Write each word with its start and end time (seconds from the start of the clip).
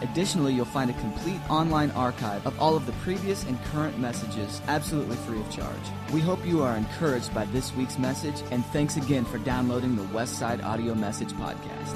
Additionally, 0.00 0.54
you'll 0.54 0.64
find 0.64 0.90
a 0.90 0.94
complete 0.94 1.40
online 1.50 1.90
archive 1.92 2.46
of 2.46 2.58
all 2.60 2.76
of 2.76 2.86
the 2.86 2.92
previous 2.92 3.44
and 3.44 3.62
current 3.64 3.98
messages 3.98 4.60
absolutely 4.68 5.16
free 5.16 5.40
of 5.40 5.50
charge. 5.50 5.76
We 6.12 6.20
hope 6.20 6.44
you 6.46 6.62
are 6.62 6.76
encouraged 6.76 7.34
by 7.34 7.46
this 7.46 7.74
week's 7.74 7.98
message, 7.98 8.42
and 8.50 8.64
thanks 8.66 8.96
again 8.96 9.24
for 9.24 9.38
downloading 9.38 9.96
the 9.96 10.04
Westside 10.04 10.62
Audio 10.64 10.94
Message 10.94 11.32
Podcast. 11.32 11.94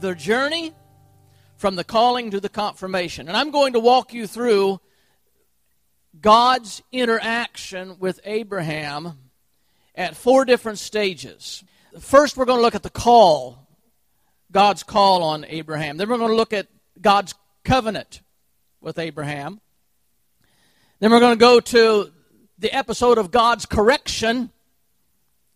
The 0.00 0.14
journey 0.14 0.74
from 1.56 1.74
the 1.74 1.84
calling 1.84 2.30
to 2.30 2.40
the 2.40 2.48
confirmation. 2.48 3.28
And 3.28 3.36
I'm 3.36 3.50
going 3.50 3.72
to 3.72 3.80
walk 3.80 4.12
you 4.12 4.26
through 4.26 4.80
God's 6.20 6.82
interaction 6.92 7.98
with 7.98 8.20
Abraham 8.24 9.18
at 9.94 10.16
four 10.16 10.44
different 10.44 10.78
stages. 10.78 11.64
First, 12.00 12.36
we're 12.36 12.44
going 12.44 12.58
to 12.58 12.62
look 12.62 12.74
at 12.74 12.82
the 12.82 12.90
call, 12.90 13.66
God's 14.52 14.82
call 14.82 15.22
on 15.22 15.46
Abraham. 15.48 15.96
Then 15.96 16.10
we're 16.10 16.18
going 16.18 16.30
to 16.30 16.36
look 16.36 16.52
at 16.52 16.66
God's 17.00 17.34
covenant 17.64 18.20
with 18.82 18.98
Abraham. 18.98 19.60
Then 21.00 21.10
we're 21.10 21.20
going 21.20 21.34
to 21.34 21.40
go 21.40 21.58
to 21.58 22.12
the 22.58 22.72
episode 22.72 23.16
of 23.16 23.30
God's 23.30 23.64
correction 23.64 24.50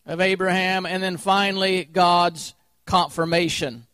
of 0.07 0.21
Abraham. 0.23 0.87
And 0.87 1.03
then 1.03 1.19
finally, 1.19 1.85
God's 1.85 2.55
confirmation 2.87 3.87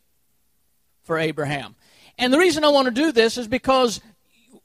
for 1.03 1.17
Abraham. 1.17 1.75
And 2.17 2.31
the 2.31 2.39
reason 2.39 2.63
I 2.63 2.69
want 2.69 2.85
to 2.85 2.93
do 2.93 3.11
this 3.11 3.37
is 3.37 3.49
because 3.49 3.99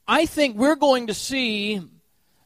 I 0.07 0.27
think 0.27 0.57
we're 0.57 0.77
going 0.77 1.09
to 1.09 1.15
see 1.15 1.83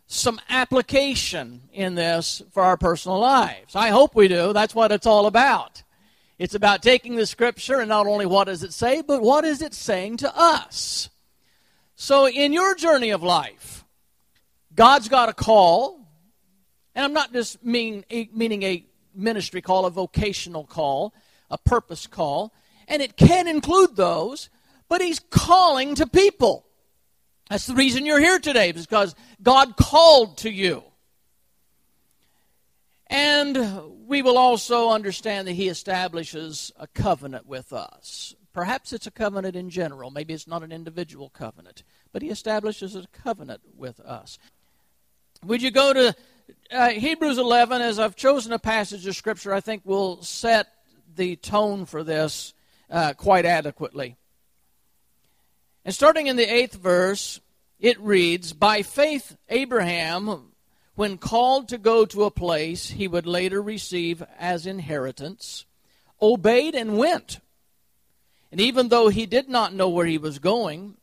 some 0.07 0.41
application 0.49 1.63
in 1.73 1.95
this 1.95 2.43
for 2.53 2.63
our 2.63 2.77
personal 2.77 3.19
lives. 3.19 3.75
I 3.75 3.89
hope 3.89 4.15
we 4.15 4.29
do. 4.29 4.53
That's 4.53 4.75
what 4.75 4.93
it's 4.93 5.07
all 5.07 5.27
about. 5.27 5.83
It's 6.39 6.55
about 6.55 6.83
taking 6.83 7.17
the 7.17 7.27
scripture 7.27 7.81
and 7.81 7.89
not 7.89 8.07
only 8.07 8.27
what 8.27 8.45
does 8.45 8.63
it 8.63 8.73
say, 8.73 9.03
but 9.03 9.23
what 9.23 9.45
is 9.45 9.63
it 9.63 9.75
saying 9.75 10.19
to 10.19 10.37
us. 10.37 11.09
So 11.97 12.29
in 12.29 12.53
your 12.53 12.75
journey 12.75 13.11
of 13.11 13.23
life, 13.23 13.85
God's 14.75 15.09
got 15.09 15.31
a 15.31 15.33
call, 15.33 16.07
and 16.95 17.05
I'm 17.05 17.15
not 17.15 17.33
just 17.33 17.65
mean, 17.65 18.05
meaning 18.33 18.63
a 18.63 18.85
ministry 19.15 19.63
call, 19.63 19.87
a 19.87 19.91
vocational 19.91 20.65
call, 20.65 21.15
a 21.51 21.57
purpose 21.57 22.07
call, 22.07 22.53
and 22.87 23.01
it 23.01 23.17
can 23.17 23.49
include 23.49 23.97
those, 23.97 24.51
but 24.89 25.01
He's 25.01 25.19
calling 25.19 25.95
to 25.95 26.07
people. 26.07 26.66
That's 27.49 27.67
the 27.67 27.75
reason 27.75 28.05
you're 28.05 28.21
here 28.21 28.39
today, 28.39 28.73
because 28.73 29.15
God 29.43 29.77
called 29.77 30.39
to 30.39 30.51
you. 30.51 30.83
And 33.09 34.09
we 34.09 34.23
will 34.23 34.37
also 34.37 34.91
understand 34.91 35.47
that 35.47 35.53
He 35.53 35.69
establishes 35.69 36.73
a 36.77 36.89
covenant 36.89 37.47
with 37.47 37.73
us. 37.73 38.35
Perhaps 38.53 38.93
it's 38.93 39.07
a 39.07 39.13
covenant 39.13 39.55
in 39.55 39.71
general. 39.71 40.11
Maybe 40.11 40.35
it's 40.35 40.49
not 40.49 40.63
an 40.63 40.73
individual 40.73 41.29
covenant. 41.31 41.85
But 42.13 42.23
He 42.23 42.31
establishes 42.31 42.97
a 42.97 43.05
covenant 43.13 43.61
with 43.77 44.01
us. 44.01 44.39
Would 45.45 45.63
you 45.63 45.71
go 45.71 45.93
to 45.93 46.17
uh, 46.73 46.89
Hebrews 46.89 47.39
11? 47.39 47.81
As 47.81 48.01
I've 48.01 48.17
chosen 48.17 48.53
a 48.53 48.59
passage 48.59 49.07
of 49.07 49.15
Scripture, 49.15 49.53
I 49.53 49.61
think 49.61 49.83
will 49.85 50.23
set 50.23 50.69
the 51.15 51.37
tone 51.37 51.87
for 51.87 52.03
this 52.03 52.55
uh, 52.91 53.13
quite 53.15 53.45
adequately. 53.45 54.17
And 55.87 55.95
starting 55.95 56.27
in 56.27 56.35
the 56.35 56.53
eighth 56.53 56.75
verse, 56.75 57.41
it 57.79 57.99
reads 58.01 58.53
By 58.53 58.83
faith, 58.83 59.37
Abraham, 59.49 60.51
when 60.97 61.17
called 61.17 61.69
to 61.69 61.79
go 61.79 62.05
to 62.07 62.25
a 62.25 62.31
place 62.31 62.91
he 62.91 63.07
would 63.07 63.25
later 63.25 63.63
receive 63.63 64.21
as 64.37 64.67
inheritance, 64.67 65.65
obeyed 66.21 66.75
and 66.75 66.99
went. 66.99 67.39
And 68.51 68.61
even 68.61 68.89
though 68.89 69.11
he 69.11 69.27
did 69.27 69.49
not 69.49 69.75
know 69.75 69.89
where 69.89 70.07
he 70.07 70.19
was 70.19 70.41
going, 70.41 70.97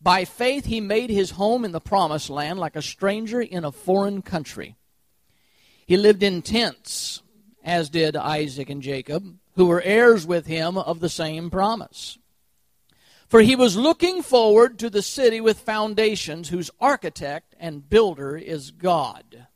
by 0.00 0.24
faith 0.24 0.64
he 0.66 0.80
made 0.80 1.10
his 1.10 1.32
home 1.32 1.64
in 1.64 1.72
the 1.72 1.80
promised 1.80 2.30
land 2.30 2.60
like 2.60 2.76
a 2.76 2.82
stranger 2.82 3.40
in 3.40 3.64
a 3.64 3.72
foreign 3.72 4.22
country. 4.22 4.76
He 5.88 5.96
lived 5.96 6.22
in 6.22 6.42
tents, 6.42 7.20
as 7.64 7.90
did 7.90 8.14
Isaac 8.14 8.70
and 8.70 8.80
Jacob, 8.80 9.38
who 9.56 9.66
were 9.66 9.82
heirs 9.82 10.24
with 10.24 10.46
him 10.46 10.78
of 10.78 11.00
the 11.00 11.08
same 11.08 11.50
promise. 11.50 12.16
For 13.30 13.42
he 13.42 13.54
was 13.54 13.76
looking 13.76 14.24
forward 14.24 14.76
to 14.80 14.90
the 14.90 15.02
city 15.02 15.40
with 15.40 15.60
foundations, 15.60 16.48
whose 16.48 16.68
architect 16.80 17.54
and 17.60 17.88
builder 17.88 18.36
is 18.36 18.72
God. 18.72 19.46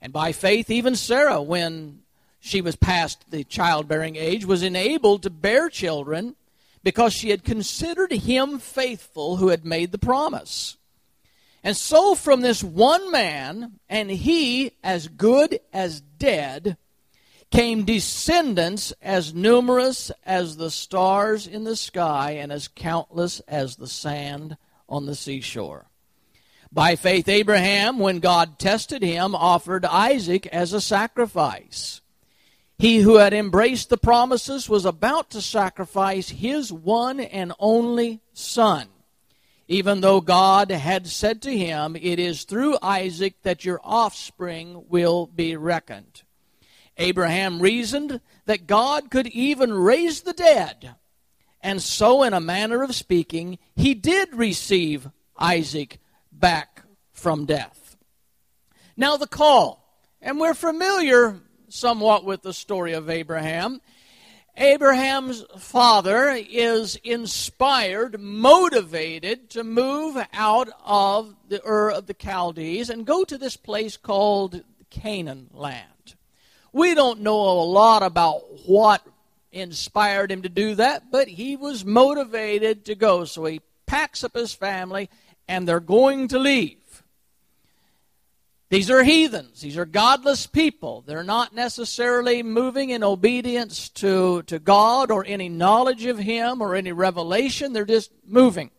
And 0.00 0.12
by 0.12 0.30
faith, 0.30 0.70
even 0.70 0.94
Sarah, 0.94 1.42
when 1.42 2.02
she 2.38 2.60
was 2.60 2.76
past 2.76 3.28
the 3.28 3.42
childbearing 3.42 4.14
age, 4.14 4.44
was 4.44 4.62
enabled 4.62 5.24
to 5.24 5.30
bear 5.30 5.68
children 5.68 6.36
because 6.84 7.12
she 7.12 7.30
had 7.30 7.42
considered 7.42 8.12
him 8.12 8.60
faithful 8.60 9.38
who 9.38 9.48
had 9.48 9.64
made 9.64 9.90
the 9.90 9.98
promise. 9.98 10.76
And 11.64 11.76
so, 11.76 12.14
from 12.14 12.42
this 12.42 12.62
one 12.62 13.10
man, 13.10 13.80
and 13.88 14.08
he 14.08 14.70
as 14.84 15.08
good 15.08 15.58
as 15.72 16.00
dead, 16.00 16.76
came 17.50 17.84
descendants 17.84 18.92
as 19.00 19.34
numerous 19.34 20.10
as 20.24 20.56
the 20.56 20.70
stars 20.70 21.46
in 21.46 21.64
the 21.64 21.76
sky 21.76 22.32
and 22.32 22.52
as 22.52 22.68
countless 22.68 23.40
as 23.40 23.76
the 23.76 23.86
sand 23.86 24.56
on 24.88 25.06
the 25.06 25.14
seashore. 25.14 25.86
By 26.72 26.96
faith, 26.96 27.28
Abraham, 27.28 27.98
when 27.98 28.18
God 28.18 28.58
tested 28.58 29.02
him, 29.02 29.34
offered 29.34 29.84
Isaac 29.84 30.46
as 30.48 30.72
a 30.72 30.80
sacrifice. 30.80 32.00
He 32.78 32.98
who 32.98 33.16
had 33.16 33.32
embraced 33.32 33.88
the 33.88 33.96
promises 33.96 34.68
was 34.68 34.84
about 34.84 35.30
to 35.30 35.40
sacrifice 35.40 36.28
his 36.28 36.70
one 36.72 37.20
and 37.20 37.52
only 37.58 38.20
son, 38.34 38.88
even 39.66 40.02
though 40.02 40.20
God 40.20 40.70
had 40.70 41.06
said 41.06 41.40
to 41.42 41.56
him, 41.56 41.96
It 41.96 42.18
is 42.18 42.44
through 42.44 42.76
Isaac 42.82 43.40
that 43.42 43.64
your 43.64 43.80
offspring 43.82 44.84
will 44.88 45.26
be 45.26 45.56
reckoned. 45.56 46.24
Abraham 46.98 47.60
reasoned 47.60 48.20
that 48.46 48.66
God 48.66 49.10
could 49.10 49.26
even 49.28 49.72
raise 49.72 50.22
the 50.22 50.32
dead. 50.32 50.94
And 51.60 51.82
so, 51.82 52.22
in 52.22 52.32
a 52.32 52.40
manner 52.40 52.82
of 52.82 52.94
speaking, 52.94 53.58
he 53.74 53.94
did 53.94 54.34
receive 54.34 55.10
Isaac 55.36 55.98
back 56.32 56.82
from 57.12 57.44
death. 57.44 57.96
Now, 58.96 59.16
the 59.16 59.26
call. 59.26 59.82
And 60.22 60.40
we're 60.40 60.54
familiar 60.54 61.40
somewhat 61.68 62.24
with 62.24 62.42
the 62.42 62.52
story 62.52 62.92
of 62.92 63.10
Abraham. 63.10 63.80
Abraham's 64.56 65.44
father 65.58 66.30
is 66.30 66.96
inspired, 67.04 68.18
motivated 68.18 69.50
to 69.50 69.62
move 69.62 70.16
out 70.32 70.68
of 70.84 71.36
the 71.48 71.62
Ur 71.66 71.90
of 71.90 72.06
the 72.06 72.14
Chaldees 72.14 72.88
and 72.88 73.06
go 73.06 73.22
to 73.24 73.36
this 73.36 73.56
place 73.56 73.98
called 73.98 74.62
Canaan 74.88 75.50
land. 75.52 76.15
We 76.76 76.94
don't 76.94 77.22
know 77.22 77.40
a 77.40 77.64
lot 77.64 78.02
about 78.02 78.66
what 78.66 79.02
inspired 79.50 80.30
him 80.30 80.42
to 80.42 80.50
do 80.50 80.74
that, 80.74 81.10
but 81.10 81.26
he 81.26 81.56
was 81.56 81.86
motivated 81.86 82.84
to 82.84 82.94
go. 82.94 83.24
So 83.24 83.46
he 83.46 83.62
packs 83.86 84.22
up 84.22 84.34
his 84.34 84.52
family 84.52 85.08
and 85.48 85.66
they're 85.66 85.80
going 85.80 86.28
to 86.28 86.38
leave. 86.38 87.02
These 88.68 88.90
are 88.90 89.02
heathens. 89.02 89.62
These 89.62 89.78
are 89.78 89.86
godless 89.86 90.46
people. 90.46 91.02
They're 91.06 91.22
not 91.22 91.54
necessarily 91.54 92.42
moving 92.42 92.90
in 92.90 93.02
obedience 93.02 93.88
to, 93.90 94.42
to 94.42 94.58
God 94.58 95.10
or 95.10 95.24
any 95.26 95.48
knowledge 95.48 96.04
of 96.04 96.18
Him 96.18 96.60
or 96.60 96.74
any 96.74 96.92
revelation. 96.92 97.72
They're 97.72 97.86
just 97.86 98.10
moving. 98.26 98.70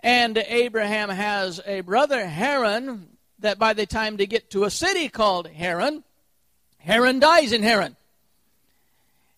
And 0.00 0.36
Abraham 0.36 1.10
has 1.10 1.60
a 1.64 1.82
brother, 1.82 2.26
Haran, 2.26 3.06
that 3.38 3.56
by 3.56 3.72
the 3.72 3.86
time 3.86 4.16
they 4.16 4.26
get 4.26 4.50
to 4.50 4.64
a 4.64 4.70
city 4.70 5.08
called 5.08 5.46
Haran, 5.46 6.02
Haran 6.78 7.20
dies 7.20 7.52
in 7.52 7.62
Haran 7.62 7.96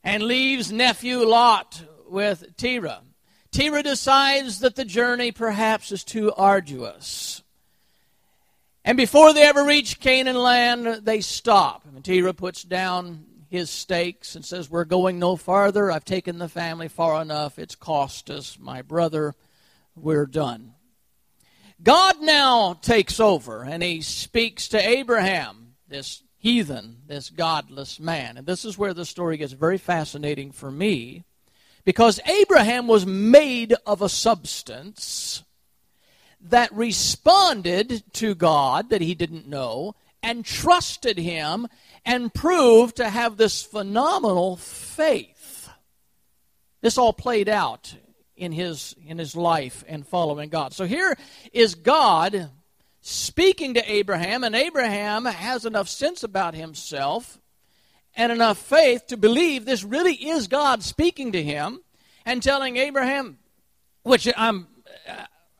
and 0.04 0.22
leaves 0.22 0.72
nephew 0.72 1.18
Lot 1.18 1.82
with 2.08 2.56
Terah. 2.56 3.02
Terah 3.50 3.82
decides 3.82 4.60
that 4.60 4.76
the 4.76 4.84
journey 4.84 5.32
perhaps 5.32 5.90
is 5.92 6.04
too 6.04 6.32
arduous. 6.32 7.42
And 8.84 8.96
before 8.96 9.34
they 9.34 9.42
ever 9.42 9.64
reach 9.64 10.00
Canaan 10.00 10.36
land, 10.36 11.04
they 11.04 11.20
stop. 11.20 11.84
And 11.84 12.04
Terah 12.04 12.32
puts 12.32 12.62
down 12.62 13.26
his 13.50 13.68
stakes 13.68 14.36
and 14.36 14.44
says, 14.44 14.70
We're 14.70 14.84
going 14.84 15.18
no 15.18 15.36
farther. 15.36 15.90
I've 15.90 16.04
taken 16.04 16.38
the 16.38 16.48
family 16.48 16.88
far 16.88 17.20
enough. 17.20 17.58
It's 17.58 17.74
cost 17.74 18.30
us, 18.30 18.58
my 18.58 18.82
brother. 18.82 19.34
We're 19.96 20.26
done. 20.26 20.74
God 21.82 22.20
now 22.20 22.74
takes 22.74 23.20
over 23.20 23.64
and 23.64 23.82
he 23.82 24.02
speaks 24.02 24.68
to 24.68 24.78
Abraham, 24.78 25.74
this 25.88 26.22
heathen, 26.40 26.96
this 27.06 27.30
godless 27.30 28.00
man. 28.00 28.38
And 28.38 28.46
this 28.46 28.64
is 28.64 28.76
where 28.76 28.94
the 28.94 29.04
story 29.04 29.36
gets 29.36 29.52
very 29.52 29.78
fascinating 29.78 30.50
for 30.50 30.70
me 30.70 31.22
because 31.84 32.18
Abraham 32.26 32.86
was 32.86 33.06
made 33.06 33.74
of 33.86 34.00
a 34.00 34.08
substance 34.08 35.44
that 36.40 36.72
responded 36.72 38.02
to 38.14 38.34
God 38.34 38.88
that 38.88 39.02
he 39.02 39.14
didn't 39.14 39.46
know 39.46 39.94
and 40.22 40.44
trusted 40.44 41.18
him 41.18 41.68
and 42.06 42.32
proved 42.32 42.96
to 42.96 43.08
have 43.10 43.36
this 43.36 43.62
phenomenal 43.62 44.56
faith. 44.56 45.68
This 46.80 46.96
all 46.96 47.12
played 47.12 47.50
out 47.50 47.94
in 48.34 48.52
his 48.52 48.96
in 49.06 49.18
his 49.18 49.36
life 49.36 49.84
and 49.86 50.06
following 50.06 50.48
God. 50.48 50.72
So 50.72 50.86
here 50.86 51.14
is 51.52 51.74
God 51.74 52.50
speaking 53.00 53.74
to 53.74 53.90
Abraham 53.90 54.44
and 54.44 54.54
Abraham 54.54 55.24
has 55.24 55.64
enough 55.64 55.88
sense 55.88 56.22
about 56.22 56.54
himself 56.54 57.38
and 58.16 58.30
enough 58.32 58.58
faith 58.58 59.06
to 59.08 59.16
believe 59.16 59.64
this 59.64 59.84
really 59.84 60.14
is 60.14 60.48
God 60.48 60.82
speaking 60.82 61.32
to 61.32 61.42
him 61.42 61.80
and 62.24 62.42
telling 62.42 62.76
Abraham 62.76 63.38
which 64.02 64.28
I'm 64.36 64.66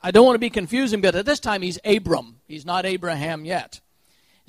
I 0.03 0.11
don't 0.11 0.25
want 0.25 0.35
to 0.35 0.41
be 0.41 0.51
confusing 0.51 1.01
but 1.01 1.15
at 1.15 1.27
this 1.27 1.41
time 1.41 1.63
he's 1.63 1.79
Abram. 1.85 2.41
He's 2.47 2.67
not 2.67 2.87
Abraham 2.87 3.45
yet 3.45 3.81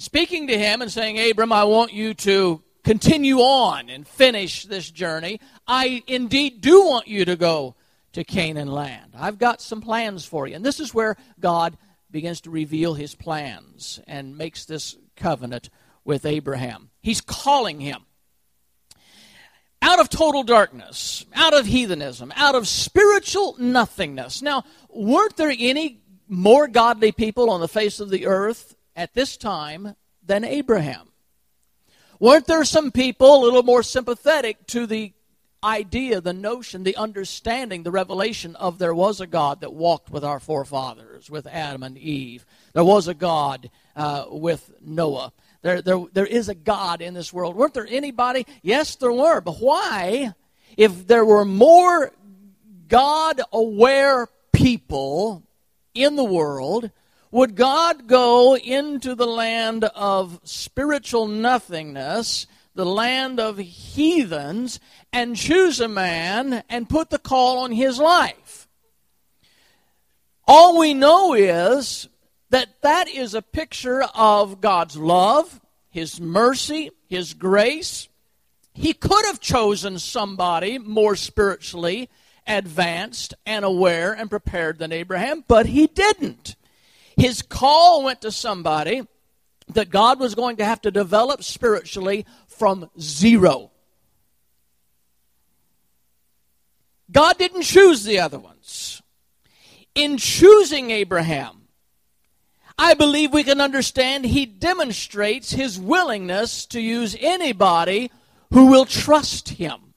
speaking 0.01 0.47
to 0.47 0.57
him 0.57 0.81
and 0.81 0.91
saying, 0.91 1.19
Abram, 1.19 1.53
I 1.53 1.63
want 1.65 1.93
you 1.93 2.15
to 2.15 2.63
continue 2.83 3.37
on 3.37 3.89
and 3.89 4.07
finish 4.07 4.65
this 4.65 4.89
journey. 4.89 5.39
I 5.67 6.03
indeed 6.07 6.61
do 6.61 6.83
want 6.85 7.07
you 7.07 7.23
to 7.25 7.35
go 7.35 7.75
to 8.13 8.23
Canaan 8.23 8.71
land. 8.71 9.13
I've 9.15 9.37
got 9.37 9.61
some 9.61 9.79
plans 9.79 10.25
for 10.25 10.47
you. 10.47 10.55
And 10.55 10.65
this 10.65 10.79
is 10.79 10.93
where 10.93 11.17
God 11.39 11.77
begins 12.11 12.41
to 12.41 12.49
reveal 12.49 12.93
his 12.93 13.15
plans 13.15 13.99
and 14.07 14.37
makes 14.37 14.65
this 14.65 14.97
covenant 15.15 15.69
with 16.03 16.25
Abraham. 16.25 16.89
He's 17.01 17.21
calling 17.21 17.79
him 17.79 18.05
out 19.81 19.99
of 19.99 20.09
total 20.09 20.43
darkness, 20.43 21.25
out 21.33 21.53
of 21.53 21.65
heathenism, 21.65 22.31
out 22.35 22.55
of 22.55 22.67
spiritual 22.67 23.55
nothingness. 23.57 24.41
Now, 24.41 24.63
weren't 24.89 25.37
there 25.37 25.53
any 25.57 26.01
more 26.31 26.67
godly 26.69 27.11
people 27.11 27.49
on 27.49 27.59
the 27.59 27.67
face 27.67 27.99
of 27.99 28.09
the 28.09 28.25
earth 28.25 28.75
at 28.95 29.13
this 29.13 29.35
time 29.35 29.95
than 30.23 30.45
Abraham. 30.45 31.09
Weren't 32.21 32.47
there 32.47 32.63
some 32.63 32.91
people 32.91 33.35
a 33.35 33.43
little 33.43 33.63
more 33.63 33.83
sympathetic 33.83 34.65
to 34.67 34.85
the 34.85 35.11
idea, 35.63 36.21
the 36.21 36.33
notion, 36.33 36.83
the 36.83 36.95
understanding, 36.95 37.83
the 37.83 37.91
revelation 37.91 38.55
of 38.55 38.79
there 38.79 38.93
was 38.93 39.21
a 39.21 39.27
God 39.27 39.61
that 39.61 39.73
walked 39.73 40.09
with 40.09 40.23
our 40.23 40.39
forefathers, 40.39 41.29
with 41.29 41.47
Adam 41.47 41.83
and 41.83 41.97
Eve? 41.97 42.45
There 42.73 42.83
was 42.83 43.07
a 43.07 43.13
God 43.13 43.69
uh, 43.95 44.25
with 44.29 44.71
Noah. 44.81 45.33
There, 45.61 45.81
there, 45.81 46.03
there 46.13 46.25
is 46.25 46.49
a 46.49 46.55
God 46.55 47.01
in 47.01 47.13
this 47.13 47.31
world. 47.31 47.55
Weren't 47.55 47.73
there 47.73 47.87
anybody? 47.87 48.45
Yes, 48.63 48.95
there 48.95 49.13
were. 49.13 49.41
But 49.41 49.57
why, 49.57 50.33
if 50.77 51.07
there 51.07 51.25
were 51.25 51.45
more 51.45 52.11
God 52.87 53.41
aware 53.53 54.27
people 54.51 55.43
in 55.93 56.15
the 56.15 56.23
world, 56.23 56.89
would 57.31 57.55
God 57.55 58.07
go 58.07 58.57
into 58.57 59.15
the 59.15 59.27
land 59.27 59.85
of 59.85 60.41
spiritual 60.43 61.27
nothingness, 61.27 62.47
the 62.75 62.85
land 62.85 63.39
of 63.39 63.57
heathens, 63.57 64.79
and 65.11 65.35
choose 65.35 65.79
a 65.79 65.87
man 65.87 66.63
and 66.69 66.89
put 66.89 67.09
the 67.09 67.19
call 67.19 67.59
on 67.59 67.71
his 67.71 67.99
life? 67.99 68.67
All 70.47 70.77
we 70.77 70.93
know 70.93 71.33
is 71.33 72.09
that 72.49 72.81
that 72.81 73.07
is 73.07 73.33
a 73.33 73.41
picture 73.41 74.03
of 74.13 74.61
God's 74.61 74.97
love, 74.97 75.61
His 75.89 76.19
mercy, 76.19 76.91
His 77.07 77.33
grace. 77.33 78.09
He 78.73 78.93
could 78.93 79.25
have 79.25 79.39
chosen 79.39 79.97
somebody 79.97 80.77
more 80.77 81.15
spiritually 81.15 82.09
advanced 82.45 83.33
and 83.45 83.63
aware 83.63 84.11
and 84.11 84.29
prepared 84.29 84.77
than 84.77 84.91
Abraham, 84.91 85.45
but 85.47 85.67
He 85.67 85.87
didn't. 85.87 86.57
His 87.15 87.41
call 87.41 88.03
went 88.03 88.21
to 88.21 88.31
somebody 88.31 89.07
that 89.69 89.89
God 89.89 90.19
was 90.19 90.35
going 90.35 90.57
to 90.57 90.65
have 90.65 90.81
to 90.81 90.91
develop 90.91 91.43
spiritually 91.43 92.25
from 92.61 92.87
zero. 92.99 93.71
God 97.11 97.39
didn't 97.39 97.63
choose 97.63 98.03
the 98.03 98.19
other 98.19 98.37
ones. 98.37 99.01
In 99.95 100.17
choosing 100.17 100.91
Abraham, 100.91 101.69
I 102.77 102.93
believe 102.93 103.33
we 103.33 103.43
can 103.43 103.61
understand 103.61 104.25
he 104.25 104.45
demonstrates 104.45 105.49
his 105.49 105.79
willingness 105.79 106.67
to 106.67 106.79
use 106.79 107.17
anybody 107.19 108.11
who 108.53 108.67
will 108.67 108.85
trust 108.85 109.49
him. 109.49 109.95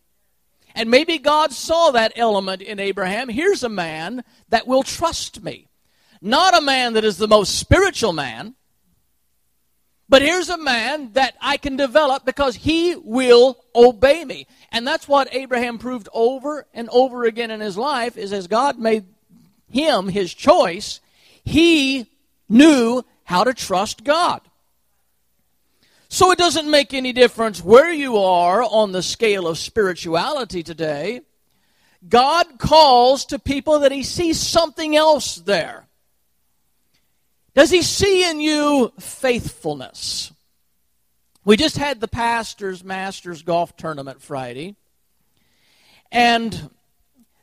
And 0.74 0.90
maybe 0.90 1.18
God 1.18 1.52
saw 1.52 1.90
that 1.90 2.14
element 2.16 2.62
in 2.62 2.80
Abraham. 2.80 3.28
Here's 3.28 3.62
a 3.62 3.68
man 3.68 4.24
that 4.48 4.66
will 4.66 4.84
trust 4.84 5.42
me. 5.42 5.68
Not 6.22 6.56
a 6.56 6.62
man 6.62 6.94
that 6.94 7.04
is 7.04 7.18
the 7.18 7.28
most 7.28 7.58
spiritual 7.58 8.14
man, 8.14 8.54
but 10.08 10.22
here's 10.22 10.50
a 10.50 10.58
man 10.58 11.12
that 11.14 11.34
I 11.40 11.56
can 11.56 11.76
develop 11.76 12.24
because 12.24 12.54
he 12.54 12.94
will 12.96 13.58
obey 13.74 14.24
me. 14.24 14.46
And 14.70 14.86
that's 14.86 15.08
what 15.08 15.34
Abraham 15.34 15.78
proved 15.78 16.08
over 16.12 16.66
and 16.74 16.88
over 16.90 17.24
again 17.24 17.50
in 17.50 17.60
his 17.60 17.78
life 17.78 18.16
is 18.16 18.32
as 18.32 18.46
God 18.46 18.78
made 18.78 19.06
him 19.70 20.08
his 20.08 20.32
choice, 20.34 21.00
he 21.44 22.06
knew 22.48 23.02
how 23.24 23.44
to 23.44 23.54
trust 23.54 24.04
God. 24.04 24.42
So 26.08 26.30
it 26.30 26.38
doesn't 26.38 26.70
make 26.70 26.94
any 26.94 27.12
difference 27.12 27.64
where 27.64 27.90
you 27.90 28.18
are 28.18 28.62
on 28.62 28.92
the 28.92 29.02
scale 29.02 29.48
of 29.48 29.58
spirituality 29.58 30.62
today. 30.62 31.22
God 32.08 32.58
calls 32.58 33.24
to 33.26 33.38
people 33.38 33.80
that 33.80 33.90
he 33.90 34.02
sees 34.02 34.38
something 34.38 34.94
else 34.94 35.36
there. 35.36 35.88
Does 37.54 37.70
he 37.70 37.82
see 37.82 38.28
in 38.28 38.40
you 38.40 38.92
faithfulness? 38.98 40.32
We 41.44 41.56
just 41.56 41.76
had 41.76 42.00
the 42.00 42.08
Pastors 42.08 42.82
Masters 42.82 43.42
Golf 43.42 43.76
Tournament 43.76 44.20
Friday. 44.20 44.74
And 46.10 46.70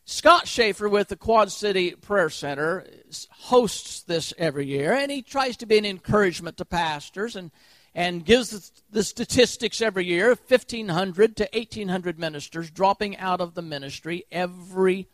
Scott 0.03 0.49
Schaefer 0.49 0.89
with 0.89 1.07
the 1.07 1.15
Quad 1.15 1.49
City 1.49 1.91
Prayer 1.91 2.29
Center 2.29 2.85
hosts 3.29 4.01
this 4.01 4.33
every 4.37 4.65
year, 4.65 4.91
and 4.91 5.09
he 5.09 5.21
tries 5.21 5.55
to 5.57 5.65
be 5.65 5.77
an 5.77 5.85
encouragement 5.85 6.57
to 6.57 6.65
pastors 6.65 7.37
and, 7.37 7.49
and 7.95 8.25
gives 8.25 8.71
the 8.91 9.03
statistics 9.03 9.81
every 9.81 10.05
year 10.05 10.29
1,500 10.29 11.37
to 11.37 11.47
1,800 11.53 12.19
ministers 12.19 12.69
dropping 12.69 13.15
out 13.17 13.39
of 13.39 13.53
the 13.53 13.61
ministry 13.61 14.25
every 14.29 15.07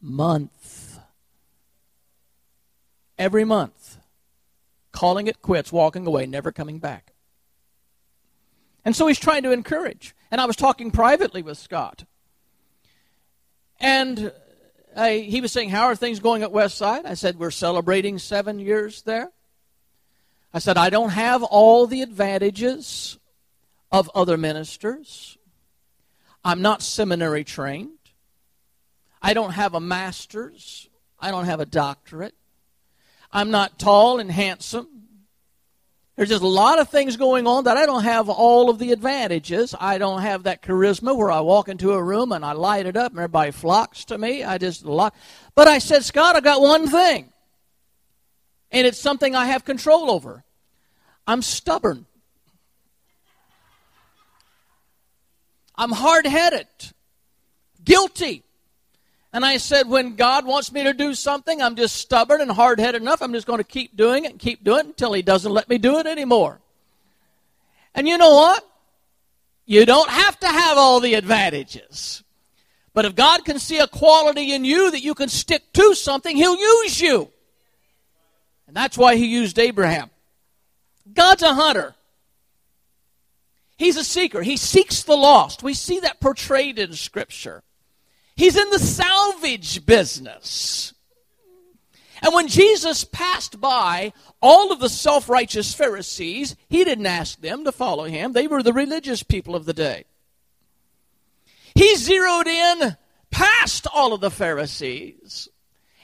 month. 0.00 1.00
Every 3.18 3.44
month 3.44 3.85
calling 4.96 5.26
it 5.26 5.42
quits, 5.42 5.70
walking 5.70 6.06
away, 6.06 6.24
never 6.24 6.50
coming 6.50 6.78
back. 6.78 7.12
And 8.82 8.96
so 8.96 9.06
he's 9.06 9.18
trying 9.18 9.42
to 9.42 9.52
encourage. 9.52 10.16
And 10.30 10.40
I 10.40 10.46
was 10.46 10.56
talking 10.56 10.90
privately 10.90 11.42
with 11.42 11.58
Scott. 11.58 12.04
And 13.78 14.18
uh, 14.18 14.30
I, 14.96 15.18
he 15.18 15.42
was 15.42 15.52
saying, 15.52 15.68
How 15.68 15.84
are 15.84 15.96
things 15.96 16.18
going 16.18 16.42
at 16.42 16.50
Westside? 16.50 17.04
I 17.04 17.12
said, 17.12 17.38
We're 17.38 17.50
celebrating 17.50 18.18
seven 18.18 18.58
years 18.58 19.02
there. 19.02 19.30
I 20.54 20.60
said, 20.60 20.78
I 20.78 20.88
don't 20.88 21.10
have 21.10 21.42
all 21.42 21.86
the 21.86 22.00
advantages 22.00 23.18
of 23.92 24.10
other 24.14 24.38
ministers. 24.38 25.36
I'm 26.42 26.62
not 26.62 26.80
seminary 26.80 27.44
trained. 27.44 27.98
I 29.20 29.34
don't 29.34 29.50
have 29.50 29.74
a 29.74 29.80
master's. 29.80 30.88
I 31.20 31.30
don't 31.30 31.44
have 31.44 31.60
a 31.60 31.66
doctorate. 31.66 32.34
I'm 33.32 33.50
not 33.50 33.78
tall 33.78 34.18
and 34.18 34.30
handsome. 34.30 34.88
There's 36.16 36.30
just 36.30 36.42
a 36.42 36.48
lot 36.48 36.78
of 36.78 36.88
things 36.88 37.18
going 37.18 37.46
on 37.46 37.64
that 37.64 37.76
I 37.76 37.84
don't 37.84 38.04
have 38.04 38.30
all 38.30 38.70
of 38.70 38.78
the 38.78 38.92
advantages. 38.92 39.74
I 39.78 39.98
don't 39.98 40.22
have 40.22 40.44
that 40.44 40.62
charisma 40.62 41.14
where 41.14 41.30
I 41.30 41.40
walk 41.40 41.68
into 41.68 41.92
a 41.92 42.02
room 42.02 42.32
and 42.32 42.42
I 42.42 42.52
light 42.52 42.86
it 42.86 42.96
up 42.96 43.12
and 43.12 43.18
everybody 43.18 43.50
flocks 43.50 44.06
to 44.06 44.16
me. 44.16 44.42
I 44.42 44.56
just 44.56 44.86
lot. 44.86 45.14
But 45.54 45.68
I 45.68 45.76
said, 45.76 46.04
Scott, 46.04 46.34
I 46.34 46.40
got 46.40 46.62
one 46.62 46.88
thing. 46.88 47.30
And 48.70 48.86
it's 48.86 48.98
something 48.98 49.34
I 49.34 49.46
have 49.46 49.66
control 49.66 50.10
over. 50.10 50.42
I'm 51.26 51.42
stubborn. 51.42 52.06
I'm 55.76 55.92
hard 55.92 56.26
headed. 56.26 56.66
Guilty. 57.84 58.42
And 59.32 59.44
I 59.44 59.58
said, 59.58 59.88
when 59.88 60.16
God 60.16 60.46
wants 60.46 60.72
me 60.72 60.84
to 60.84 60.94
do 60.94 61.14
something, 61.14 61.60
I'm 61.60 61.76
just 61.76 61.96
stubborn 61.96 62.40
and 62.40 62.50
hard 62.50 62.80
headed 62.80 63.02
enough. 63.02 63.20
I'm 63.20 63.32
just 63.32 63.46
going 63.46 63.58
to 63.58 63.64
keep 63.64 63.96
doing 63.96 64.24
it 64.24 64.30
and 64.30 64.40
keep 64.40 64.64
doing 64.64 64.80
it 64.80 64.86
until 64.86 65.12
He 65.12 65.22
doesn't 65.22 65.52
let 65.52 65.68
me 65.68 65.78
do 65.78 65.98
it 65.98 66.06
anymore. 66.06 66.60
And 67.94 68.08
you 68.08 68.16
know 68.18 68.34
what? 68.34 68.66
You 69.66 69.84
don't 69.84 70.08
have 70.08 70.38
to 70.40 70.46
have 70.46 70.78
all 70.78 71.00
the 71.00 71.14
advantages. 71.14 72.22
But 72.94 73.04
if 73.04 73.14
God 73.14 73.44
can 73.44 73.58
see 73.58 73.78
a 73.78 73.86
quality 73.86 74.52
in 74.52 74.64
you 74.64 74.90
that 74.90 75.02
you 75.02 75.14
can 75.14 75.28
stick 75.28 75.72
to 75.74 75.94
something, 75.94 76.36
He'll 76.36 76.56
use 76.56 77.00
you. 77.00 77.30
And 78.66 78.76
that's 78.76 78.98
why 78.98 79.16
he 79.16 79.26
used 79.26 79.58
Abraham. 79.58 80.10
God's 81.12 81.42
a 81.42 81.54
hunter. 81.54 81.94
He's 83.76 83.96
a 83.96 84.04
seeker. 84.04 84.42
He 84.42 84.56
seeks 84.56 85.02
the 85.02 85.16
lost. 85.16 85.62
We 85.62 85.74
see 85.74 86.00
that 86.00 86.20
portrayed 86.20 86.78
in 86.78 86.94
Scripture. 86.94 87.62
He's 88.36 88.56
in 88.56 88.70
the 88.70 88.78
salvage 88.78 89.86
business. 89.86 90.92
And 92.22 92.34
when 92.34 92.48
Jesus 92.48 93.04
passed 93.04 93.60
by 93.60 94.12
all 94.40 94.72
of 94.72 94.80
the 94.80 94.88
self 94.88 95.28
righteous 95.28 95.74
Pharisees, 95.74 96.56
he 96.68 96.84
didn't 96.84 97.06
ask 97.06 97.40
them 97.40 97.64
to 97.64 97.72
follow 97.72 98.04
him. 98.04 98.32
They 98.32 98.46
were 98.46 98.62
the 98.62 98.72
religious 98.72 99.22
people 99.22 99.54
of 99.54 99.64
the 99.64 99.72
day. 99.72 100.04
He 101.74 101.96
zeroed 101.96 102.46
in 102.46 102.96
past 103.30 103.86
all 103.92 104.12
of 104.12 104.20
the 104.20 104.30
Pharisees 104.30 105.48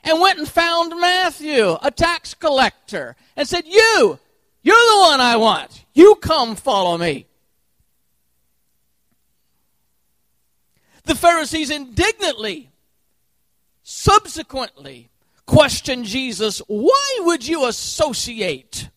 and 0.04 0.20
went 0.20 0.38
and 0.38 0.48
found 0.48 1.00
Matthew, 1.00 1.76
a 1.82 1.90
tax 1.90 2.34
collector, 2.34 3.16
and 3.36 3.48
said, 3.48 3.64
You, 3.66 4.18
you're 4.62 4.74
the 4.74 5.00
one 5.00 5.20
I 5.20 5.36
want. 5.36 5.84
You 5.94 6.16
come 6.16 6.56
follow 6.56 6.98
me. 6.98 7.26
The 11.04 11.14
Pharisees 11.14 11.70
indignantly, 11.70 12.70
subsequently, 13.82 15.10
questioned 15.46 16.04
Jesus, 16.04 16.62
Why 16.66 17.18
would 17.20 17.46
you 17.46 17.66
associate 17.66 18.88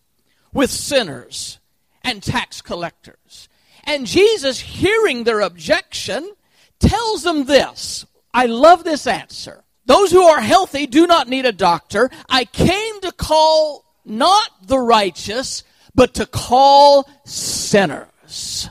with 0.53 0.69
sinners 0.69 1.59
and 2.03 2.21
tax 2.21 2.61
collectors? 2.61 3.49
And 3.83 4.05
Jesus, 4.05 4.59
hearing 4.59 5.23
their 5.23 5.41
objection, 5.41 6.31
tells 6.79 7.23
them 7.23 7.45
this. 7.45 8.05
I 8.33 8.47
love 8.47 8.83
this 8.83 9.07
answer. 9.07 9.63
Those 9.85 10.11
who 10.11 10.23
are 10.23 10.41
healthy 10.41 10.87
do 10.87 11.05
not 11.07 11.27
need 11.27 11.45
a 11.45 11.51
doctor. 11.51 12.09
I 12.27 12.45
came 12.45 13.01
to 13.01 13.11
call 13.11 13.85
not 14.03 14.67
the 14.67 14.79
righteous, 14.79 15.63
but 15.93 16.15
to 16.15 16.25
call 16.25 17.09
sinners. 17.23 18.69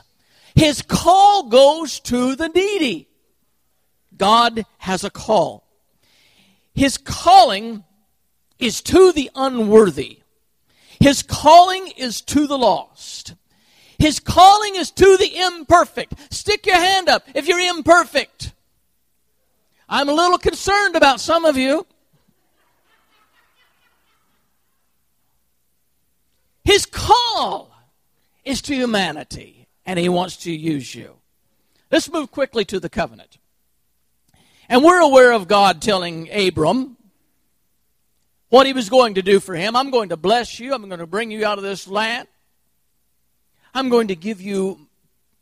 His 0.53 0.81
call 0.81 1.49
goes 1.49 1.99
to 2.01 2.35
the 2.35 2.49
needy. 2.49 3.07
God 4.17 4.65
has 4.79 5.03
a 5.03 5.09
call. 5.09 5.63
His 6.73 6.97
calling 6.97 7.83
is 8.59 8.81
to 8.81 9.11
the 9.11 9.31
unworthy. 9.35 10.19
His 10.99 11.23
calling 11.23 11.87
is 11.97 12.21
to 12.21 12.47
the 12.47 12.57
lost. 12.57 13.35
His 13.97 14.19
calling 14.19 14.75
is 14.75 14.91
to 14.91 15.17
the 15.17 15.37
imperfect. 15.37 16.33
Stick 16.33 16.65
your 16.65 16.75
hand 16.75 17.09
up 17.09 17.23
if 17.33 17.47
you're 17.47 17.59
imperfect. 17.59 18.53
I'm 19.87 20.09
a 20.09 20.13
little 20.13 20.37
concerned 20.37 20.95
about 20.95 21.19
some 21.19 21.45
of 21.45 21.57
you. 21.57 21.85
His 26.63 26.85
call 26.87 27.71
is 28.43 28.61
to 28.63 28.75
humanity, 28.75 29.67
and 29.85 29.99
He 29.99 30.09
wants 30.09 30.37
to 30.37 30.51
use 30.51 30.95
you. 30.95 31.17
Let's 31.91 32.11
move 32.11 32.31
quickly 32.31 32.65
to 32.65 32.79
the 32.79 32.89
covenant. 32.89 33.37
And 34.69 34.83
we're 34.83 34.99
aware 34.99 35.33
of 35.33 35.47
God 35.47 35.81
telling 35.81 36.29
Abram 36.31 36.97
what 38.49 38.65
He 38.65 38.73
was 38.73 38.89
going 38.89 39.15
to 39.15 39.21
do 39.21 39.39
for 39.39 39.55
him. 39.55 39.75
I'm 39.75 39.91
going 39.91 40.09
to 40.09 40.17
bless 40.17 40.59
you, 40.59 40.73
I'm 40.73 40.87
going 40.87 40.99
to 40.99 41.07
bring 41.07 41.31
you 41.31 41.45
out 41.45 41.57
of 41.57 41.63
this 41.63 41.87
land. 41.87 42.27
I'm 43.73 43.89
going 43.89 44.07
to 44.07 44.15
give 44.15 44.41
you 44.41 44.87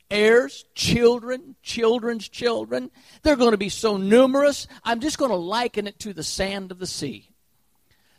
heirs, 0.09 0.65
children, 0.73 1.55
children's 1.61 2.27
children. 2.27 2.89
They're 3.21 3.35
going 3.35 3.51
to 3.51 3.57
be 3.57 3.69
so 3.69 3.97
numerous. 3.97 4.67
I'm 4.83 4.99
just 4.99 5.17
going 5.17 5.31
to 5.31 5.37
liken 5.37 5.87
it 5.87 5.99
to 5.99 6.13
the 6.13 6.23
sand 6.23 6.71
of 6.71 6.79
the 6.79 6.87
sea, 6.87 7.29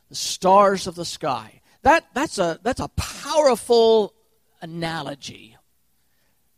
the 0.08 0.14
stars 0.14 0.86
of 0.86 0.94
the 0.94 1.04
sky. 1.04 1.62
That, 1.82 2.06
that's, 2.14 2.38
a, 2.38 2.58
that's 2.62 2.80
a 2.80 2.88
powerful 2.88 4.14
analogy. 4.62 5.53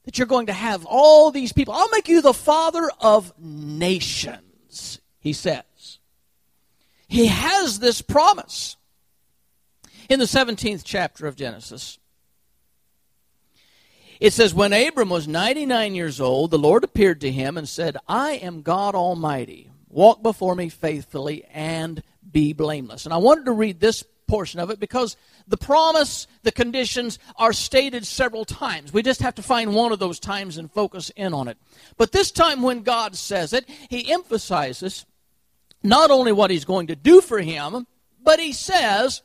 That 0.07 0.19
you're 0.19 0.27
going 0.27 0.47
to 0.47 0.53
have 0.53 0.87
all 0.87 1.31
these 1.31 1.53
people. 1.53 1.75
I'll 1.75 1.91
make 1.91 2.09
you 2.09 2.23
the 2.23 2.33
father 2.33 2.89
of 3.01 3.33
nations, 3.39 5.01
he 5.21 5.33
says. 5.33 5.99
He 7.07 7.27
has 7.27 7.79
this 7.79 8.01
promise. 8.03 8.77
In 10.09 10.21
the 10.21 10.27
17th 10.27 10.83
chapter 10.85 11.27
of 11.27 11.35
Genesis, 11.35 11.99
it 14.21 14.33
says, 14.33 14.55
When 14.55 14.73
Abram 14.73 15.09
was 15.09 15.29
99 15.29 15.95
years 15.95 16.21
old, 16.21 16.51
the 16.51 16.59
Lord 16.59 16.85
appeared 16.85 17.21
to 17.23 17.31
him 17.31 17.57
and 17.57 17.69
said, 17.69 17.97
I 18.09 18.33
am 18.33 18.63
God 18.63 18.95
Almighty. 18.95 19.71
Walk 19.89 20.23
before 20.23 20.55
me 20.55 20.69
faithfully 20.69 21.45
and 21.53 22.03
be 22.31 22.53
blameless. 22.53 23.05
And 23.05 23.13
I 23.13 23.19
wanted 23.19 23.47
to 23.47 23.53
read 23.53 23.81
this 23.81 24.05
portion 24.27 24.61
of 24.61 24.71
it 24.71 24.81
because 24.81 25.17
the 25.49 25.57
promise, 25.57 26.27
the 26.43 26.53
conditions 26.53 27.19
are 27.37 27.53
stated 27.53 28.07
several 28.07 28.45
times. 28.45 28.93
We 28.93 29.03
just 29.03 29.23
have 29.23 29.35
to 29.37 29.43
find 29.43 29.75
one 29.75 29.93
of 29.93 29.99
those 29.99 30.21
times 30.21 30.59
and 30.59 30.71
focus 30.71 31.11
in 31.17 31.35
on 31.35 31.49
it. 31.49 31.59
But 31.97 32.13
this 32.13 32.31
time, 32.31 32.63
when 32.63 32.83
God 32.83 33.17
says 33.17 33.53
it, 33.53 33.69
He 33.89 34.13
emphasizes 34.13 35.07
not 35.83 36.11
only 36.11 36.33
what 36.33 36.51
He's 36.51 36.65
going 36.65 36.89
to 36.89 36.97
do 36.97 37.21
for 37.21 37.41
him, 37.41 37.87
but 38.23 38.41
He 38.41 38.53
says, 38.53 39.23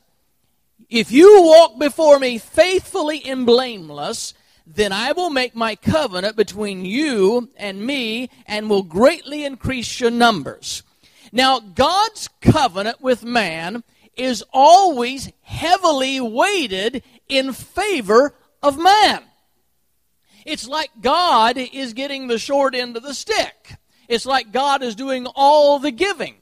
If 0.89 1.11
you 1.11 1.43
walk 1.43 1.79
before 1.79 2.19
me 2.19 2.37
faithfully 2.37 3.23
and 3.25 3.45
blameless, 3.45 4.33
then 4.65 4.91
I 4.91 5.11
will 5.11 5.29
make 5.29 5.55
my 5.55 5.75
covenant 5.75 6.35
between 6.35 6.85
you 6.85 7.49
and 7.57 7.85
me 7.85 8.29
and 8.45 8.69
will 8.69 8.83
greatly 8.83 9.43
increase 9.43 9.99
your 9.99 10.11
numbers. 10.11 10.83
Now, 11.31 11.59
God's 11.59 12.29
covenant 12.41 13.01
with 13.01 13.23
man 13.23 13.83
is 14.15 14.43
always 14.51 15.31
heavily 15.41 16.19
weighted 16.19 17.03
in 17.27 17.53
favor 17.53 18.33
of 18.61 18.77
man. 18.77 19.23
It's 20.45 20.67
like 20.67 20.89
God 21.01 21.57
is 21.57 21.93
getting 21.93 22.27
the 22.27 22.39
short 22.39 22.75
end 22.75 22.97
of 22.97 23.03
the 23.03 23.13
stick. 23.13 23.75
It's 24.07 24.25
like 24.25 24.51
God 24.51 24.83
is 24.83 24.95
doing 24.95 25.27
all 25.35 25.79
the 25.79 25.91
giving. 25.91 26.35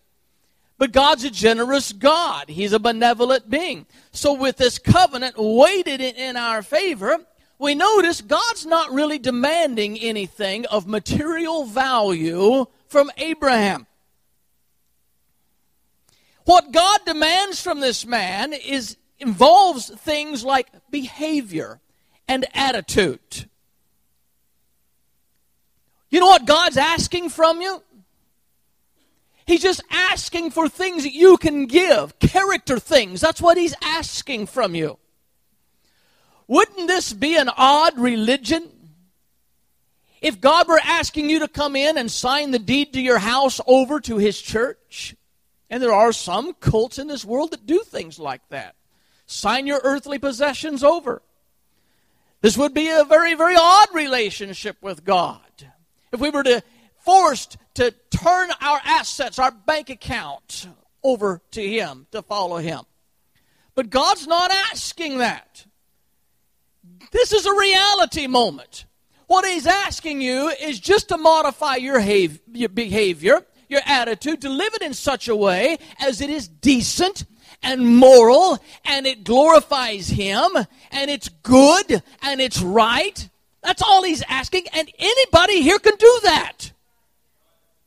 But 0.78 0.94
God's 0.94 1.26
a 1.26 1.30
generous 1.30 1.92
God. 1.92 2.50
He's 2.50 2.72
a 2.72 2.80
benevolent 2.80 3.50
being. 3.50 3.86
So 4.12 4.34
with 4.34 4.58
this 4.58 4.80
covenant 4.80 5.36
weighted 5.38 6.00
in 6.00 6.38
our 6.38 6.62
favor, 6.64 7.18
we 7.60 7.76
notice 7.76 8.22
God's 8.22 8.66
not 8.66 8.92
really 8.92 9.20
demanding 9.20 10.00
anything 10.00 10.66
of 10.68 10.88
material 10.88 11.66
value 11.66 12.66
from 12.88 13.12
Abraham. 13.18 13.86
What 16.50 16.72
God 16.72 17.02
demands 17.06 17.62
from 17.62 17.80
this 17.80 18.08
man 18.08 18.54
is 18.54 18.98
involves 19.20 19.88
things 19.88 20.44
like 20.44 20.68
behavior 20.90 21.80
and 22.28 22.44
attitude. 22.56 23.48
You 26.10 26.20
know 26.20 26.26
what 26.26 26.48
God's 26.48 26.78
asking 26.78 27.30
from 27.30 27.62
you? 27.62 27.84
He's 29.46 29.62
just 29.62 29.84
asking 29.92 30.50
for 30.50 30.68
things 30.68 31.04
that 31.04 31.14
you 31.14 31.38
can 31.38 31.68
give, 31.68 32.18
character 32.18 32.80
things. 32.80 33.22
That's 33.22 33.44
what 33.44 33.56
he's 33.56 33.76
asking 33.84 34.48
from 34.48 34.74
you. 34.74 34.98
Wouldn't 36.48 36.88
this 36.88 37.14
be 37.14 37.38
an 37.38 37.52
odd 37.56 38.00
religion? 38.00 38.68
If 40.20 40.42
God 40.42 40.68
were 40.68 40.82
asking 40.84 41.30
you 41.30 41.42
to 41.42 41.48
come 41.48 41.76
in 41.76 41.96
and 41.96 42.10
sign 42.10 42.50
the 42.50 42.58
deed 42.58 42.94
to 42.94 43.02
your 43.02 43.20
house 43.20 43.62
over 43.68 44.00
to 44.00 44.18
His 44.18 44.42
church, 44.42 45.16
and 45.70 45.82
there 45.82 45.94
are 45.94 46.12
some 46.12 46.54
cults 46.54 46.98
in 46.98 47.08
this 47.08 47.26
world 47.26 47.52
that 47.52 47.66
do 47.66 47.80
things 47.80 48.20
like 48.20 48.48
that, 48.50 48.76
sign 49.26 49.68
your 49.68 49.82
earthly 49.84 50.20
possessions 50.20 50.84
over. 50.84 51.22
This 52.42 52.58
would 52.58 52.74
be 52.74 52.88
a 52.90 53.04
very, 53.04 53.34
very 53.34 53.56
odd 53.58 53.90
relationship 53.94 54.78
with 54.82 55.04
God. 55.04 55.42
If 56.12 56.20
we 56.20 56.30
were 56.30 56.44
to 56.44 56.64
forced 57.00 57.58
to 57.76 57.92
turn 58.12 58.50
our 58.62 58.80
assets, 58.84 59.40
our 59.40 59.52
bank 59.52 59.90
account, 59.90 60.68
over 61.04 61.42
to 61.52 61.62
Him 61.62 62.08
to 62.12 62.22
follow 62.22 62.58
Him. 62.58 62.82
But 63.76 63.90
God's 63.90 64.28
not 64.28 64.52
asking 64.52 65.20
that. 65.20 65.66
This 67.12 67.34
is 67.34 67.46
a 67.46 67.54
reality 67.54 68.28
moment. 68.28 68.86
What 69.28 69.46
he's 69.46 69.68
asking 69.68 70.22
you 70.22 70.50
is 70.50 70.80
just 70.80 71.10
to 71.10 71.18
modify 71.18 71.76
your, 71.76 72.00
behavior, 72.00 73.46
your 73.70 73.82
attitude, 73.86 74.42
to 74.42 74.50
live 74.50 74.74
it 74.74 74.82
in 74.82 74.94
such 74.94 75.28
a 75.28 75.36
way 75.36 75.78
as 76.00 76.22
it 76.22 76.30
is 76.30 76.48
decent 76.48 77.26
and 77.62 77.98
moral 77.98 78.58
and 78.86 79.06
it 79.06 79.24
glorifies 79.24 80.10
him 80.10 80.50
and 80.92 81.10
it's 81.12 81.30
good 81.30 82.04
and 82.22 82.42
it's 82.42 82.62
right. 82.62 83.30
That's 83.62 83.82
all 83.82 84.04
he's 84.04 84.24
asking, 84.30 84.66
and 84.74 84.90
anybody 84.98 85.62
here 85.62 85.80
can 85.80 85.96
do 85.98 86.20
that. 86.24 86.72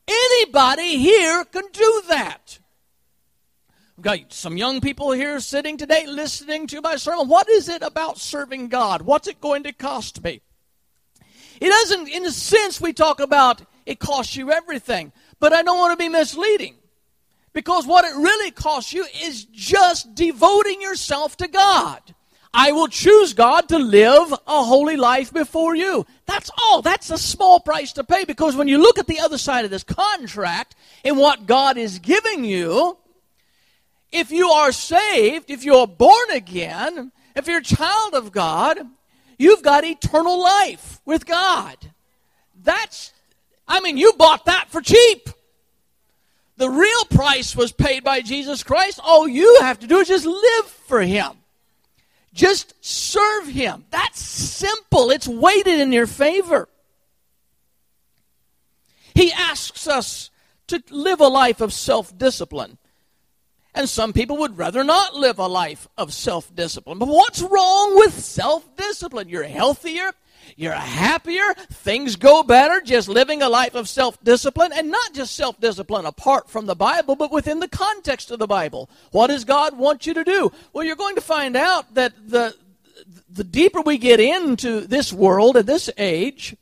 Anybody 0.07 0.97
here 0.97 1.43
can 1.45 1.63
do 1.71 2.03
that. 2.09 2.59
We've 3.97 4.03
got 4.03 4.33
some 4.33 4.57
young 4.57 4.81
people 4.81 5.11
here 5.11 5.39
sitting 5.39 5.77
today 5.77 6.05
listening 6.07 6.67
to 6.67 6.81
my 6.81 6.95
sermon. 6.97 7.27
What 7.27 7.49
is 7.49 7.69
it 7.69 7.81
about 7.81 8.17
serving 8.17 8.67
God? 8.67 9.03
What's 9.03 9.27
it 9.27 9.39
going 9.39 9.63
to 9.63 9.73
cost 9.73 10.23
me? 10.23 10.41
It 11.59 11.69
doesn't, 11.69 12.07
in 12.09 12.25
a 12.25 12.31
sense, 12.31 12.81
we 12.81 12.93
talk 12.93 13.19
about 13.19 13.61
it 13.85 13.99
costs 13.99 14.35
you 14.35 14.51
everything, 14.51 15.11
but 15.43 15.51
I 15.51 15.61
don't 15.61 15.77
want 15.77 15.91
to 15.91 16.01
be 16.01 16.07
misleading. 16.07 16.77
Because 17.51 17.85
what 17.85 18.05
it 18.05 18.15
really 18.15 18.49
costs 18.49 18.93
you 18.93 19.05
is 19.21 19.43
just 19.43 20.15
devoting 20.15 20.81
yourself 20.81 21.35
to 21.35 21.49
God. 21.49 21.99
I 22.53 22.71
will 22.71 22.87
choose 22.87 23.33
God 23.33 23.67
to 23.67 23.77
live 23.77 24.31
a 24.31 24.63
holy 24.63 24.95
life 24.95 25.33
before 25.33 25.75
you. 25.75 26.05
That's 26.27 26.49
all. 26.57 26.81
That's 26.81 27.09
a 27.09 27.17
small 27.17 27.59
price 27.59 27.91
to 27.93 28.05
pay 28.05 28.23
because 28.23 28.55
when 28.55 28.69
you 28.69 28.77
look 28.77 28.97
at 28.97 29.07
the 29.07 29.19
other 29.19 29.37
side 29.37 29.65
of 29.65 29.71
this 29.71 29.83
contract 29.83 30.75
and 31.03 31.17
what 31.17 31.45
God 31.45 31.77
is 31.77 31.99
giving 31.99 32.45
you, 32.45 32.97
if 34.13 34.31
you 34.31 34.47
are 34.47 34.71
saved, 34.71 35.51
if 35.51 35.65
you're 35.65 35.87
born 35.87 36.31
again, 36.31 37.11
if 37.35 37.47
you're 37.47 37.57
a 37.57 37.63
child 37.63 38.13
of 38.13 38.31
God, 38.31 38.79
you've 39.37 39.61
got 39.61 39.83
eternal 39.83 40.41
life 40.41 41.01
with 41.03 41.25
God. 41.25 41.75
That's, 42.63 43.11
I 43.67 43.79
mean, 43.79 43.97
you 43.97 44.13
bought 44.13 44.45
that 44.45 44.69
for 44.69 44.81
cheap. 44.81 45.29
The 46.57 46.69
real 46.69 47.05
price 47.05 47.55
was 47.55 47.71
paid 47.71 48.03
by 48.03 48.21
Jesus 48.21 48.63
Christ. 48.63 48.99
All 49.03 49.27
you 49.27 49.59
have 49.61 49.79
to 49.79 49.87
do 49.87 49.97
is 49.97 50.07
just 50.07 50.25
live 50.25 50.65
for 50.65 51.01
Him. 51.01 51.31
Just 52.33 52.73
serve 52.83 53.47
Him. 53.47 53.85
That's 53.89 54.19
simple. 54.19 55.09
It's 55.11 55.27
weighted 55.27 55.79
in 55.79 55.91
your 55.91 56.07
favor. 56.07 56.67
He 59.15 59.31
asks 59.31 59.87
us 59.87 60.29
to 60.67 60.81
live 60.89 61.21
a 61.21 61.27
life 61.27 61.61
of 61.61 61.73
self 61.73 62.17
discipline. 62.17 62.77
And 63.75 63.89
some 63.89 64.13
people 64.13 64.37
would 64.37 64.57
rather 64.57 64.83
not 64.83 65.15
live 65.15 65.39
a 65.39 65.47
life 65.47 65.87
of 65.97 66.13
self 66.13 66.53
discipline. 66.55 66.99
But 66.99 67.07
what's 67.07 67.41
wrong 67.41 67.95
with 67.97 68.19
self 68.19 68.75
discipline? 68.75 69.29
You're 69.29 69.43
healthier, 69.43 70.11
you're 70.55 70.73
happier, 70.73 71.53
things 71.71 72.15
go 72.15 72.43
better 72.43 72.81
just 72.81 73.07
living 73.07 73.41
a 73.41 73.49
life 73.49 73.75
of 73.75 73.89
self 73.89 74.21
discipline, 74.23 74.71
and 74.73 74.91
not 74.91 75.13
just 75.13 75.35
self 75.35 75.59
discipline 75.59 76.05
apart 76.05 76.49
from 76.49 76.65
the 76.65 76.75
Bible, 76.75 77.15
but 77.15 77.31
within 77.31 77.59
the 77.59 77.67
context 77.67 78.31
of 78.31 78.39
the 78.39 78.47
Bible. 78.47 78.89
What 79.11 79.27
does 79.27 79.45
God 79.45 79.77
want 79.77 80.05
you 80.05 80.13
to 80.13 80.23
do? 80.23 80.51
Well, 80.71 80.85
you're 80.85 80.95
going 80.95 81.15
to 81.15 81.21
find 81.21 81.55
out 81.55 81.93
that 81.95 82.13
the, 82.27 82.55
the 83.31 83.43
deeper 83.43 83.81
we 83.81 83.97
get 83.97 84.19
into 84.19 84.81
this 84.81 85.11
world 85.11 85.57
at 85.57 85.65
this 85.65 85.89
age, 85.97 86.55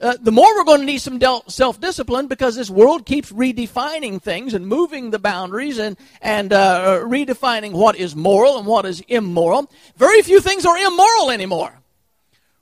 uh, 0.00 0.16
the 0.20 0.32
more 0.32 0.54
we're 0.56 0.64
going 0.64 0.80
to 0.80 0.86
need 0.86 1.00
some 1.00 1.20
self 1.48 1.80
discipline 1.80 2.26
because 2.26 2.56
this 2.56 2.70
world 2.70 3.06
keeps 3.06 3.30
redefining 3.32 4.20
things 4.20 4.54
and 4.54 4.66
moving 4.66 5.10
the 5.10 5.18
boundaries 5.18 5.78
and, 5.78 5.96
and 6.20 6.52
uh, 6.52 7.00
redefining 7.04 7.72
what 7.72 7.96
is 7.96 8.16
moral 8.16 8.58
and 8.58 8.66
what 8.66 8.84
is 8.84 9.00
immoral. 9.08 9.70
Very 9.96 10.22
few 10.22 10.40
things 10.40 10.66
are 10.66 10.76
immoral 10.76 11.30
anymore. 11.30 11.80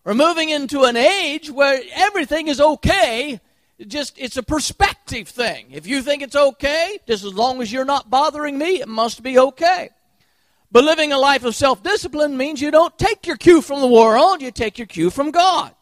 We're 0.04 0.14
moving 0.14 0.48
into 0.48 0.82
an 0.82 0.96
age 0.96 1.50
where 1.50 1.80
everything 1.94 2.48
is 2.48 2.60
okay. 2.60 3.40
Just 3.86 4.18
it's 4.18 4.36
a 4.36 4.42
perspective 4.42 5.28
thing. 5.28 5.66
If 5.70 5.86
you 5.86 6.02
think 6.02 6.22
it's 6.22 6.36
okay, 6.36 6.98
just 7.06 7.24
as 7.24 7.34
long 7.34 7.62
as 7.62 7.72
you're 7.72 7.84
not 7.84 8.10
bothering 8.10 8.58
me, 8.58 8.80
it 8.80 8.88
must 8.88 9.22
be 9.22 9.38
okay. 9.38 9.90
But 10.72 10.84
living 10.84 11.12
a 11.12 11.18
life 11.18 11.44
of 11.44 11.54
self 11.54 11.82
discipline 11.82 12.36
means 12.36 12.60
you 12.60 12.70
don't 12.70 12.96
take 12.98 13.26
your 13.26 13.36
cue 13.36 13.60
from 13.60 13.80
the 13.80 13.86
world, 13.86 14.42
you 14.42 14.50
take 14.50 14.78
your 14.78 14.86
cue 14.86 15.10
from 15.10 15.30
God. 15.30 15.74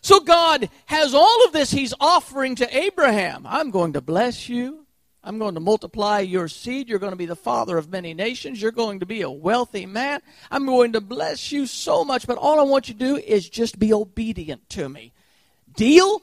So 0.00 0.20
God 0.20 0.68
has 0.86 1.14
all 1.14 1.44
of 1.44 1.52
this 1.52 1.72
He's 1.72 1.94
offering 1.98 2.54
to 2.56 2.76
Abraham. 2.76 3.44
I'm 3.44 3.72
going 3.72 3.94
to 3.94 4.00
bless 4.00 4.48
you. 4.48 4.85
I'm 5.26 5.40
going 5.40 5.54
to 5.54 5.60
multiply 5.60 6.20
your 6.20 6.46
seed. 6.46 6.88
You're 6.88 7.00
going 7.00 7.10
to 7.10 7.16
be 7.16 7.26
the 7.26 7.34
father 7.34 7.76
of 7.76 7.90
many 7.90 8.14
nations. 8.14 8.62
You're 8.62 8.70
going 8.70 9.00
to 9.00 9.06
be 9.06 9.22
a 9.22 9.30
wealthy 9.30 9.84
man. 9.84 10.20
I'm 10.52 10.66
going 10.66 10.92
to 10.92 11.00
bless 11.00 11.50
you 11.50 11.66
so 11.66 12.04
much, 12.04 12.28
but 12.28 12.38
all 12.38 12.60
I 12.60 12.62
want 12.62 12.86
you 12.86 12.94
to 12.94 13.00
do 13.00 13.16
is 13.16 13.48
just 13.48 13.76
be 13.76 13.92
obedient 13.92 14.68
to 14.70 14.88
me. 14.88 15.12
Deal? 15.74 16.22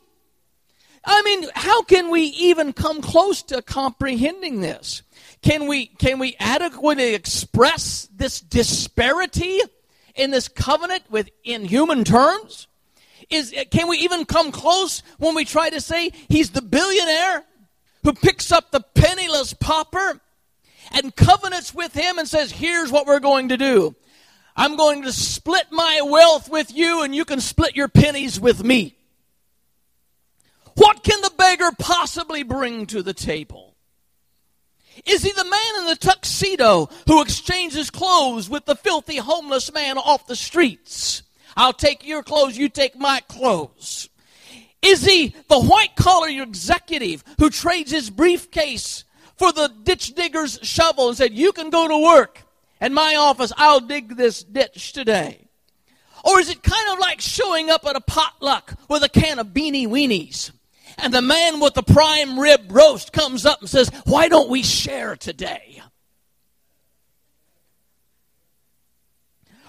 I 1.03 1.21
mean, 1.23 1.49
how 1.53 1.83
can 1.83 2.11
we 2.11 2.21
even 2.21 2.71
come 2.71 3.01
close 3.01 3.43
to 3.43 3.61
comprehending 3.61 4.61
this? 4.61 5.03
Can 5.41 5.67
we, 5.67 5.87
can 5.87 6.17
we 6.17 6.37
adequately 6.39 7.13
express 7.13 8.07
this 8.15 8.39
disparity 8.39 9.59
in 10.15 10.31
this 10.31 10.47
covenant 10.47 11.03
with, 11.09 11.29
in 11.43 11.65
human 11.65 12.05
terms? 12.05 12.67
Is, 13.29 13.53
can 13.69 13.89
we 13.89 13.97
even 13.97 14.23
come 14.23 14.53
close 14.53 15.03
when 15.17 15.35
we 15.35 15.43
try 15.43 15.69
to 15.69 15.81
say 15.81 16.11
he's 16.29 16.51
the 16.51 16.61
billionaire 16.61 17.43
who 18.03 18.13
picks 18.13 18.51
up 18.51 18.71
the 18.71 18.81
penniless 18.81 19.53
pauper 19.53 20.19
and 20.91 21.15
covenants 21.15 21.73
with 21.73 21.93
him 21.93 22.19
and 22.19 22.27
says, 22.27 22.51
Here's 22.51 22.91
what 22.91 23.07
we're 23.07 23.19
going 23.19 23.49
to 23.49 23.57
do. 23.57 23.95
I'm 24.55 24.75
going 24.75 25.03
to 25.03 25.11
split 25.11 25.67
my 25.71 26.01
wealth 26.03 26.49
with 26.49 26.75
you, 26.75 27.01
and 27.03 27.15
you 27.15 27.25
can 27.25 27.39
split 27.39 27.75
your 27.75 27.87
pennies 27.87 28.39
with 28.39 28.63
me. 28.63 28.95
What 30.75 31.03
can 31.03 31.21
the 31.21 31.31
beggar 31.37 31.71
possibly 31.77 32.43
bring 32.43 32.85
to 32.87 33.01
the 33.01 33.13
table? 33.13 33.75
Is 35.05 35.23
he 35.23 35.31
the 35.31 35.43
man 35.43 35.79
in 35.79 35.85
the 35.87 35.95
tuxedo 35.95 36.87
who 37.07 37.21
exchanges 37.21 37.89
clothes 37.89 38.49
with 38.49 38.65
the 38.65 38.75
filthy 38.75 39.17
homeless 39.17 39.73
man 39.73 39.97
off 39.97 40.27
the 40.27 40.35
streets? 40.35 41.23
I'll 41.57 41.73
take 41.73 42.05
your 42.05 42.23
clothes, 42.23 42.57
you 42.57 42.69
take 42.69 42.95
my 42.95 43.21
clothes. 43.27 44.09
Is 44.83 45.05
he 45.05 45.33
the 45.47 45.61
white 45.61 45.95
collar 45.95 46.27
executive 46.27 47.23
who 47.39 47.49
trades 47.49 47.91
his 47.91 48.09
briefcase 48.09 49.05
for 49.37 49.53
the 49.53 49.71
ditch 49.83 50.13
digger's 50.13 50.59
shovel 50.61 51.07
and 51.07 51.17
said, 51.17 51.33
You 51.33 51.53
can 51.53 51.69
go 51.69 51.87
to 51.87 51.97
work 51.97 52.41
at 52.81 52.91
my 52.91 53.15
office, 53.15 53.53
I'll 53.55 53.79
dig 53.79 54.17
this 54.17 54.43
ditch 54.43 54.91
today? 54.91 55.47
Or 56.25 56.39
is 56.39 56.49
it 56.49 56.61
kind 56.61 56.91
of 56.91 56.99
like 56.99 57.21
showing 57.21 57.69
up 57.69 57.85
at 57.85 57.95
a 57.95 58.01
potluck 58.01 58.73
with 58.89 59.03
a 59.03 59.09
can 59.09 59.39
of 59.39 59.47
beanie 59.47 59.87
weenies? 59.87 60.51
And 60.97 61.13
the 61.13 61.21
man 61.21 61.61
with 61.61 61.73
the 61.73 61.83
prime 61.83 62.37
rib 62.37 62.69
roast 62.69 63.13
comes 63.13 63.45
up 63.45 63.61
and 63.61 63.69
says, 63.69 63.89
Why 64.03 64.27
don't 64.27 64.49
we 64.49 64.63
share 64.63 65.15
today? 65.15 65.81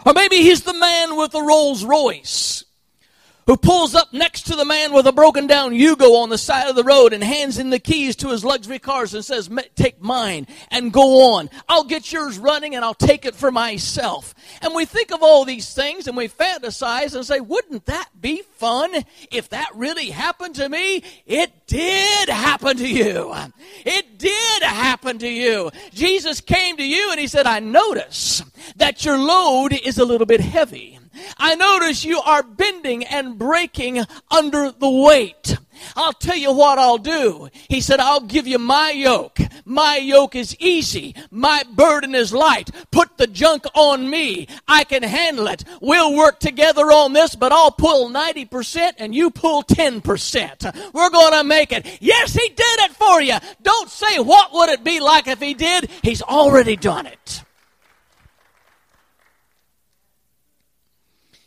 Or 0.05 0.13
maybe 0.13 0.37
he's 0.37 0.65
the 0.65 0.75
man 0.75 1.17
with 1.17 1.31
the 1.31 1.41
Rolls 1.41 1.85
Royce 1.85 2.64
who 3.47 3.57
pulls 3.57 3.95
up 3.95 4.13
next 4.13 4.43
to 4.47 4.57
the 4.57 4.65
man 4.65 4.93
with 4.93 5.07
a 5.07 5.13
broken 5.13 5.47
down 5.47 5.73
Yugo 5.73 6.17
on 6.17 6.29
the 6.29 6.39
side 6.39 6.69
of 6.69 6.77
the 6.77 6.85
road 6.85 7.13
and 7.13 7.23
hands 7.23 7.59
him 7.59 7.71
the 7.71 7.79
keys 7.79 8.17
to 8.17 8.29
his 8.29 8.45
luxury 8.45 8.79
cars 8.79 9.15
and 9.15 9.25
says, 9.25 9.51
Take 9.75 10.01
mine 10.01 10.47
and 10.71 10.93
go 10.93 11.35
on. 11.35 11.51
I'll 11.69 11.85
get 11.85 12.13
yours 12.13 12.39
running 12.39 12.75
and 12.75 12.85
I'll 12.85 12.95
take 12.95 13.25
it 13.25 13.35
for 13.35 13.51
myself. 13.51 14.35
And 14.63 14.75
we 14.75 14.85
think 14.85 15.13
of 15.13 15.23
all 15.23 15.45
these 15.45 15.75
things 15.75 16.07
and 16.07 16.17
we 16.17 16.29
fantasize 16.29 17.15
and 17.15 17.25
say, 17.25 17.41
Wouldn't 17.41 17.87
that 17.87 18.09
be 18.21 18.43
fun 18.43 18.93
if 19.31 19.51
that 19.51 19.71
really 19.75 20.11
happened 20.11 20.55
to 20.57 20.69
me? 20.69 21.03
It 21.27 21.67
did 21.67 22.29
happen 22.29 22.77
to 22.77 22.89
you. 22.89 23.35
It 23.85 24.19
did 24.19 24.63
happen 24.63 25.19
to 25.19 25.29
you. 25.29 25.71
Jesus 25.93 26.41
came 26.41 26.77
to 26.77 26.87
you 26.87 27.11
and 27.11 27.21
he 27.21 27.27
said, 27.27 27.47
I 27.47 27.61
notice 27.61 28.43
that 28.77 29.05
your 29.05 29.19
load 29.19 29.73
is 29.73 29.99
a 29.99 30.05
little 30.05 30.27
bit 30.27 30.41
heavy. 30.41 30.99
I 31.39 31.55
notice 31.55 32.05
you 32.05 32.21
are 32.21 32.43
bending 32.43 33.05
and 33.05 33.39
breaking 33.39 34.05
under 34.31 34.71
the 34.73 34.91
weight. 34.91 35.57
I'll 35.97 36.13
tell 36.13 36.37
you 36.37 36.53
what 36.53 36.79
I'll 36.79 36.99
do. 36.99 37.49
He 37.69 37.81
said, 37.81 38.01
I'll 38.01 38.21
give 38.21 38.47
you 38.47 38.59
my 38.59 38.91
yoke. 38.91 39.39
My 39.65 39.97
yoke 39.97 40.35
is 40.35 40.57
easy. 40.59 41.15
My 41.31 41.63
burden 41.73 42.15
is 42.15 42.33
light. 42.33 42.71
Put 42.91 43.17
the 43.17 43.27
junk 43.27 43.65
on 43.75 44.09
me. 44.09 44.49
I 44.69 44.85
can 44.85 45.03
handle 45.03 45.47
it. 45.49 45.65
We'll 45.81 46.15
work 46.15 46.41
together 46.41 46.93
on 46.93 47.13
this, 47.13 47.35
but 47.35 47.53
I'll 47.53 47.71
pull 47.71 48.11
90% 48.11 48.95
and 48.99 49.15
you 49.15 49.31
pull 49.31 49.63
10%. 49.63 50.93
We're 50.93 51.11
going 51.11 51.33
to 51.33 51.45
make 51.45 51.73
it. 51.73 51.99
Yes, 52.01 52.35
he 52.35 52.49
did 52.49 52.79
it 52.81 52.93
for 52.93 53.21
you. 53.21 53.37
Don't 53.63 53.91
say, 53.91 54.19
what 54.19 54.53
would 54.53 54.69
it 54.69 54.85
be 54.85 55.01
like 55.01 55.29
if 55.29 55.41
he 55.41 55.55
did? 55.55 55.91
He's 56.03 56.23
already 56.23 56.77
done 56.77 57.07
it. 57.07 57.43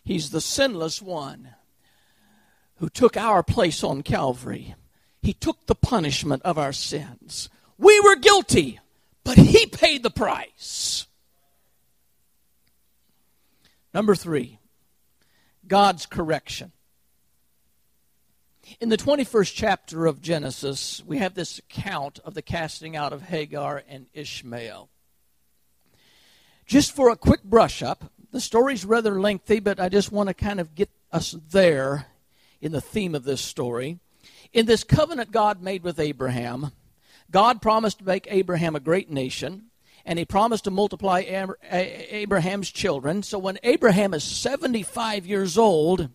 He's 0.07 0.29
the 0.29 0.39
sinless 0.39 1.01
one 1.01 1.49
who 2.77 2.87
took 2.87 3.17
our 3.17 3.43
place 3.43 3.83
on 3.83 4.03
Calvary. 4.03 4.73
He 5.21 5.33
took 5.33 5.65
the 5.65 5.75
punishment 5.75 6.41
of 6.43 6.57
our 6.57 6.71
sins. 6.71 7.49
We 7.77 7.99
were 7.99 8.15
guilty, 8.15 8.79
but 9.25 9.37
He 9.37 9.65
paid 9.65 10.03
the 10.03 10.09
price. 10.09 11.07
Number 13.93 14.15
three, 14.15 14.59
God's 15.67 16.05
correction. 16.05 16.71
In 18.79 18.87
the 18.87 18.95
21st 18.95 19.53
chapter 19.53 20.05
of 20.05 20.21
Genesis, 20.21 21.03
we 21.05 21.17
have 21.17 21.33
this 21.33 21.59
account 21.59 22.19
of 22.23 22.33
the 22.33 22.41
casting 22.41 22.95
out 22.95 23.11
of 23.11 23.23
Hagar 23.23 23.83
and 23.89 24.05
Ishmael. 24.13 24.87
Just 26.65 26.95
for 26.95 27.09
a 27.09 27.17
quick 27.17 27.43
brush 27.43 27.83
up, 27.83 28.09
the 28.37 28.41
story's 28.41 28.85
rather 28.85 29.19
lengthy, 29.19 29.59
but 29.59 29.79
I 29.79 29.89
just 29.89 30.11
want 30.11 30.29
to 30.29 30.33
kind 30.35 30.59
of 30.59 30.75
get 30.75 30.91
us 31.11 31.35
there 31.49 32.05
in 32.61 32.71
the 32.71 32.79
theme 32.79 33.15
of 33.15 33.23
this 33.23 33.41
story. 33.41 33.97
In 34.53 34.67
this 34.67 34.83
covenant 34.83 35.31
God 35.31 35.63
made 35.63 35.81
with 35.81 35.99
Abraham, 35.99 36.71
God 37.31 37.63
promised 37.63 37.97
to 37.97 38.05
make 38.05 38.27
Abraham 38.29 38.75
a 38.75 38.79
great 38.79 39.09
nation, 39.09 39.71
and 40.05 40.19
he 40.19 40.25
promised 40.25 40.65
to 40.65 40.69
multiply 40.69 41.23
Abraham's 41.71 42.69
children. 42.69 43.23
So 43.23 43.39
when 43.39 43.57
Abraham 43.63 44.13
is 44.13 44.23
75 44.23 45.25
years 45.25 45.57
old, 45.57 46.09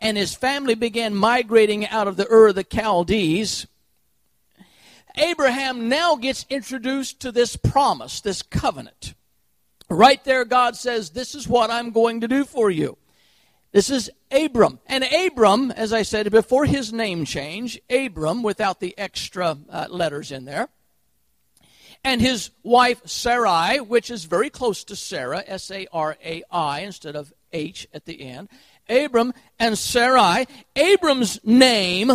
and 0.00 0.16
his 0.16 0.34
family 0.34 0.74
began 0.74 1.14
migrating 1.14 1.86
out 1.86 2.08
of 2.08 2.16
the 2.16 2.26
Ur 2.28 2.48
of 2.48 2.56
the 2.56 2.64
Chaldees, 2.64 3.68
Abraham 5.16 5.88
now 5.88 6.16
gets 6.16 6.46
introduced 6.50 7.20
to 7.20 7.30
this 7.30 7.54
promise, 7.54 8.20
this 8.20 8.42
covenant. 8.42 9.14
Right 9.88 10.22
there, 10.24 10.44
God 10.44 10.76
says, 10.76 11.10
This 11.10 11.34
is 11.34 11.46
what 11.46 11.70
I'm 11.70 11.90
going 11.90 12.20
to 12.22 12.28
do 12.28 12.44
for 12.44 12.70
you. 12.70 12.98
This 13.72 13.90
is 13.90 14.10
Abram. 14.30 14.78
And 14.86 15.04
Abram, 15.04 15.70
as 15.72 15.92
I 15.92 16.02
said 16.02 16.30
before 16.30 16.64
his 16.64 16.92
name 16.92 17.24
change, 17.24 17.80
Abram, 17.90 18.42
without 18.42 18.80
the 18.80 18.96
extra 18.96 19.58
uh, 19.68 19.86
letters 19.90 20.30
in 20.30 20.44
there, 20.44 20.68
and 22.04 22.20
his 22.20 22.50
wife 22.62 23.00
Sarai, 23.06 23.80
which 23.80 24.10
is 24.10 24.26
very 24.26 24.50
close 24.50 24.84
to 24.84 24.96
Sarah, 24.96 25.42
S 25.46 25.70
A 25.70 25.86
R 25.92 26.16
A 26.24 26.44
I, 26.50 26.80
instead 26.80 27.16
of 27.16 27.32
H 27.52 27.88
at 27.94 28.04
the 28.04 28.20
end. 28.20 28.48
Abram 28.88 29.32
and 29.58 29.78
Sarai. 29.78 30.46
Abram's 30.76 31.42
name 31.44 32.12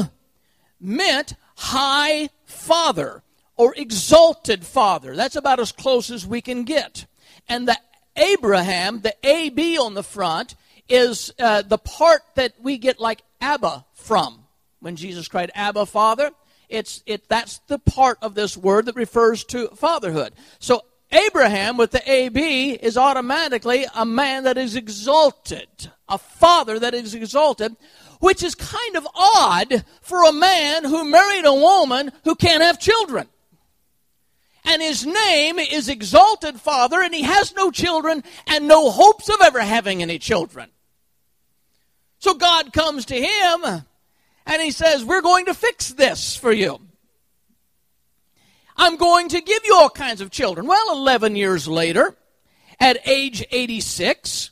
meant 0.79 1.33
high 1.55 2.29
father 2.45 3.23
or 3.57 3.73
exalted 3.75 4.65
father. 4.65 5.15
That's 5.15 5.35
about 5.35 5.59
as 5.59 5.71
close 5.71 6.11
as 6.11 6.25
we 6.25 6.41
can 6.41 6.63
get. 6.63 7.05
And 7.49 7.67
the 7.67 7.77
Abraham, 8.15 9.01
the 9.01 9.15
AB 9.23 9.77
on 9.79 9.95
the 9.95 10.03
front, 10.03 10.55
is 10.87 11.33
uh, 11.39 11.63
the 11.63 11.77
part 11.77 12.21
that 12.35 12.53
we 12.61 12.77
get 12.77 12.99
like 12.99 13.23
Abba 13.41 13.85
from. 13.93 14.45
When 14.79 14.95
Jesus 14.95 15.27
cried, 15.27 15.51
Abba, 15.55 15.85
Father, 15.85 16.31
it's, 16.69 17.03
it, 17.05 17.27
that's 17.27 17.59
the 17.67 17.79
part 17.79 18.19
of 18.21 18.35
this 18.35 18.55
word 18.55 18.85
that 18.85 18.95
refers 18.95 19.43
to 19.45 19.67
fatherhood. 19.69 20.33
So 20.59 20.83
Abraham 21.11 21.77
with 21.77 21.91
the 21.91 22.09
AB 22.09 22.73
is 22.73 22.95
automatically 22.95 23.85
a 23.95 24.05
man 24.05 24.43
that 24.43 24.57
is 24.57 24.75
exalted, 24.75 25.91
a 26.07 26.17
father 26.17 26.79
that 26.79 26.93
is 26.93 27.15
exalted, 27.15 27.75
which 28.19 28.43
is 28.43 28.53
kind 28.53 28.95
of 28.95 29.07
odd 29.15 29.83
for 30.01 30.23
a 30.23 30.33
man 30.33 30.83
who 30.83 31.09
married 31.09 31.45
a 31.45 31.53
woman 31.53 32.11
who 32.23 32.35
can't 32.35 32.61
have 32.61 32.79
children. 32.79 33.27
And 34.65 34.81
his 34.81 35.05
name 35.05 35.57
is 35.57 35.89
Exalted 35.89 36.59
Father, 36.59 37.01
and 37.01 37.13
he 37.13 37.23
has 37.23 37.55
no 37.55 37.71
children 37.71 38.23
and 38.47 38.67
no 38.67 38.91
hopes 38.91 39.29
of 39.29 39.37
ever 39.41 39.61
having 39.61 40.01
any 40.01 40.19
children. 40.19 40.69
So 42.19 42.33
God 42.33 42.73
comes 42.73 43.05
to 43.05 43.15
him 43.15 43.83
and 44.45 44.61
he 44.61 44.71
says, 44.71 45.05
We're 45.05 45.21
going 45.21 45.45
to 45.45 45.53
fix 45.53 45.89
this 45.89 46.35
for 46.35 46.51
you. 46.51 46.79
I'm 48.75 48.97
going 48.97 49.29
to 49.29 49.41
give 49.41 49.65
you 49.65 49.75
all 49.75 49.89
kinds 49.89 50.21
of 50.21 50.31
children. 50.31 50.67
Well, 50.67 50.91
11 50.93 51.35
years 51.35 51.67
later, 51.67 52.15
at 52.79 53.07
age 53.07 53.45
86, 53.51 54.51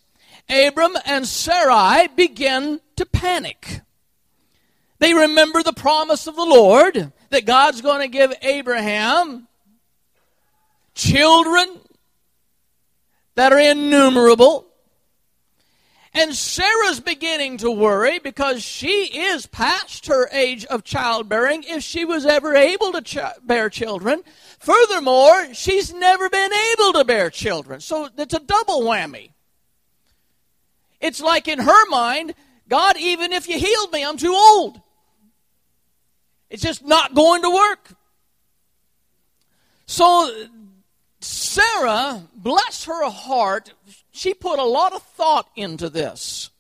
Abram 0.50 0.98
and 1.06 1.26
Sarai 1.26 2.08
begin 2.08 2.82
to 2.98 3.06
panic. 3.06 3.82
They 5.00 5.13
remember 5.13 5.63
the 5.63 5.74
promise 5.74 6.28
of 6.28 6.36
the 6.36 6.46
Lord 6.46 7.12
that 7.30 7.46
God's 7.46 7.82
going 7.82 8.02
to 8.02 8.08
give 8.08 8.34
Abraham 8.41 9.46
children 10.97 11.79
that 13.36 13.53
are 13.53 13.60
innumerable. 13.60 14.65
And 16.13 16.33
Sarah's 16.33 16.99
beginning 16.99 17.57
to 17.57 17.69
worry 17.69 18.17
because 18.17 18.63
she 18.63 19.05
is 19.19 19.45
past 19.45 20.07
her 20.07 20.27
age 20.31 20.65
of 20.65 20.83
childbearing 20.83 21.63
if 21.63 21.83
she 21.83 22.03
was 22.03 22.25
ever 22.25 22.55
able 22.55 22.91
to 22.93 23.01
ch- 23.01 23.17
bear 23.43 23.69
children. 23.69 24.23
Furthermore, 24.60 25.53
she's 25.53 25.93
never 25.93 26.29
been 26.29 26.51
able 26.73 26.93
to 26.93 27.05
bear 27.05 27.29
children. 27.29 27.79
So 27.79 28.10
it's 28.17 28.33
a 28.33 28.39
double 28.39 28.81
whammy. 28.81 29.31
It's 30.99 31.21
like 31.21 31.47
in 31.47 31.60
her 31.60 31.89
mind, 31.89 32.33
God, 32.67 32.97
even 32.97 33.31
if 33.31 33.47
you 33.47 33.60
healed 33.60 33.91
me, 33.93 34.03
I'm 34.03 34.17
too 34.17 34.33
old. 34.33 34.81
It's 36.49 36.63
just 36.63 36.83
not 36.83 37.13
going 37.13 37.43
to 37.43 37.49
work. 37.51 37.89
So 39.86 40.47
Sarah, 41.27 42.23
bless 42.33 42.85
her 42.85 43.09
heart, 43.09 43.73
she 44.11 44.33
put 44.33 44.59
a 44.59 44.63
lot 44.63 44.93
of 44.93 45.03
thought 45.03 45.49
into 45.55 45.89
this. 45.89 46.51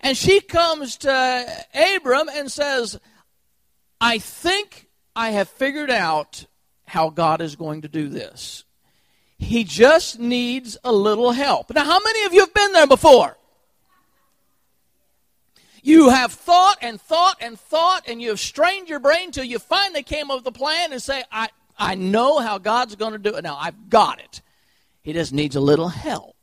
And 0.00 0.16
she 0.16 0.40
comes 0.40 0.96
to 0.98 1.64
Abram 1.72 2.28
and 2.28 2.50
says, 2.50 2.98
I 4.00 4.18
think 4.18 4.88
I 5.14 5.30
have 5.30 5.48
figured 5.48 5.90
out 5.90 6.46
how 6.86 7.10
God 7.10 7.40
is 7.40 7.54
going 7.54 7.82
to 7.82 7.88
do 7.88 8.08
this. 8.08 8.64
He 9.38 9.62
just 9.62 10.18
needs 10.18 10.76
a 10.82 10.92
little 10.92 11.30
help. 11.30 11.72
Now, 11.72 11.84
how 11.84 12.00
many 12.00 12.24
of 12.24 12.34
you 12.34 12.40
have 12.40 12.54
been 12.54 12.72
there 12.72 12.86
before? 12.88 13.36
You 15.80 16.10
have 16.10 16.32
thought 16.32 16.78
and 16.82 17.00
thought 17.00 17.36
and 17.40 17.58
thought, 17.58 18.08
and 18.08 18.20
you 18.20 18.30
have 18.30 18.40
strained 18.40 18.88
your 18.88 19.00
brain 19.00 19.30
till 19.30 19.44
you 19.44 19.58
finally 19.58 20.02
came 20.02 20.30
up 20.30 20.38
with 20.38 20.46
a 20.46 20.58
plan 20.58 20.92
and 20.92 21.00
say, 21.00 21.22
I, 21.30 21.50
I 21.76 21.94
know 21.94 22.38
how 22.38 22.58
God's 22.58 22.96
going 22.96 23.12
to 23.12 23.18
do 23.18 23.36
it. 23.36 23.42
Now, 23.42 23.56
I've 23.56 23.90
got 23.90 24.20
it. 24.20 24.40
He 25.02 25.12
just 25.12 25.32
needs 25.32 25.56
a 25.56 25.60
little 25.60 25.88
help. 25.88 26.34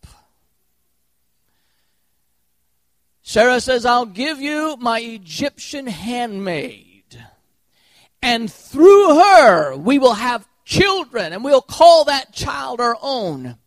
Sarah 3.24 3.62
says, 3.62 3.86
I'll 3.86 4.06
give 4.06 4.42
you 4.42 4.76
my 4.80 5.00
Egyptian 5.00 5.88
handmaid. 5.88 6.88
And 8.22 8.52
through 8.52 9.16
her, 9.20 9.76
we 9.76 10.00
will 10.00 10.14
have 10.14 10.48
children, 10.66 11.34
and 11.34 11.44
we'll 11.44 11.62
call 11.62 12.06
that 12.06 12.34
child 12.34 12.82
our 12.82 12.98
own. 13.02 13.58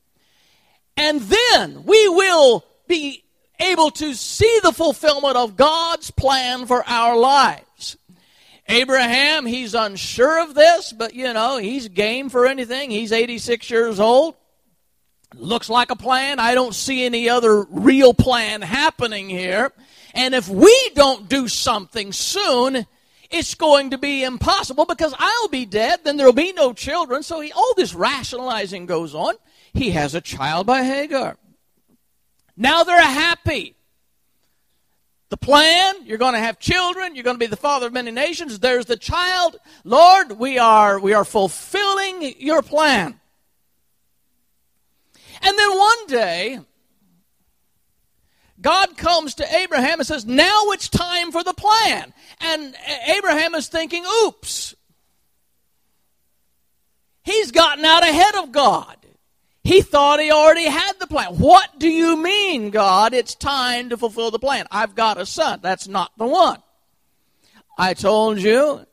And 0.96 1.20
then 1.20 1.85
we 1.85 2.09
will 2.09 2.64
be 2.87 3.24
able 3.59 3.90
to 3.92 4.14
see 4.14 4.61
the 4.62 4.72
fulfillment 4.72 5.37
of 5.37 5.57
God's 5.57 6.11
plan 6.11 6.66
for 6.66 6.85
our 6.87 7.16
lives. 7.16 7.96
Abraham, 8.68 9.44
he's 9.46 9.74
unsure 9.74 10.42
of 10.42 10.55
this, 10.55 10.92
but 10.92 11.14
you 11.14 11.33
know, 11.33 11.59
he's 11.59 11.88
game 11.88 12.29
for 12.29 12.46
anything. 12.46 12.90
He's 12.90 13.12
86 13.12 13.68
years 13.70 14.00
old. 14.00 14.37
Looks 15.35 15.68
like 15.68 15.90
a 15.90 15.96
plan. 15.96 16.38
I 16.38 16.55
don't 16.55 16.74
see 16.74 17.05
any 17.05 17.29
other 17.29 17.64
real 17.64 18.14
plan 18.14 18.62
happening 18.62 19.29
here. 19.29 19.72
And 20.14 20.35
if 20.35 20.48
we 20.48 20.90
don't 20.94 21.29
do 21.29 21.48
something 21.48 22.12
soon, 22.12 22.87
it's 23.31 23.55
going 23.55 23.90
to 23.90 23.98
be 23.98 24.22
impossible 24.22 24.87
because 24.87 25.12
I'll 25.18 25.48
be 25.48 25.66
dead, 25.66 26.00
then 26.05 26.16
there'll 26.16 26.33
be 26.33 26.53
no 26.53 26.72
children. 26.72 27.22
So 27.22 27.40
he, 27.40 27.50
all 27.53 27.74
this 27.77 27.94
rationalizing 27.94 28.87
goes 28.87 29.14
on. 29.14 29.35
He 29.72 29.90
has 29.90 30.14
a 30.14 30.20
child 30.20 30.66
by 30.66 30.85
Hagar. 30.85 31.37
Now 32.57 32.85
they're 32.85 33.03
happy. 33.03 33.74
The 35.31 35.37
plan, 35.37 36.07
you're 36.07 36.19
going 36.19 36.35
to 36.35 36.41
have 36.41 36.59
children, 36.59 37.15
you're 37.15 37.25
going 37.25 37.37
to 37.37 37.41
be 37.41 37.47
the 37.47 37.57
father 37.57 37.87
of 37.87 37.93
many 37.93 38.11
nations. 38.11 38.59
There's 38.59 38.87
the 38.87 38.97
child. 38.97 39.57
Lord, 39.83 40.39
we 40.39 40.59
are 40.59 41.01
we 41.01 41.13
are 41.13 41.25
fulfilling 41.25 42.35
your 42.39 42.63
plan. 42.63 43.19
And 45.43 45.59
then 45.59 45.79
one 45.79 46.07
day, 46.07 46.61
God 48.61 48.97
comes 48.97 49.35
to 49.35 49.57
Abraham 49.57 50.01
and 50.01 50.07
says, 50.07 50.25
Now 50.25 50.71
it's 50.71 50.89
time 50.89 51.33
for 51.33 51.43
the 51.43 51.53
plan. 51.53 52.13
And 52.41 52.75
Abraham 53.15 53.55
is 53.55 53.69
thinking, 53.69 54.05
Oops. 54.25 54.75
He's 57.23 57.51
gotten 57.53 57.85
out 57.85 58.03
ahead 58.03 58.35
of 58.37 58.53
God. 58.53 59.04
He 59.64 59.81
thought 59.81 60.20
he 60.20 60.31
already 60.31 60.66
had 60.66 60.92
the 61.00 61.07
plan. 61.07 61.38
What 61.38 61.79
do 61.79 61.88
you 61.88 62.22
mean, 62.22 62.70
God? 62.70 63.14
It's 63.14 63.35
time 63.35 63.88
to 63.88 63.96
fulfill 63.96 64.31
the 64.31 64.38
plan. 64.38 64.66
I've 64.70 64.94
got 64.94 65.18
a 65.18 65.24
son. 65.24 65.61
That's 65.62 65.88
not 65.88 66.12
the 66.18 66.27
one. 66.27 66.62
I 67.79 67.94
told 67.94 68.38
you 68.38 68.87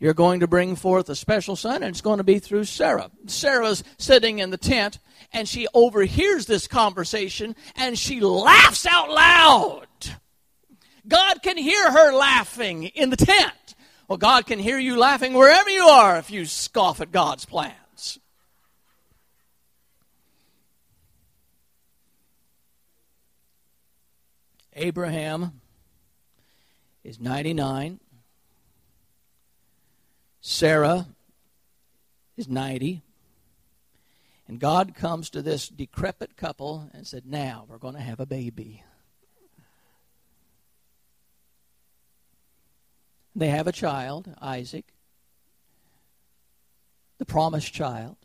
you're 0.00 0.14
going 0.14 0.40
to 0.40 0.48
bring 0.48 0.74
forth 0.74 1.08
a 1.08 1.14
special 1.14 1.54
son, 1.54 1.76
and 1.76 1.84
it's 1.84 2.00
going 2.00 2.18
to 2.18 2.24
be 2.24 2.40
through 2.40 2.64
Sarah. 2.64 3.10
Sarah's 3.26 3.84
sitting 3.98 4.40
in 4.40 4.50
the 4.50 4.56
tent 4.56 4.98
and 5.32 5.48
she 5.48 5.68
overhears 5.74 6.46
this 6.46 6.66
conversation 6.66 7.54
and 7.76 7.98
she 7.98 8.20
laughs 8.20 8.86
out 8.86 9.10
loud. 9.10 9.86
God 11.06 11.42
can 11.42 11.56
hear 11.56 11.90
her 11.90 12.12
laughing 12.12 12.84
in 12.84 13.10
the 13.10 13.16
tent. 13.16 13.54
Well, 14.08 14.18
God 14.18 14.46
can 14.46 14.58
hear 14.58 14.78
you 14.78 14.98
laughing 14.98 15.34
wherever 15.34 15.70
you 15.70 15.84
are 15.84 16.18
if 16.18 16.30
you 16.30 16.46
scoff 16.46 17.00
at 17.00 17.12
God's 17.12 17.44
plans. 17.44 17.74
Abraham 24.80 25.60
is 27.04 27.20
99. 27.20 28.00
Sarah 30.40 31.06
is 32.38 32.48
90. 32.48 33.02
And 34.48 34.58
God 34.58 34.94
comes 34.94 35.28
to 35.30 35.42
this 35.42 35.68
decrepit 35.68 36.34
couple 36.34 36.88
and 36.94 37.06
said, 37.06 37.26
Now 37.26 37.66
we're 37.68 37.76
going 37.76 37.94
to 37.94 38.00
have 38.00 38.20
a 38.20 38.26
baby. 38.26 38.82
They 43.36 43.48
have 43.48 43.66
a 43.66 43.72
child, 43.72 44.34
Isaac, 44.40 44.86
the 47.18 47.26
promised 47.26 47.72
child. 47.74 48.16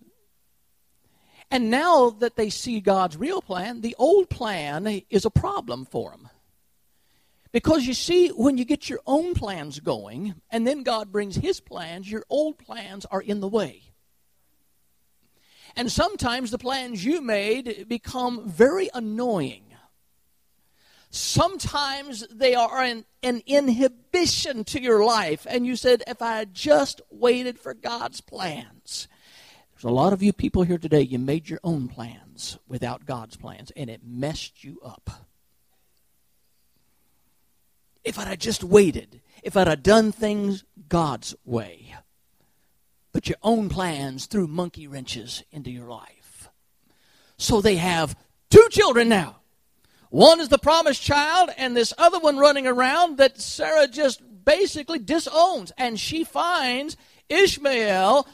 And 1.52 1.70
now 1.70 2.12
that 2.12 2.38
they 2.38 2.50
see 2.50 2.80
God's 2.80 3.18
real 3.18 3.42
plan, 3.42 3.82
the 3.82 3.96
old 4.00 4.30
plan 4.30 5.02
is 5.10 5.26
a 5.26 5.30
problem 5.30 5.86
for 5.86 6.12
them. 6.12 6.30
Because 7.56 7.88
you 7.88 7.94
see, 7.94 8.28
when 8.28 8.58
you 8.58 8.66
get 8.66 8.90
your 8.90 9.00
own 9.08 9.34
plans 9.34 9.80
going, 9.80 10.36
and 10.52 10.68
then 10.68 10.84
God 10.84 11.14
brings 11.14 11.38
His 11.38 11.62
plans, 11.62 12.12
your 12.12 12.26
old 12.30 12.58
plans 12.58 13.06
are 13.06 13.22
in 13.22 13.40
the 13.40 13.48
way. 13.48 13.94
And 15.74 15.90
sometimes 15.90 16.52
the 16.52 16.58
plans 16.58 17.06
you 17.06 17.22
made 17.22 17.88
become 17.88 18.46
very 18.46 18.90
annoying. 18.94 19.64
Sometimes 21.12 22.28
they 22.28 22.56
are 22.56 22.82
an, 22.82 23.06
an 23.24 23.42
inhibition 23.46 24.66
to 24.66 24.82
your 24.82 25.06
life. 25.06 25.48
And 25.50 25.66
you 25.66 25.78
said, 25.78 26.04
if 26.08 26.22
I 26.22 26.36
had 26.36 26.54
just 26.54 27.00
waited 27.10 27.58
for 27.58 27.74
God's 27.74 28.20
plans. 28.20 29.08
There's 29.74 29.86
a 29.86 29.96
lot 29.96 30.12
of 30.12 30.22
you 30.22 30.34
people 30.34 30.64
here 30.64 30.78
today, 30.78 31.04
you 31.04 31.20
made 31.20 31.48
your 31.48 31.62
own 31.64 31.88
plans 31.88 32.60
without 32.68 33.06
God's 33.06 33.38
plans, 33.38 33.72
and 33.78 33.90
it 33.90 34.02
messed 34.04 34.62
you 34.62 34.82
up. 34.84 35.10
If 38.06 38.20
I'd 38.20 38.28
have 38.28 38.40
just 38.40 38.64
waited, 38.64 39.20
if 39.44 39.58
I'd 39.58 39.68
have 39.68 39.84
done 39.84 40.12
things 40.12 40.64
God's 40.88 41.36
way. 41.44 41.96
But 43.12 43.28
your 43.28 43.38
own 43.44 43.68
plans 43.68 44.28
threw 44.28 44.48
monkey 44.48 44.88
wrenches 44.88 45.44
into 45.52 45.72
your 45.72 45.88
life. 45.88 46.50
So 47.38 47.62
they 47.62 47.78
have 47.78 48.16
two 48.50 48.68
children 48.70 49.10
now. 49.10 49.38
One 50.10 50.40
is 50.40 50.50
the 50.50 50.58
promised 50.58 51.02
child, 51.02 51.50
and 51.58 51.76
this 51.76 51.94
other 51.98 52.20
one 52.20 52.38
running 52.38 52.68
around 52.68 53.18
that 53.18 53.42
Sarah 53.42 53.88
just 53.88 54.22
basically 54.46 55.00
disowns. 55.00 55.72
And 55.78 56.00
she 56.00 56.24
finds 56.24 56.96
Ishmael 57.28 58.28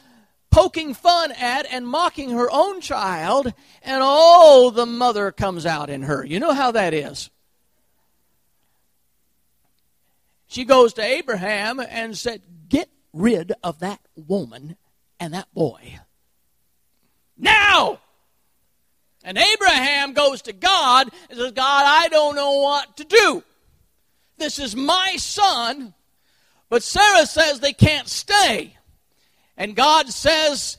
poking 0.50 0.94
fun 0.94 1.32
at 1.32 1.66
and 1.70 1.86
mocking 1.86 2.30
her 2.30 2.48
own 2.52 2.80
child, 2.80 3.52
and 3.82 4.02
oh, 4.04 4.70
the 4.70 4.86
mother 4.86 5.32
comes 5.32 5.64
out 5.64 5.90
in 5.90 6.02
her. 6.02 6.24
You 6.24 6.38
know 6.38 6.52
how 6.52 6.70
that 6.72 6.92
is. 6.94 7.30
She 10.52 10.66
goes 10.66 10.92
to 10.94 11.02
Abraham 11.02 11.80
and 11.80 12.16
said, 12.16 12.42
Get 12.68 12.90
rid 13.14 13.52
of 13.64 13.78
that 13.78 14.00
woman 14.14 14.76
and 15.18 15.32
that 15.32 15.48
boy. 15.54 15.98
Now! 17.38 18.00
And 19.24 19.38
Abraham 19.38 20.12
goes 20.12 20.42
to 20.42 20.52
God 20.52 21.08
and 21.30 21.38
says, 21.38 21.52
God, 21.52 21.84
I 21.86 22.08
don't 22.08 22.34
know 22.34 22.58
what 22.58 22.98
to 22.98 23.04
do. 23.04 23.42
This 24.36 24.58
is 24.58 24.76
my 24.76 25.14
son, 25.16 25.94
but 26.68 26.82
Sarah 26.82 27.24
says 27.24 27.60
they 27.60 27.72
can't 27.72 28.08
stay. 28.08 28.76
And 29.56 29.74
God 29.74 30.10
says, 30.10 30.76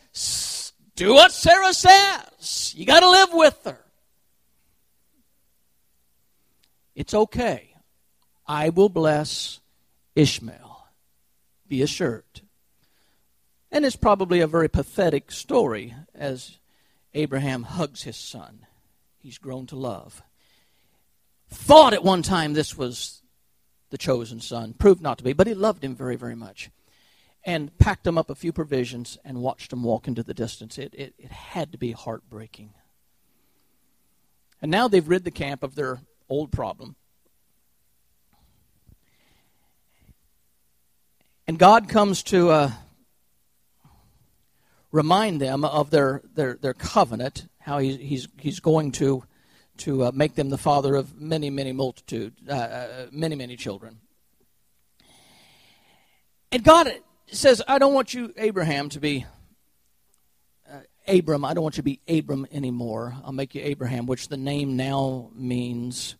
Do 0.96 1.16
what 1.16 1.32
Sarah 1.32 1.74
says. 1.74 2.76
You 2.78 2.86
got 2.86 3.00
to 3.00 3.10
live 3.10 3.30
with 3.34 3.60
her. 3.66 3.80
It's 6.94 7.16
okay. 7.16 7.74
I 8.46 8.70
will 8.70 8.90
bless 8.90 9.62
Ishmael. 10.16 10.88
Be 11.68 11.82
assured. 11.82 12.42
And 13.72 13.86
it's 13.86 13.96
probably 13.96 14.40
a 14.40 14.48
very 14.48 14.70
pathetic 14.70 15.32
story 15.32 15.96
as 16.14 16.60
Abraham 17.14 17.64
hugs 17.64 18.04
his 18.04 18.18
son. 18.18 18.66
He's 19.18 19.38
grown 19.38 19.66
to 19.68 19.76
love. 19.76 20.22
Thought 21.50 21.94
at 21.94 22.04
one 22.04 22.22
time 22.22 22.54
this 22.54 22.78
was 22.78 23.22
the 23.90 23.98
chosen 23.98 24.42
son, 24.42 24.74
proved 24.74 25.02
not 25.02 25.20
to 25.20 25.24
be, 25.24 25.34
but 25.34 25.48
he 25.48 25.54
loved 25.54 25.84
him 25.84 25.96
very, 25.96 26.16
very 26.16 26.36
much. 26.36 26.70
And 27.46 27.78
packed 27.78 28.08
him 28.08 28.18
up 28.18 28.30
a 28.30 28.36
few 28.36 28.52
provisions 28.52 29.18
and 29.24 29.42
watched 29.42 29.74
him 29.74 29.84
walk 29.84 30.08
into 30.08 30.24
the 30.24 30.34
distance. 30.34 30.78
It, 30.78 30.94
it, 30.96 31.14
it 31.18 31.32
had 31.32 31.72
to 31.72 31.78
be 31.78 31.92
heartbreaking. 31.92 32.74
And 34.62 34.72
now 34.72 34.88
they've 34.88 35.08
rid 35.08 35.26
the 35.26 35.32
camp 35.32 35.62
of 35.62 35.76
their 35.76 36.02
old 36.30 36.52
problem. 36.52 36.96
And 41.46 41.60
God 41.60 41.90
comes 41.90 42.24
to 42.24 42.50
uh, 42.52 42.72
remind 44.94 45.42
them 45.42 45.66
of 45.66 45.90
their, 45.90 46.22
their, 46.36 46.54
their 46.56 46.74
covenant, 46.74 47.48
how 47.60 47.80
he, 47.80 47.98
he's, 47.98 48.30
he's 48.40 48.62
going 48.62 48.94
to, 48.94 49.24
to 49.80 50.06
uh, 50.06 50.12
make 50.14 50.36
them 50.36 50.50
the 50.50 50.58
father 50.58 50.96
of 50.96 51.20
many, 51.20 51.50
many 51.50 51.74
multitude, 51.74 52.34
uh, 52.48 52.54
uh, 52.54 53.06
many, 53.12 53.36
many 53.36 53.58
children. 53.58 54.00
And 56.54 56.64
God 56.64 56.94
says, 57.28 57.62
I 57.68 57.78
don't 57.78 57.94
want 57.94 58.14
you, 58.14 58.34
Abraham, 58.38 58.88
to 58.90 59.02
be 59.02 59.26
uh, 60.72 60.78
Abram. 61.10 61.44
I 61.44 61.54
don't 61.54 61.64
want 61.64 61.76
you 61.76 61.84
to 61.84 61.84
be 61.84 62.00
Abram 62.08 62.48
anymore. 62.54 63.16
I'll 63.26 63.34
make 63.34 63.54
you 63.54 63.62
Abraham, 63.64 64.06
which 64.06 64.30
the 64.30 64.38
name 64.38 64.78
now 64.78 65.30
means 65.36 66.16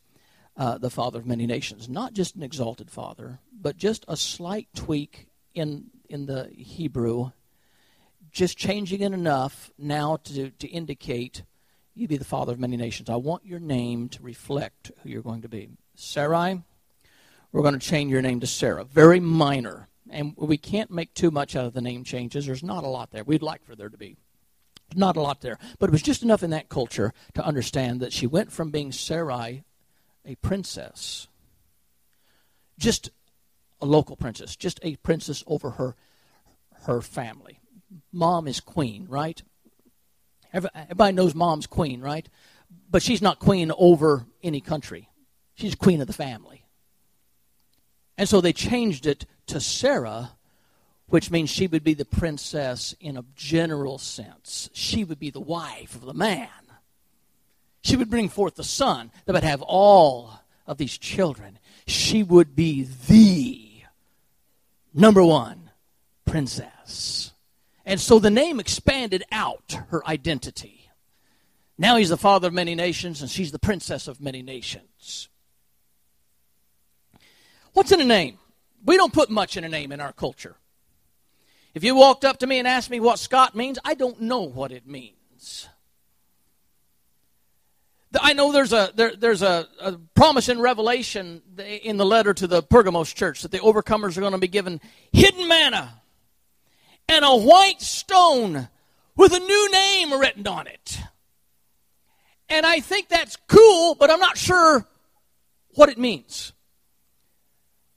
uh, 0.58 0.78
the 0.78 0.90
father 0.90 1.20
of 1.20 1.26
many 1.26 1.46
nations. 1.46 1.90
Not 1.90 2.14
just 2.14 2.36
an 2.36 2.44
exalted 2.44 2.90
father, 2.90 3.40
but 3.52 3.78
just 3.78 4.06
a 4.08 4.18
slight 4.18 4.68
tweak 4.76 5.28
in 5.54 5.86
in 6.10 6.26
the 6.26 6.50
Hebrew, 6.56 7.32
just 8.32 8.58
changing 8.58 9.02
it 9.02 9.14
enough 9.14 9.72
now 9.78 10.18
to 10.26 10.52
to 10.52 10.68
indicate 10.68 11.44
you 11.96 12.08
be 12.08 12.18
the 12.18 12.26
father 12.26 12.54
of 12.54 12.60
many 12.60 12.78
nations. 12.78 13.10
I 13.10 13.16
want 13.18 13.46
your 13.46 13.60
name 13.60 14.10
to 14.10 14.24
reflect 14.24 14.92
who 15.02 15.10
you're 15.10 15.22
going 15.22 15.44
to 15.44 15.50
be. 15.50 15.70
Sarai, 15.96 16.62
we're 17.52 17.62
going 17.62 17.80
to 17.80 17.88
change 17.88 18.12
your 18.12 18.22
name 18.22 18.40
to 18.40 18.48
Sarah. 18.48 18.84
Very 18.84 19.20
minor. 19.20 19.88
And 20.10 20.34
we 20.36 20.58
can't 20.58 20.92
make 20.92 21.14
too 21.14 21.32
much 21.32 21.56
out 21.56 21.66
of 21.66 21.74
the 21.74 21.82
name 21.82 22.04
changes. 22.04 22.46
There's 22.46 22.64
not 22.64 22.84
a 22.84 22.88
lot 22.88 23.12
there. 23.12 23.24
We'd 23.24 23.44
like 23.44 23.64
for 23.64 23.76
there 23.76 23.90
to 23.90 23.98
be. 23.98 24.18
Not 24.96 25.16
a 25.16 25.22
lot 25.22 25.42
there. 25.42 25.58
But 25.80 25.90
it 25.90 25.92
was 25.92 26.02
just 26.02 26.24
enough 26.24 26.44
in 26.44 26.50
that 26.50 26.70
culture 26.70 27.14
to 27.36 27.46
understand 27.46 28.02
that 28.02 28.14
she 28.14 28.28
went 28.28 28.52
from 28.52 28.72
being 28.72 28.92
Sarai, 28.92 29.64
a 30.26 30.36
princess, 30.36 31.28
just 32.78 33.10
a 33.82 33.86
local 33.86 34.16
princess, 34.16 34.56
just 34.56 34.80
a 34.84 34.96
princess 34.98 35.44
over 35.48 35.72
her 35.72 35.96
her 36.84 37.02
family. 37.02 37.60
Mom 38.12 38.48
is 38.48 38.60
queen, 38.60 39.08
right? 39.08 39.42
Everybody 40.54 41.14
knows 41.14 41.34
mom's 41.34 41.68
queen, 41.68 42.02
right? 42.02 42.28
But 42.90 43.02
she's 43.02 43.22
not 43.22 43.40
queen 43.40 43.72
over 43.78 44.26
any 44.44 44.62
country. 44.62 45.10
She's 45.56 45.76
queen 45.76 46.02
of 46.02 46.08
the 46.08 46.14
family. 46.14 46.66
And 48.18 48.30
so 48.30 48.42
they 48.42 48.54
changed 48.54 49.06
it 49.08 49.26
to 49.48 49.60
Sarah, 49.60 50.32
which 51.08 51.32
means 51.32 51.50
she 51.50 51.68
would 51.68 51.84
be 51.84 51.94
the 51.94 52.06
princess 52.06 52.96
in 53.00 53.18
a 53.18 53.26
general 53.36 53.98
sense. 53.98 54.70
She 54.74 55.04
would 55.04 55.20
be 55.20 55.32
the 55.32 55.40
wife 55.40 55.96
of 55.96 56.02
the 56.02 56.14
man. 56.14 56.50
She 57.84 57.98
would 57.98 58.10
bring 58.10 58.30
forth 58.30 58.56
the 58.56 58.64
son 58.64 59.12
that 59.26 59.34
would 59.34 59.44
have 59.44 59.62
all 59.62 60.40
of 60.66 60.78
these 60.78 60.98
children. 60.98 61.60
She 61.86 62.24
would 62.24 62.56
be 62.56 62.88
the 63.08 63.84
number 64.94 65.24
one, 65.24 65.70
princess. 66.26 67.34
And 67.86 68.00
so 68.00 68.20
the 68.20 68.30
name 68.30 68.60
expanded 68.60 69.24
out 69.32 69.78
her 69.90 70.06
identity. 70.08 70.90
Now 71.78 71.98
he's 71.98 72.10
the 72.10 72.18
father 72.18 72.48
of 72.48 72.54
many 72.54 72.76
nations, 72.76 73.22
and 73.22 73.30
she's 73.30 73.52
the 73.52 73.60
princess 73.60 74.08
of 74.08 74.22
many 74.22 74.42
nations. 74.42 75.28
What's 77.74 77.92
in 77.92 78.00
a 78.00 78.06
name? 78.06 78.38
We 78.86 78.96
don't 78.96 79.12
put 79.12 79.30
much 79.30 79.58
in 79.58 79.66
a 79.66 79.70
name 79.70 79.92
in 79.92 80.00
our 80.00 80.14
culture. 80.14 80.56
If 81.74 81.84
you 81.84 81.96
walked 81.96 82.24
up 82.24 82.38
to 82.40 82.48
me 82.48 82.60
and 82.60 82.68
asked 82.68 82.90
me 82.90 83.00
what 83.02 83.20
Scott 83.20 83.56
means, 83.56 83.80
I 83.84 83.96
don't 83.96 84.22
know 84.22 84.42
what 84.42 84.72
it 84.72 84.88
means. 84.88 85.68
I 88.22 88.34
know 88.34 88.52
there's 88.52 88.74
a 88.74 88.92
there, 88.96 89.16
there's 89.16 89.42
a, 89.42 89.68
a, 89.82 89.94
promise 90.14 90.50
in 90.50 90.60
Revelation 90.60 91.42
in 91.58 91.98
the 91.98 92.06
letter 92.06 92.34
to 92.34 92.48
the 92.48 92.62
Pergamos 92.62 93.12
church 93.12 93.42
that 93.42 93.52
the 93.52 93.60
overcomers 93.60 94.18
are 94.18 94.22
going 94.22 94.34
to 94.34 94.38
be 94.38 94.48
given 94.48 94.82
hidden 95.12 95.48
manna 95.48 96.02
and 97.10 97.26
a 97.26 97.36
white 97.36 97.82
stone 97.82 98.68
with 99.16 99.34
a 99.34 99.40
new 99.40 99.72
name 99.72 100.14
written 100.14 100.48
on 100.48 100.68
it. 100.68 101.00
And 102.50 102.66
I 102.66 102.80
think 102.80 103.10
that's 103.10 103.38
cool, 103.48 103.96
but 103.96 104.12
I'm 104.12 104.20
not 104.20 104.38
sure 104.38 104.88
what 105.70 105.90
it 105.90 105.98
means. 105.98 106.54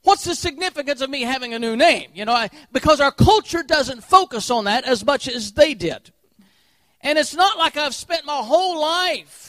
What's 0.03 0.23
the 0.23 0.35
significance 0.35 1.01
of 1.01 1.09
me 1.09 1.21
having 1.21 1.53
a 1.53 1.59
new 1.59 1.75
name? 1.75 2.11
You 2.13 2.25
know, 2.25 2.31
I, 2.31 2.49
because 2.71 3.01
our 3.01 3.11
culture 3.11 3.61
doesn't 3.61 4.03
focus 4.03 4.49
on 4.49 4.65
that 4.65 4.85
as 4.85 5.05
much 5.05 5.27
as 5.27 5.51
they 5.51 5.73
did. 5.73 6.11
And 7.01 7.17
it's 7.17 7.35
not 7.35 7.57
like 7.57 7.77
I've 7.77 7.93
spent 7.93 8.25
my 8.25 8.37
whole 8.37 8.81
life 8.81 9.46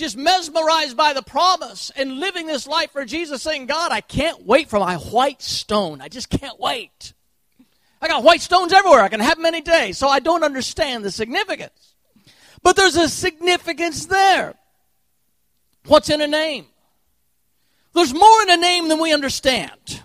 just 0.00 0.16
mesmerized 0.16 0.96
by 0.96 1.12
the 1.12 1.22
promise 1.22 1.90
and 1.94 2.18
living 2.18 2.46
this 2.46 2.66
life 2.66 2.90
for 2.90 3.04
Jesus, 3.04 3.42
saying, 3.42 3.66
God, 3.66 3.92
I 3.92 4.00
can't 4.00 4.44
wait 4.44 4.68
for 4.68 4.80
my 4.80 4.96
white 4.96 5.40
stone. 5.40 6.00
I 6.00 6.08
just 6.08 6.28
can't 6.28 6.58
wait. 6.58 7.12
I 8.02 8.08
got 8.08 8.24
white 8.24 8.40
stones 8.40 8.72
everywhere. 8.72 9.00
I 9.00 9.08
can 9.08 9.20
have 9.20 9.36
them 9.36 9.46
any 9.46 9.60
day. 9.60 9.92
So 9.92 10.08
I 10.08 10.18
don't 10.18 10.42
understand 10.42 11.04
the 11.04 11.10
significance. 11.10 11.94
But 12.62 12.76
there's 12.76 12.96
a 12.96 13.08
significance 13.08 14.06
there. 14.06 14.54
What's 15.86 16.10
in 16.10 16.20
a 16.20 16.26
name? 16.26 16.66
There's 17.92 18.14
more 18.14 18.42
in 18.42 18.50
a 18.50 18.56
name 18.56 18.88
than 18.88 19.00
we 19.00 19.12
understand. 19.12 20.02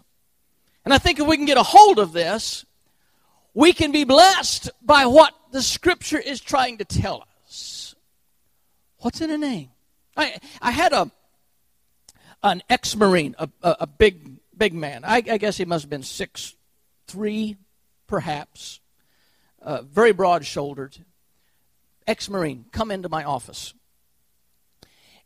And 0.84 0.93
I 0.93 0.97
think 0.97 1.19
if 1.19 1.27
we 1.27 1.38
can 1.38 1.45
get 1.45 1.58
a 1.58 1.63
hold 1.63 1.99
of 1.99 2.12
this, 2.12 2.65
we 3.53 3.73
can 3.73 3.91
be 3.91 4.03
blessed 4.03 4.69
by 4.81 5.05
what 5.05 5.34
the 5.51 5.62
scripture 5.62 6.19
is 6.19 6.41
trying 6.41 6.79
to 6.79 6.86
tell 6.86 7.25
us. 7.45 7.95
What's 8.97 9.21
in 9.21 9.29
a 9.29 9.38
name? 9.38 9.69
I, 10.15 10.38
I 10.62 10.71
had 10.71 10.93
a, 10.93 11.12
an 12.43 12.63
ex 12.69 12.95
Marine, 12.95 13.36
a, 13.38 13.49
a, 13.62 13.75
a, 13.82 13.88
big, 13.88 14.38
big 14.56 14.73
man. 14.73 15.04
I, 15.04 15.17
I, 15.17 15.38
guess 15.38 15.58
he 15.58 15.65
must 15.65 15.84
have 15.84 15.89
been 15.89 16.04
six 16.04 16.56
three, 17.08 17.58
perhaps, 18.08 18.80
uh, 19.62 19.82
very 19.82 20.12
broad 20.12 20.45
shouldered, 20.45 20.97
ex 22.08 22.30
Marine, 22.30 22.65
come 22.71 22.91
into 22.91 23.10
my 23.10 23.23
office. 23.23 23.73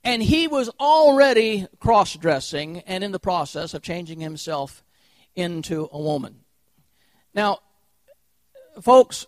And 0.04 0.24
he 0.24 0.48
was 0.48 0.70
already 0.80 1.68
cross 1.80 2.16
dressing 2.16 2.80
and 2.82 3.04
in 3.04 3.12
the 3.12 3.20
process 3.20 3.74
of 3.74 3.82
changing 3.82 4.22
himself 4.22 4.84
into 5.36 5.90
a 5.92 6.00
woman. 6.00 6.40
Now, 7.34 7.60
folks, 8.82 9.28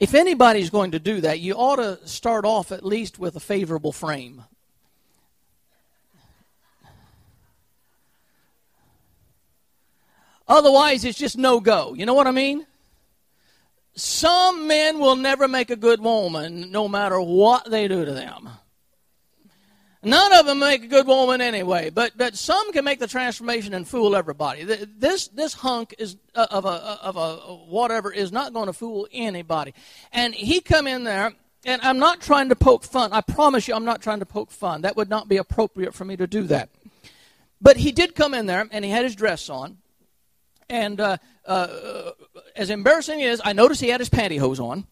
if 0.00 0.14
anybody's 0.14 0.70
going 0.70 0.92
to 0.92 0.98
do 0.98 1.20
that, 1.22 1.40
you 1.40 1.54
ought 1.54 1.76
to 1.76 2.06
start 2.06 2.44
off 2.44 2.70
at 2.72 2.84
least 2.84 3.18
with 3.18 3.36
a 3.36 3.40
favorable 3.40 3.92
frame. 3.92 4.44
Otherwise, 10.46 11.04
it's 11.04 11.18
just 11.18 11.36
no 11.36 11.60
go. 11.60 11.94
You 11.94 12.06
know 12.06 12.14
what 12.14 12.26
I 12.26 12.30
mean? 12.30 12.66
Some 13.94 14.66
men 14.68 14.98
will 14.98 15.16
never 15.16 15.48
make 15.48 15.70
a 15.70 15.76
good 15.76 16.00
woman 16.00 16.70
no 16.70 16.88
matter 16.88 17.20
what 17.20 17.68
they 17.70 17.88
do 17.88 18.04
to 18.04 18.12
them. 18.12 18.48
None 20.02 20.32
of 20.32 20.46
them 20.46 20.60
make 20.60 20.84
a 20.84 20.86
good 20.86 21.08
woman 21.08 21.40
anyway, 21.40 21.90
but, 21.90 22.12
but 22.16 22.36
some 22.36 22.72
can 22.72 22.84
make 22.84 23.00
the 23.00 23.08
transformation 23.08 23.74
and 23.74 23.86
fool 23.86 24.14
everybody. 24.14 24.62
This, 24.62 25.26
this 25.28 25.54
hunk 25.54 25.94
is 25.98 26.16
uh, 26.36 26.46
of 26.50 26.64
a, 26.64 26.98
of 27.02 27.16
a 27.16 27.36
whatever 27.66 28.12
is 28.12 28.30
not 28.30 28.52
going 28.52 28.66
to 28.66 28.72
fool 28.72 29.08
anybody. 29.10 29.74
And 30.12 30.34
he 30.34 30.60
come 30.60 30.86
in 30.86 31.02
there, 31.02 31.32
and 31.64 31.82
I'm 31.82 31.98
not 31.98 32.20
trying 32.20 32.50
to 32.50 32.56
poke 32.56 32.84
fun. 32.84 33.12
I 33.12 33.22
promise 33.22 33.66
you 33.66 33.74
I'm 33.74 33.84
not 33.84 34.00
trying 34.00 34.20
to 34.20 34.26
poke 34.26 34.52
fun. 34.52 34.82
That 34.82 34.96
would 34.96 35.10
not 35.10 35.28
be 35.28 35.36
appropriate 35.36 35.94
for 35.94 36.04
me 36.04 36.16
to 36.16 36.28
do 36.28 36.44
that. 36.44 36.68
But 37.60 37.76
he 37.76 37.90
did 37.90 38.14
come 38.14 38.34
in 38.34 38.46
there, 38.46 38.68
and 38.70 38.84
he 38.84 38.92
had 38.92 39.02
his 39.02 39.16
dress 39.16 39.50
on. 39.50 39.78
And 40.70 41.00
uh, 41.00 41.16
uh, 41.44 42.12
as 42.54 42.70
embarrassing 42.70 43.20
as 43.22 43.40
I 43.44 43.52
noticed 43.52 43.80
he 43.80 43.88
had 43.88 44.00
his 44.00 44.10
pantyhose 44.10 44.60
on, 44.60 44.86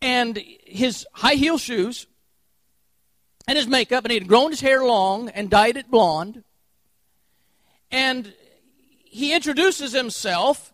and 0.00 0.42
his 0.64 1.06
high 1.12 1.34
heel 1.34 1.58
shoes, 1.58 2.06
and 3.46 3.56
his 3.56 3.66
makeup, 3.66 4.04
and 4.04 4.12
he 4.12 4.18
had 4.18 4.28
grown 4.28 4.50
his 4.50 4.60
hair 4.60 4.84
long 4.84 5.28
and 5.28 5.50
dyed 5.50 5.76
it 5.76 5.90
blonde. 5.90 6.44
And 7.90 8.32
he 9.04 9.34
introduces 9.34 9.92
himself, 9.92 10.72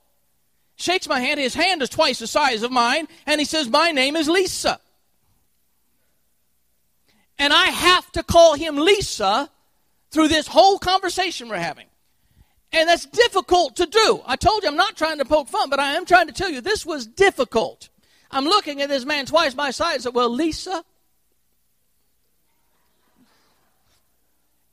shakes 0.76 1.08
my 1.08 1.20
hand. 1.20 1.40
His 1.40 1.54
hand 1.54 1.82
is 1.82 1.88
twice 1.88 2.18
the 2.18 2.26
size 2.26 2.62
of 2.62 2.70
mine, 2.70 3.08
and 3.26 3.40
he 3.40 3.44
says, 3.44 3.68
My 3.68 3.90
name 3.90 4.16
is 4.16 4.28
Lisa. 4.28 4.80
And 7.38 7.52
I 7.52 7.66
have 7.66 8.10
to 8.12 8.22
call 8.22 8.54
him 8.54 8.76
Lisa 8.76 9.50
through 10.10 10.28
this 10.28 10.46
whole 10.46 10.78
conversation 10.78 11.48
we're 11.48 11.56
having. 11.56 11.86
And 12.72 12.88
that's 12.88 13.06
difficult 13.06 13.76
to 13.76 13.86
do. 13.86 14.20
I 14.26 14.36
told 14.36 14.62
you 14.62 14.68
I'm 14.68 14.76
not 14.76 14.96
trying 14.96 15.18
to 15.18 15.24
poke 15.24 15.48
fun, 15.48 15.70
but 15.70 15.80
I 15.80 15.94
am 15.94 16.04
trying 16.04 16.26
to 16.26 16.32
tell 16.32 16.50
you 16.50 16.60
this 16.60 16.84
was 16.84 17.06
difficult. 17.06 17.88
I'm 18.30 18.44
looking 18.44 18.82
at 18.82 18.88
this 18.88 19.04
man 19.04 19.24
twice 19.26 19.54
my 19.54 19.70
size 19.70 19.94
and 19.94 20.02
said, 20.04 20.14
Well, 20.14 20.28
Lisa, 20.28 20.84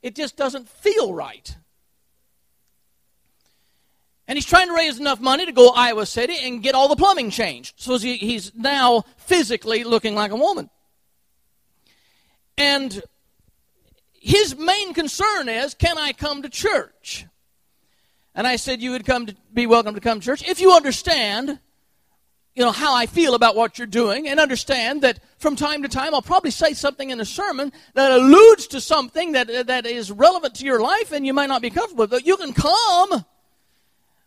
it 0.02 0.14
just 0.14 0.36
doesn't 0.36 0.68
feel 0.68 1.12
right. 1.12 1.56
And 4.28 4.36
he's 4.36 4.46
trying 4.46 4.68
to 4.68 4.74
raise 4.74 4.98
enough 4.98 5.20
money 5.20 5.46
to 5.46 5.52
go 5.52 5.72
to 5.72 5.78
Iowa 5.78 6.04
City 6.04 6.36
and 6.42 6.62
get 6.62 6.74
all 6.74 6.88
the 6.88 6.96
plumbing 6.96 7.30
changed. 7.30 7.74
So 7.76 7.96
he's 7.98 8.52
now 8.54 9.04
physically 9.18 9.84
looking 9.84 10.14
like 10.14 10.32
a 10.32 10.36
woman. 10.36 10.68
And 12.58 13.02
his 14.12 14.56
main 14.56 14.94
concern 14.94 15.48
is 15.48 15.74
can 15.74 15.98
I 15.98 16.12
come 16.12 16.42
to 16.42 16.48
church? 16.48 17.26
And 18.34 18.46
I 18.46 18.56
said, 18.56 18.82
You 18.82 18.90
would 18.90 19.06
come 19.06 19.26
to 19.26 19.36
be 19.52 19.66
welcome 19.66 19.94
to 19.94 20.00
come 20.00 20.20
to 20.20 20.26
church 20.26 20.46
if 20.48 20.60
you 20.60 20.72
understand, 20.72 21.60
you 22.56 22.64
know, 22.64 22.72
how 22.72 22.94
I 22.94 23.04
feel 23.04 23.34
about 23.34 23.54
what 23.54 23.78
you're 23.78 23.86
doing 23.86 24.26
and 24.26 24.40
understand 24.40 25.02
that 25.02 25.20
from 25.38 25.56
time 25.56 25.82
to 25.82 25.88
time 25.88 26.14
I'll 26.14 26.22
probably 26.22 26.50
say 26.50 26.72
something 26.72 27.10
in 27.10 27.20
a 27.20 27.24
sermon 27.24 27.70
that 27.92 28.10
alludes 28.10 28.66
to 28.68 28.80
something 28.80 29.32
that, 29.32 29.66
that 29.66 29.84
is 29.84 30.10
relevant 30.10 30.54
to 30.56 30.64
your 30.64 30.80
life 30.80 31.12
and 31.12 31.26
you 31.26 31.34
might 31.34 31.48
not 31.48 31.60
be 31.60 31.68
comfortable 31.68 32.04
with. 32.04 32.10
But 32.10 32.26
you 32.26 32.38
can 32.38 32.54
come. 32.54 33.26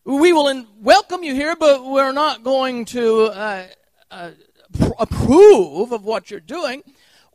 We 0.05 0.31
will 0.31 0.47
in, 0.47 0.67
welcome 0.79 1.23
you 1.23 1.33
here, 1.33 1.55
but 1.55 1.83
we're 1.83 2.11
not 2.11 2.43
going 2.43 2.85
to 2.85 3.23
uh, 3.25 3.67
uh, 4.11 4.31
pr- 4.77 4.89
approve 4.99 5.91
of 5.91 6.03
what 6.03 6.29
you're 6.29 6.39
doing. 6.39 6.83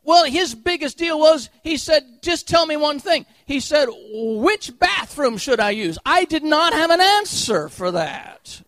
Well, 0.01 0.23
his 0.23 0.55
biggest 0.55 0.97
deal 0.97 1.19
was 1.19 1.49
he 1.61 1.75
said, 1.75 2.03
just 2.21 2.47
tell 2.47 2.65
me 2.65 2.77
one 2.77 2.99
thing. 2.99 3.25
He 3.45 3.59
said, 3.59 3.89
which 4.13 4.79
bathroom 4.79 5.37
should 5.37 5.59
I 5.59 5.71
use? 5.71 5.97
I 6.05 6.23
did 6.23 6.43
not 6.43 6.71
have 6.71 6.89
an 6.89 7.01
answer 7.01 7.67
for 7.67 7.91
that. 7.91 8.61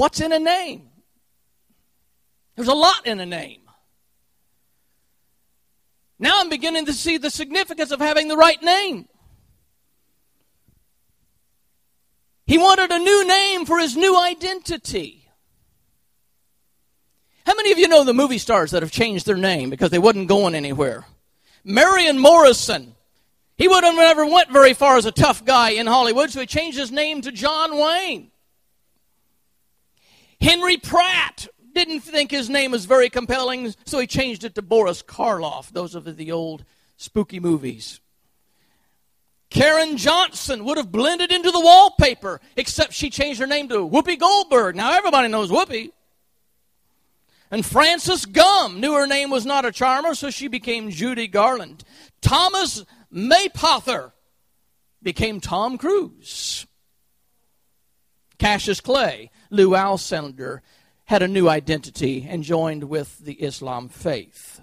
What's 0.00 0.22
in 0.22 0.32
a 0.32 0.38
name? 0.38 0.88
There's 2.56 2.68
a 2.68 2.74
lot 2.74 3.06
in 3.06 3.20
a 3.20 3.26
name. 3.26 3.60
Now 6.18 6.40
I'm 6.40 6.48
beginning 6.48 6.86
to 6.86 6.94
see 6.94 7.18
the 7.18 7.28
significance 7.28 7.90
of 7.90 8.00
having 8.00 8.26
the 8.28 8.36
right 8.38 8.62
name. 8.62 9.10
He 12.46 12.56
wanted 12.56 12.90
a 12.90 12.98
new 12.98 13.28
name 13.28 13.66
for 13.66 13.78
his 13.78 13.94
new 13.94 14.18
identity. 14.18 15.28
How 17.44 17.54
many 17.54 17.70
of 17.70 17.76
you 17.76 17.86
know 17.86 18.02
the 18.02 18.14
movie 18.14 18.38
stars 18.38 18.70
that 18.70 18.82
have 18.82 18.90
changed 18.90 19.26
their 19.26 19.36
name 19.36 19.68
because 19.68 19.90
they 19.90 19.98
wasn't 19.98 20.28
going 20.28 20.54
anywhere? 20.54 21.04
Marion 21.62 22.18
Morrison. 22.18 22.94
He 23.58 23.68
would 23.68 23.84
have 23.84 23.96
never 23.96 24.24
went 24.24 24.50
very 24.50 24.72
far 24.72 24.96
as 24.96 25.04
a 25.04 25.12
tough 25.12 25.44
guy 25.44 25.72
in 25.72 25.86
Hollywood, 25.86 26.30
so 26.30 26.40
he 26.40 26.46
changed 26.46 26.78
his 26.78 26.90
name 26.90 27.20
to 27.20 27.30
John 27.30 27.76
Wayne. 27.76 28.30
Henry 30.40 30.76
Pratt 30.76 31.48
didn't 31.74 32.00
think 32.00 32.30
his 32.30 32.48
name 32.48 32.72
was 32.72 32.84
very 32.84 33.10
compelling, 33.10 33.74
so 33.84 33.98
he 33.98 34.06
changed 34.06 34.44
it 34.44 34.54
to 34.54 34.62
Boris 34.62 35.02
Karloff. 35.02 35.70
Those 35.70 35.94
of 35.94 36.16
the 36.16 36.32
old 36.32 36.64
spooky 36.96 37.40
movies. 37.40 38.00
Caryn 39.50 39.96
Johnson 39.96 40.64
would 40.64 40.76
have 40.76 40.92
blended 40.92 41.32
into 41.32 41.50
the 41.50 41.60
wallpaper, 41.60 42.40
except 42.56 42.92
she 42.92 43.10
changed 43.10 43.40
her 43.40 43.46
name 43.46 43.68
to 43.68 43.76
Whoopi 43.76 44.18
Goldberg. 44.18 44.76
Now 44.76 44.92
everybody 44.92 45.28
knows 45.28 45.50
Whoopi. 45.50 45.90
And 47.50 47.66
Frances 47.66 48.26
Gumm 48.26 48.78
knew 48.78 48.94
her 48.94 49.08
name 49.08 49.30
was 49.30 49.44
not 49.44 49.64
a 49.64 49.72
charmer, 49.72 50.14
so 50.14 50.30
she 50.30 50.46
became 50.46 50.90
Judy 50.90 51.26
Garland. 51.26 51.82
Thomas 52.20 52.84
Mapother 53.12 54.12
became 55.02 55.40
Tom 55.40 55.76
Cruise. 55.76 56.66
Cassius 58.38 58.80
Clay, 58.80 59.30
Lew 59.50 59.70
Alcindor, 59.70 60.60
had 61.06 61.22
a 61.22 61.28
new 61.28 61.48
identity 61.48 62.24
and 62.28 62.44
joined 62.44 62.84
with 62.84 63.18
the 63.18 63.34
Islam 63.34 63.88
faith. 63.88 64.62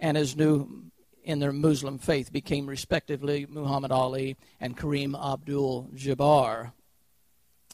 And 0.00 0.16
his 0.16 0.36
new 0.36 0.90
in 1.22 1.38
their 1.38 1.52
Muslim 1.52 1.98
faith 1.98 2.32
became 2.32 2.66
respectively 2.66 3.46
Muhammad 3.48 3.92
Ali 3.92 4.36
and 4.60 4.76
Kareem 4.76 5.14
Abdul 5.14 5.90
Jabbar. 5.94 6.72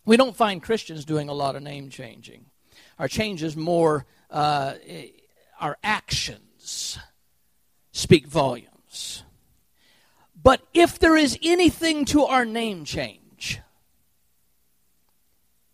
We 0.05 0.17
don't 0.17 0.37
find 0.37 0.63
Christians 0.63 1.05
doing 1.05 1.29
a 1.29 1.33
lot 1.35 1.57
of 1.57 1.63
name 1.63 1.91
changing. 1.91 2.47
Our 2.99 3.09
change 3.09 3.43
is 3.43 3.57
more, 3.57 4.07
uh, 4.31 4.75
our 5.59 5.79
actions 5.83 6.99
speak 7.93 8.27
volumes. 8.27 9.25
But 10.43 10.61
if 10.73 10.99
there 10.99 11.17
is 11.17 11.39
anything 11.43 12.05
to 12.07 12.25
our 12.25 12.45
name 12.45 12.85
change, 12.85 13.20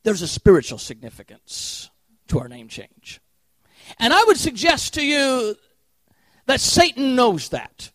there's 0.06 0.22
a 0.22 0.28
spiritual 0.28 0.78
significance 0.78 1.90
to 2.28 2.38
our 2.38 2.46
name 2.46 2.68
change. 2.68 3.20
And 3.98 4.14
I 4.14 4.22
would 4.22 4.36
suggest 4.36 4.94
to 4.94 5.04
you 5.04 5.56
that 6.46 6.60
Satan 6.60 7.16
knows 7.16 7.48
that. 7.48 7.90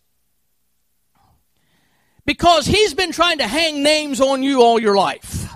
Because 2.25 2.65
he's 2.65 2.93
been 2.93 3.13
trying 3.13 3.37
to 3.37 3.47
hang 3.47 3.81
names 3.81 4.19
on 4.19 4.43
you 4.43 4.61
all 4.61 4.77
your 4.77 4.97
life. 4.97 5.55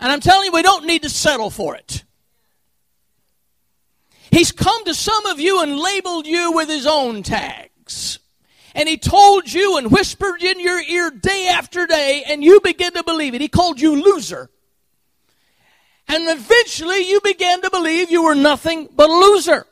And 0.00 0.10
I'm 0.10 0.20
telling 0.20 0.46
you, 0.46 0.52
we 0.52 0.62
don't 0.62 0.86
need 0.86 1.02
to 1.02 1.10
settle 1.10 1.50
for 1.50 1.76
it. 1.76 2.04
He's 4.32 4.50
come 4.50 4.82
to 4.86 4.94
some 4.94 5.26
of 5.26 5.38
you 5.38 5.62
and 5.62 5.78
labeled 5.78 6.26
you 6.26 6.52
with 6.52 6.70
his 6.70 6.86
own 6.86 7.22
tags. 7.22 8.18
And 8.78 8.88
he 8.88 8.96
told 8.96 9.52
you 9.52 9.76
and 9.76 9.90
whispered 9.90 10.40
in 10.40 10.60
your 10.60 10.80
ear 10.80 11.10
day 11.10 11.48
after 11.48 11.84
day, 11.84 12.22
and 12.28 12.44
you 12.44 12.60
begin 12.60 12.92
to 12.92 13.02
believe 13.02 13.34
it. 13.34 13.40
He 13.40 13.48
called 13.48 13.80
you 13.80 14.00
loser. 14.00 14.50
And 16.06 16.28
eventually 16.28 17.00
you 17.00 17.20
began 17.20 17.60
to 17.62 17.70
believe 17.70 18.08
you 18.08 18.22
were 18.22 18.36
nothing 18.36 18.88
but 18.94 19.10
a 19.10 19.12
loser. 19.12 19.66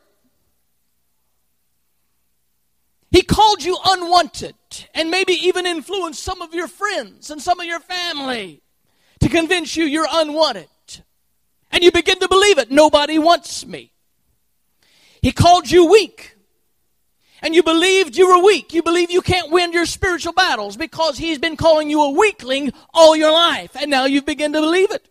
He 3.09 3.21
called 3.21 3.63
you 3.63 3.77
unwanted 3.85 4.55
and 4.93 5.09
maybe 5.09 5.33
even 5.35 5.65
influenced 5.65 6.21
some 6.21 6.41
of 6.41 6.53
your 6.53 6.67
friends 6.67 7.31
and 7.31 7.41
some 7.41 7.61
of 7.61 7.65
your 7.65 7.79
family 7.79 8.61
to 9.21 9.29
convince 9.29 9.77
you 9.77 9.85
you're 9.85 10.07
unwanted. 10.11 10.67
And 11.71 11.81
you 11.81 11.93
begin 11.93 12.19
to 12.19 12.27
believe 12.27 12.57
it. 12.57 12.71
Nobody 12.71 13.19
wants 13.19 13.65
me. 13.65 13.93
He 15.21 15.31
called 15.31 15.71
you 15.71 15.89
weak. 15.89 16.36
And 17.41 17.53
you 17.53 17.61
believed 17.61 18.17
you 18.17 18.27
were 18.27 18.43
weak. 18.43 18.73
You 18.73 18.81
believe 18.81 19.11
you 19.11 19.21
can't 19.21 19.51
win 19.51 19.71
your 19.71 19.85
spiritual 19.85 20.33
battles 20.33 20.75
because 20.75 21.17
he's 21.17 21.37
been 21.37 21.55
calling 21.55 21.89
you 21.89 22.01
a 22.01 22.11
weakling 22.11 22.73
all 22.93 23.15
your 23.15 23.31
life. 23.31 23.75
And 23.79 23.91
now 23.91 24.05
you've 24.05 24.25
begun 24.25 24.53
to 24.53 24.61
believe 24.61 24.91
it. 24.91 25.07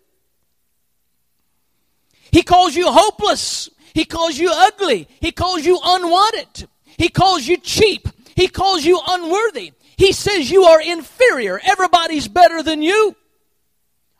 He 2.32 2.42
calls 2.42 2.74
you 2.74 2.90
hopeless. 2.90 3.70
He 3.94 4.04
calls 4.04 4.36
you 4.36 4.50
ugly. 4.52 5.08
He 5.20 5.32
calls 5.32 5.64
you 5.64 5.78
unwanted. 5.82 6.68
He 6.84 7.08
calls 7.08 7.46
you 7.46 7.56
cheap. 7.58 8.08
He 8.34 8.48
calls 8.48 8.84
you 8.84 9.00
unworthy. 9.06 9.72
He 9.96 10.12
says 10.12 10.50
you 10.50 10.64
are 10.64 10.80
inferior. 10.82 11.60
Everybody's 11.64 12.28
better 12.28 12.62
than 12.62 12.82
you. 12.82 13.16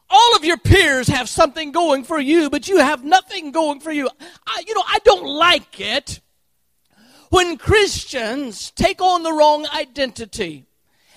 All 0.09 0.37
of 0.37 0.45
your 0.45 0.57
peers 0.57 1.09
have 1.09 1.29
something 1.29 1.73
going 1.73 2.05
for 2.05 2.19
you, 2.21 2.49
but 2.49 2.69
you 2.69 2.79
have 2.79 3.05
nothing 3.05 3.51
going 3.51 3.81
for 3.81 3.91
you. 3.91 4.09
I, 4.47 4.63
you 4.67 4.75
know, 4.75 4.85
I 4.87 5.01
don't 5.01 5.27
like 5.27 5.81
it 5.81 6.21
when 7.31 7.57
Christians 7.57 8.70
take 8.72 9.01
on 9.01 9.22
the 9.22 9.33
wrong 9.33 9.66
identity. 9.74 10.66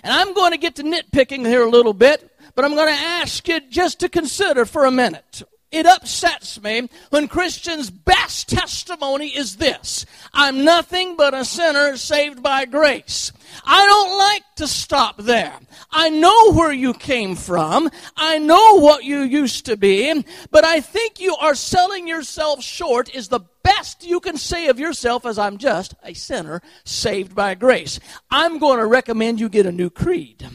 And 0.03 0.13
I'm 0.13 0.33
going 0.33 0.51
to 0.51 0.57
get 0.57 0.75
to 0.75 0.83
nitpicking 0.83 1.45
here 1.45 1.63
a 1.63 1.69
little 1.69 1.93
bit, 1.93 2.31
but 2.55 2.65
I'm 2.65 2.75
going 2.75 2.93
to 2.93 3.01
ask 3.01 3.47
you 3.47 3.59
just 3.69 3.99
to 3.99 4.09
consider 4.09 4.65
for 4.65 4.85
a 4.85 4.91
minute. 4.91 5.43
It 5.71 5.85
upsets 5.85 6.59
me 6.63 6.89
when 7.11 7.27
Christians' 7.27 7.91
best 7.91 8.49
testimony 8.49 9.27
is 9.27 9.57
this 9.57 10.05
I'm 10.33 10.63
nothing 10.63 11.15
but 11.15 11.35
a 11.35 11.45
sinner 11.45 11.95
saved 11.95 12.41
by 12.41 12.65
grace. 12.65 13.31
I 13.65 13.85
don't 13.85 14.17
like 14.17 14.43
to 14.55 14.67
stop 14.67 15.17
there. 15.17 15.53
I 15.91 16.09
know 16.09 16.53
where 16.53 16.71
you 16.71 16.93
came 16.93 17.35
from. 17.35 17.89
I 18.15 18.39
know 18.39 18.79
what 18.79 19.03
you 19.03 19.19
used 19.19 19.67
to 19.67 19.77
be, 19.77 20.25
but 20.49 20.65
I 20.65 20.81
think 20.81 21.19
you 21.19 21.35
are 21.35 21.55
selling 21.55 22.07
yourself 22.07 22.63
short 22.63 23.13
is 23.13 23.27
the 23.27 23.41
best 23.69 24.03
you 24.03 24.19
can 24.19 24.35
say 24.35 24.67
of 24.67 24.79
yourself 24.79 25.25
as 25.27 25.37
I'm 25.37 25.59
just 25.59 25.93
a 26.03 26.13
sinner 26.13 26.61
saved 26.85 27.35
by 27.35 27.53
grace. 27.53 27.99
I'm 28.31 28.57
going 28.57 28.79
to 28.79 28.85
recommend 28.87 29.39
you 29.39 29.47
get 29.47 29.67
a 29.67 29.71
new 29.71 29.91
creed. 29.91 30.47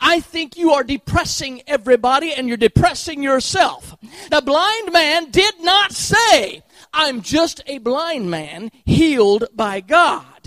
I 0.00 0.20
think 0.20 0.58
you 0.58 0.72
are 0.72 0.84
depressing 0.84 1.62
everybody 1.66 2.34
and 2.34 2.46
you're 2.46 2.58
depressing 2.58 3.22
yourself. 3.22 3.96
The 4.30 4.42
blind 4.42 4.92
man 4.92 5.30
did 5.30 5.54
not 5.60 5.92
say, 5.92 6.62
I'm 6.92 7.22
just 7.22 7.62
a 7.66 7.78
blind 7.78 8.30
man 8.30 8.70
healed 8.84 9.44
by 9.54 9.80
God. 9.80 10.37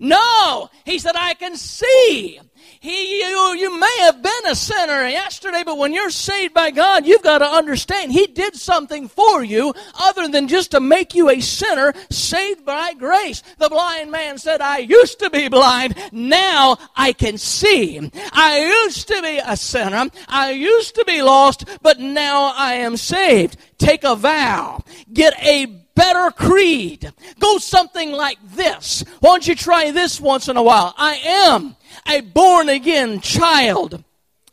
No, 0.00 0.70
he 0.84 0.98
said, 0.98 1.16
I 1.16 1.34
can 1.34 1.56
see. 1.56 2.40
He, 2.80 3.20
you, 3.20 3.54
you 3.58 3.78
may 3.78 3.98
have 4.00 4.22
been 4.22 4.46
a 4.46 4.54
sinner 4.54 5.06
yesterday, 5.06 5.62
but 5.64 5.78
when 5.78 5.92
you're 5.92 6.10
saved 6.10 6.54
by 6.54 6.70
God, 6.70 7.06
you've 7.06 7.22
got 7.22 7.38
to 7.38 7.46
understand 7.46 8.12
He 8.12 8.26
did 8.26 8.56
something 8.56 9.08
for 9.08 9.42
you 9.44 9.74
other 10.00 10.28
than 10.28 10.48
just 10.48 10.72
to 10.72 10.80
make 10.80 11.14
you 11.14 11.28
a 11.28 11.40
sinner 11.40 11.92
saved 12.10 12.64
by 12.64 12.94
grace. 12.94 13.42
The 13.58 13.68
blind 13.68 14.10
man 14.10 14.38
said, 14.38 14.60
I 14.60 14.78
used 14.78 15.20
to 15.20 15.30
be 15.30 15.48
blind. 15.48 15.94
Now 16.12 16.78
I 16.96 17.12
can 17.12 17.38
see. 17.38 18.10
I 18.32 18.84
used 18.84 19.08
to 19.08 19.22
be 19.22 19.38
a 19.38 19.56
sinner. 19.56 20.08
I 20.28 20.50
used 20.52 20.94
to 20.96 21.04
be 21.04 21.22
lost, 21.22 21.64
but 21.82 22.00
now 22.00 22.52
I 22.56 22.74
am 22.74 22.96
saved. 22.96 23.56
Take 23.78 24.04
a 24.04 24.16
vow. 24.16 24.82
Get 25.12 25.34
a 25.42 25.81
better 25.94 26.30
creed. 26.30 27.12
Go 27.38 27.58
something 27.58 28.12
like 28.12 28.38
this. 28.54 29.04
Why 29.20 29.30
don't 29.30 29.46
you 29.46 29.54
try 29.54 29.90
this 29.90 30.20
once 30.20 30.48
in 30.48 30.56
a 30.56 30.62
while? 30.62 30.94
I 30.96 31.14
am 31.14 31.76
a 32.08 32.20
born 32.20 32.68
again 32.68 33.20
child 33.20 34.02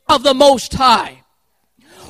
of 0.08 0.24
the 0.24 0.34
Most 0.34 0.74
High. 0.74 1.24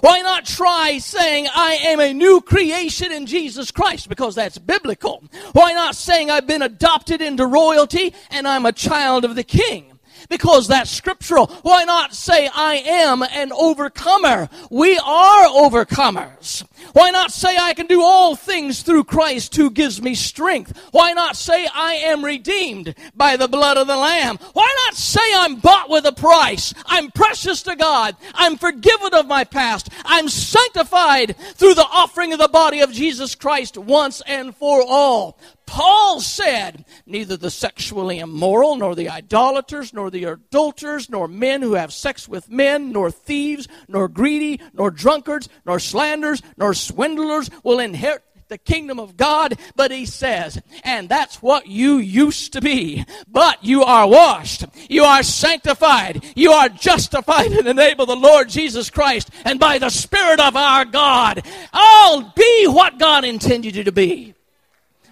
Why 0.02 0.22
not 0.22 0.46
try 0.46 0.98
saying, 0.98 1.48
I 1.54 1.74
am 1.88 2.00
a 2.00 2.14
new 2.14 2.40
creation 2.40 3.12
in 3.12 3.26
Jesus 3.26 3.70
Christ? 3.70 4.08
Because 4.08 4.36
that's 4.36 4.58
biblical. 4.58 5.24
Why 5.52 5.74
not 5.74 5.96
saying, 5.96 6.32
I've 6.32 6.48
been 6.48 6.62
adopted 6.62 7.22
into 7.22 7.46
royalty 7.46 8.14
and 8.32 8.48
I'm 8.48 8.66
a 8.66 8.72
child 8.72 9.26
of 9.26 9.36
the 9.36 9.44
King? 9.44 10.00
because 10.30 10.68
that's 10.68 10.90
scriptural. 10.90 11.48
Why 11.64 11.84
not 11.84 12.14
say, 12.14 12.50
I 12.54 12.76
am 12.76 13.24
an 13.24 13.52
overcomer? 13.52 14.48
We 14.70 14.98
are 14.98 15.48
overcomers. 15.48 16.66
Why 16.94 17.12
not 17.12 17.32
say, 17.32 17.58
I 17.58 17.74
can 17.74 17.88
do 17.88 18.02
all 18.02 18.36
things 18.36 18.82
through 18.82 19.04
Christ 19.06 19.56
who 19.56 19.70
gives 19.70 20.02
me 20.02 20.16
strength? 20.16 20.78
Why 20.92 21.14
not 21.14 21.36
say, 21.36 21.68
I 21.74 21.96
am 21.96 22.24
redeemed 22.24 22.96
by 23.16 23.38
the 23.38 23.48
blood 23.48 23.78
of 23.78 23.88
the 23.88 23.96
Lamb? 23.96 24.38
Why 24.54 24.74
not 24.86 24.96
say, 24.96 25.22
I'm 25.36 25.56
bought 25.56 25.90
with 25.90 26.06
a 26.06 26.12
price? 26.12 26.74
I'm 26.86 27.12
precious 27.12 27.64
to 27.64 27.76
God. 27.76 28.16
I'm 28.34 28.58
forgiven 28.58 29.14
of 29.14 29.28
my 29.28 29.44
past. 29.44 29.90
I'm 30.06 30.30
sanctified 30.30 31.36
through 31.56 31.76
the 31.76 31.88
offering 31.92 32.34
of 32.34 32.40
the 32.40 32.48
body 32.48 32.82
of 32.82 32.92
Jesus 32.92 33.36
Christ 33.36 33.78
once 33.78 34.22
and 34.26 34.56
for 34.56 34.84
all. 34.88 35.38
Paul 35.70 36.20
said, 36.20 36.84
neither 37.06 37.38
the 37.38 37.52
sexually 37.52 38.18
immoral, 38.18 38.76
nor 38.76 38.96
the 38.96 39.08
idolaters, 39.08 39.94
nor 39.94 40.10
the 40.10 40.24
adulterers, 40.24 41.12
nor 41.12 41.28
men 41.28 41.62
who 41.62 41.74
have 41.74 41.94
sex 41.94 42.28
with 42.28 42.50
men, 42.50 42.92
nor 42.92 43.12
thieves, 43.12 43.68
nor 43.88 44.08
greedy, 44.08 44.60
nor 44.74 44.90
drunkards, 44.90 45.48
nor 45.68 45.78
slanders, 45.78 46.42
nor 46.58 46.69
swindlers 46.74 47.50
will 47.64 47.80
inherit 47.80 48.24
the 48.50 48.58
kingdom 48.58 49.00
of 49.00 49.16
God, 49.16 49.58
but 49.76 49.92
he 49.92 50.06
says, 50.06 50.60
and 50.84 51.08
that's 51.08 51.42
what 51.42 51.68
you 51.68 51.98
used 51.98 52.54
to 52.54 52.62
be. 52.62 53.06
But 53.28 53.64
you 53.64 53.84
are 53.84 54.08
washed, 54.08 54.66
you 54.90 55.04
are 55.04 55.24
sanctified, 55.24 56.24
you 56.36 56.52
are 56.52 56.68
justified 56.68 57.52
in 57.52 57.64
the 57.64 57.74
name 57.74 58.00
of 58.00 58.08
the 58.08 58.16
Lord 58.16 58.50
Jesus 58.50 58.90
Christ 58.90 59.30
and 59.46 59.60
by 59.60 59.78
the 59.78 59.90
Spirit 59.90 60.40
of 60.40 60.56
our 60.56 60.84
God. 60.84 61.46
Oh, 61.72 62.34
be 62.36 62.66
what 62.68 63.00
God 63.00 63.24
intended 63.24 63.76
you 63.76 63.84
to 63.84 63.92
be. 63.92 64.34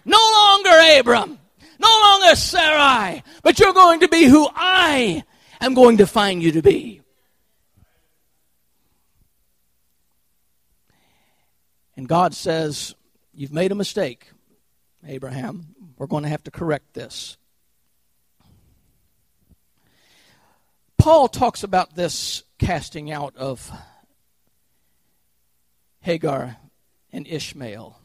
No 0.04 0.18
longer 0.18 1.00
Abram. 1.00 1.40
No 1.80 1.90
longer 1.90 2.36
Sarai. 2.36 3.24
But 3.44 3.60
you're 3.60 3.74
going 3.74 4.00
to 4.00 4.08
be 4.08 4.26
who 4.26 4.50
I 4.56 5.24
am 5.62 5.76
going 5.76 5.98
to 5.98 6.08
find 6.08 6.42
you 6.42 6.54
to 6.54 6.62
be. 6.64 7.02
And 11.98 12.08
God 12.08 12.36
says, 12.36 12.94
You've 13.34 13.52
made 13.54 13.72
a 13.72 13.76
mistake, 13.76 14.32
Abraham. 15.06 15.76
We're 15.98 16.08
going 16.08 16.24
to 16.24 16.30
have 16.30 16.44
to 16.46 16.52
correct 16.52 16.94
this. 16.94 17.38
Paul 20.98 21.28
talks 21.28 21.64
about 21.64 21.96
this 21.96 22.44
casting 22.60 23.12
out 23.12 23.36
of 23.36 23.72
Hagar 26.02 26.58
and 27.12 27.28
Ishmael 27.28 27.97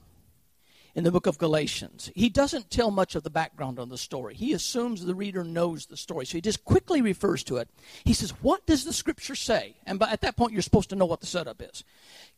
in 0.94 1.04
the 1.04 1.10
book 1.10 1.26
of 1.26 1.38
Galatians. 1.38 2.10
He 2.14 2.28
doesn't 2.28 2.70
tell 2.70 2.90
much 2.90 3.14
of 3.14 3.22
the 3.22 3.30
background 3.30 3.78
on 3.78 3.88
the 3.88 3.96
story. 3.96 4.34
He 4.34 4.52
assumes 4.52 5.04
the 5.04 5.14
reader 5.14 5.42
knows 5.42 5.86
the 5.86 5.96
story. 5.96 6.26
So 6.26 6.36
he 6.36 6.40
just 6.42 6.64
quickly 6.64 7.00
refers 7.00 7.42
to 7.44 7.56
it. 7.56 7.68
He 8.04 8.12
says, 8.12 8.30
What 8.42 8.66
does 8.66 8.84
the 8.84 8.92
scripture 8.92 9.34
say? 9.34 9.76
And 9.86 9.98
by, 9.98 10.10
at 10.10 10.20
that 10.20 10.36
point, 10.36 10.52
you're 10.52 10.62
supposed 10.62 10.90
to 10.90 10.96
know 10.96 11.06
what 11.06 11.20
the 11.20 11.26
setup 11.26 11.62
is. 11.62 11.84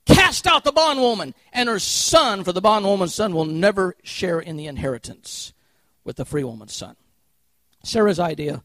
Cast 0.07 0.47
out 0.47 0.65
the 0.65 0.73
bondwoman 0.73 1.35
and 1.53 1.69
her 1.69 1.79
son, 1.79 2.45
for 2.45 2.53
the 2.53 2.61
bondwoman's 2.61 3.15
son 3.15 3.35
will 3.35 3.45
never 3.45 3.97
share 4.03 4.39
in 4.39 4.57
the 4.57 4.67
inheritance 4.67 5.53
with 6.05 6.17
the 6.17 6.25
free 6.25 6.45
woman's 6.45 6.75
son. 6.75 6.97
Sarah's 7.83 8.21
idea, 8.21 8.63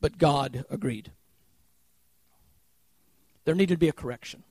but 0.00 0.18
God 0.18 0.64
agreed. 0.68 1.12
There 3.44 3.54
needed 3.54 3.74
to 3.74 3.78
be 3.78 3.88
a 3.88 3.92
correction. 3.92 4.44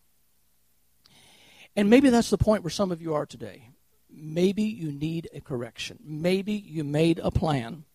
And 1.76 1.90
maybe 1.90 2.10
that's 2.10 2.30
the 2.30 2.38
point 2.38 2.64
where 2.64 2.72
some 2.72 2.92
of 2.92 3.02
you 3.02 3.14
are 3.14 3.26
today 3.26 3.70
maybe 4.14 4.64
you 4.64 4.92
need 4.92 5.30
a 5.34 5.42
correction. 5.42 6.00
Maybe 6.04 6.54
you 6.54 6.84
made 6.84 7.20
a 7.20 7.32
plan 7.32 7.86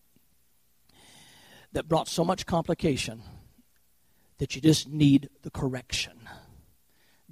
that 1.73 1.87
brought 1.87 2.07
so 2.07 2.23
much 2.23 2.45
complication 2.45 3.21
that 4.37 4.55
you 4.55 4.61
just 4.61 4.87
need 4.87 5.29
the 5.43 5.49
correction. 5.49 6.27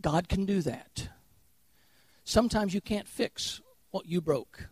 God 0.02 0.28
can 0.28 0.46
do 0.46 0.62
that. 0.62 1.10
Sometimes 2.24 2.74
you 2.74 2.82
can't 2.82 3.08
fix 3.08 3.62
what 3.92 4.08
you 4.08 4.22
broke. 4.22 4.70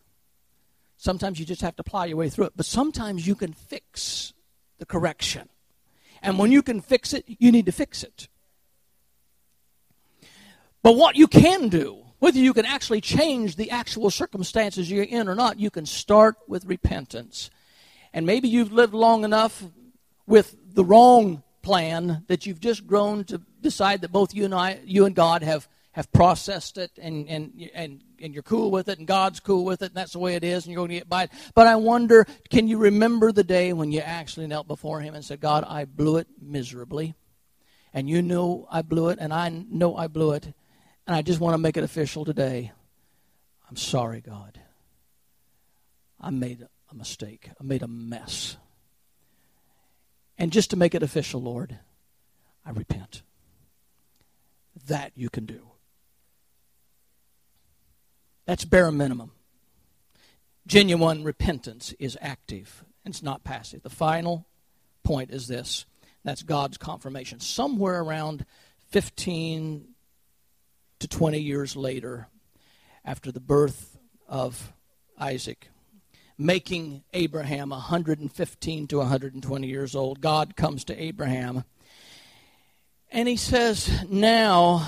Sometimes 0.98 1.40
you 1.40 1.46
just 1.46 1.62
have 1.62 1.76
to 1.76 1.84
plow 1.84 2.04
your 2.04 2.18
way 2.18 2.30
through 2.30 2.46
it. 2.46 2.54
But 2.56 2.66
sometimes 2.66 3.28
you 3.28 3.36
can 3.36 3.54
fix 3.54 4.34
the 4.80 4.86
correction. 4.86 5.50
And 6.22 6.40
when 6.40 6.52
you 6.52 6.62
can 6.62 6.82
fix 6.82 7.14
it, 7.14 7.26
you 7.28 7.52
need 7.52 7.66
to 7.66 7.72
fix 7.72 8.04
it. 8.04 8.28
But 10.82 10.96
what 10.96 11.16
you 11.16 11.28
can 11.28 11.70
do 11.70 12.03
whether 12.24 12.40
you 12.40 12.54
can 12.54 12.66
actually 12.66 13.02
change 13.02 13.58
the 13.58 13.70
actual 13.70 14.10
circumstances 14.10 14.90
you're 14.90 15.04
in 15.04 15.28
or 15.28 15.36
not, 15.36 15.60
you 15.60 15.70
can 15.70 15.86
start 15.86 16.38
with 16.48 16.64
repentance. 16.64 17.50
And 18.14 18.26
maybe 18.26 18.48
you've 18.48 18.72
lived 18.72 18.94
long 18.94 19.26
enough 19.26 19.62
with 20.26 20.56
the 20.74 20.86
wrong 20.86 21.44
plan 21.62 22.24
that 22.28 22.46
you've 22.46 22.62
just 22.62 22.88
grown 22.88 23.26
to 23.26 23.42
decide 23.60 24.00
that 24.00 24.14
both 24.14 24.34
you 24.34 24.46
and 24.46 24.56
I, 24.56 24.80
you 24.86 25.04
and 25.04 25.14
God 25.14 25.44
have, 25.44 25.68
have 25.92 26.10
processed 26.14 26.78
it 26.78 26.92
and, 26.98 27.28
and, 27.28 27.70
and, 27.74 28.02
and 28.22 28.34
you're 28.34 28.42
cool 28.42 28.72
with 28.72 28.88
it 28.88 29.00
and 29.00 29.06
God's 29.06 29.42
cool 29.42 29.66
with 29.66 29.82
it 29.82 29.88
and 29.88 29.96
that's 29.96 30.14
the 30.14 30.20
way 30.20 30.36
it 30.36 30.46
is 30.46 30.64
and 30.64 30.72
you're 30.72 30.80
going 30.80 30.92
to 30.92 31.00
get 31.00 31.10
by 31.10 31.24
it. 31.24 31.32
But 31.54 31.68
I 31.68 31.76
wonder, 31.76 32.26
can 32.50 32.70
you 32.70 32.78
remember 32.78 33.34
the 33.34 33.44
day 33.44 33.74
when 33.74 33.92
you 33.92 34.00
actually 34.00 34.48
knelt 34.48 34.70
before 34.70 35.02
Him 35.02 35.14
and 35.14 35.26
said, 35.26 35.42
God, 35.42 35.66
I 35.68 35.84
blew 35.84 36.16
it 36.16 36.28
miserably. 36.42 37.16
And 37.94 38.10
you 38.10 38.22
know 38.22 38.66
I 38.72 38.82
blew 38.82 39.10
it 39.10 39.20
and 39.20 39.34
I 39.34 39.50
know 39.50 39.98
I 39.98 40.08
blew 40.08 40.32
it 40.32 40.54
and 41.08 41.16
I 41.16 41.22
just 41.22 41.40
want 41.40 41.54
to 41.54 41.58
make 41.58 41.78
it 41.78 41.84
official 41.84 42.26
today. 42.26 42.72
I'm 43.70 43.76
sorry, 43.76 44.22
God. 44.22 44.60
I 46.20 46.30
made 46.30 46.66
a 46.90 46.96
mistake. 46.96 47.50
I 47.60 47.64
made 47.64 47.84
a 47.84 47.88
mess. 47.88 48.58
And 50.38 50.52
just 50.52 50.70
to 50.72 50.76
make 50.76 50.96
it 50.96 51.04
official, 51.04 51.42
Lord, 51.42 51.78
I 52.66 52.72
repent. 52.72 53.22
That 54.88 55.12
you 55.16 55.30
can 55.30 55.46
do. 55.46 55.72
That's 58.46 58.66
bare 58.66 58.92
minimum. 58.92 59.32
Genuine 60.66 61.24
repentance 61.24 61.94
is 62.00 62.18
active, 62.22 62.84
it's 63.06 63.22
not 63.22 63.44
passive. 63.44 63.84
The 63.84 63.90
final 63.90 64.46
point 65.04 65.32
is 65.32 65.48
this 65.48 65.86
that's 66.24 66.42
God's 66.42 66.78
confirmation. 66.78 67.42
Somewhere 67.42 68.02
around 68.02 68.46
15 68.92 69.93
to 71.04 71.08
20 71.10 71.38
years 71.38 71.76
later, 71.76 72.30
after 73.04 73.30
the 73.30 73.42
birth 73.42 73.98
of 74.26 74.72
Isaac, 75.20 75.68
making 76.38 77.04
Abraham 77.12 77.72
115 77.72 78.88
to 78.88 78.98
120 79.00 79.68
years 79.68 79.96
old, 79.96 80.22
God 80.22 80.56
comes 80.56 80.86
to 80.86 80.98
Abraham 80.98 81.66
and 83.12 83.28
he 83.28 83.36
says, 83.36 84.06
Now 84.10 84.88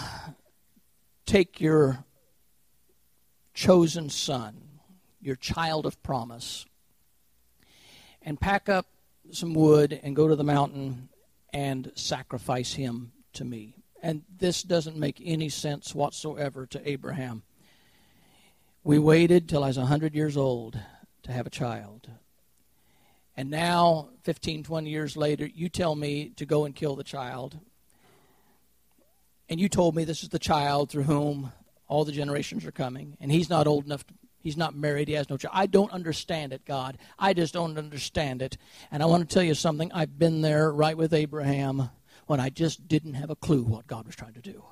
take 1.25 1.59
your 1.59 2.05
chosen 3.53 4.09
son, 4.09 4.79
your 5.19 5.35
child 5.35 5.85
of 5.85 6.01
promise, 6.01 6.65
and 8.21 8.39
pack 8.39 8.69
up 8.69 8.85
some 9.33 9.53
wood 9.53 9.99
and 10.01 10.15
go 10.15 10.29
to 10.29 10.35
the 10.37 10.45
mountain 10.45 11.09
and 11.51 11.91
sacrifice 11.95 12.71
him 12.71 13.11
to 13.33 13.43
me. 13.43 13.75
And 14.05 14.21
this 14.37 14.61
doesn't 14.61 14.97
make 14.97 15.19
any 15.25 15.49
sense 15.49 15.95
whatsoever 15.95 16.67
to 16.67 16.87
Abraham. 16.87 17.41
We 18.83 18.99
waited 18.99 19.49
till 19.49 19.63
I 19.63 19.67
was 19.67 19.79
100 19.79 20.13
years 20.13 20.37
old 20.37 20.79
to 21.23 21.31
have 21.31 21.47
a 21.47 21.49
child. 21.49 22.07
And 23.35 23.49
now, 23.49 24.09
15, 24.21 24.61
20 24.61 24.91
years 24.91 25.17
later, 25.17 25.47
you 25.47 25.69
tell 25.69 25.95
me 25.95 26.29
to 26.35 26.45
go 26.45 26.65
and 26.65 26.75
kill 26.75 26.95
the 26.95 27.03
child. 27.03 27.57
And 29.49 29.59
you 29.59 29.69
told 29.69 29.95
me 29.95 30.03
this 30.03 30.21
is 30.21 30.29
the 30.29 30.37
child 30.37 30.91
through 30.91 31.05
whom 31.05 31.51
all 31.87 32.05
the 32.05 32.11
generations 32.11 32.63
are 32.63 32.71
coming. 32.71 33.17
And 33.19 33.31
he's 33.31 33.49
not 33.49 33.65
old 33.65 33.85
enough, 33.85 34.05
to, 34.05 34.13
he's 34.39 34.55
not 34.55 34.75
married, 34.75 35.07
he 35.07 35.15
has 35.15 35.31
no 35.31 35.37
child. 35.37 35.55
I 35.57 35.65
don't 35.65 35.91
understand 35.91 36.53
it, 36.53 36.63
God. 36.63 36.99
I 37.17 37.33
just 37.33 37.55
don't 37.55 37.75
understand 37.75 38.43
it. 38.43 38.55
And 38.91 39.01
I 39.01 39.07
want 39.07 39.27
to 39.27 39.33
tell 39.33 39.41
you 39.41 39.55
something. 39.55 39.91
I've 39.91 40.19
been 40.19 40.41
there 40.41 40.71
right 40.71 40.95
with 40.95 41.11
Abraham 41.11 41.89
when 42.27 42.39
I 42.39 42.49
just 42.49 42.87
didn't 42.87 43.15
have 43.15 43.29
a 43.29 43.35
clue 43.35 43.63
what 43.63 43.87
God 43.87 44.05
was 44.05 44.15
trying 44.15 44.33
to 44.33 44.41
do. 44.41 44.63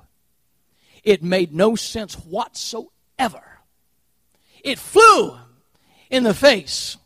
It 1.02 1.22
made 1.22 1.52
no 1.54 1.76
sense 1.76 2.14
whatsoever. 2.14 3.60
It 4.62 4.78
flew 4.78 5.38
in 6.10 6.24
the 6.24 6.34
face 6.34 6.96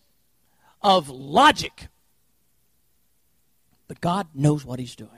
of 0.82 1.08
logic. 1.08 1.88
But 3.88 4.00
God 4.00 4.28
knows 4.34 4.64
what 4.64 4.78
He's 4.78 4.94
doing. 4.94 5.10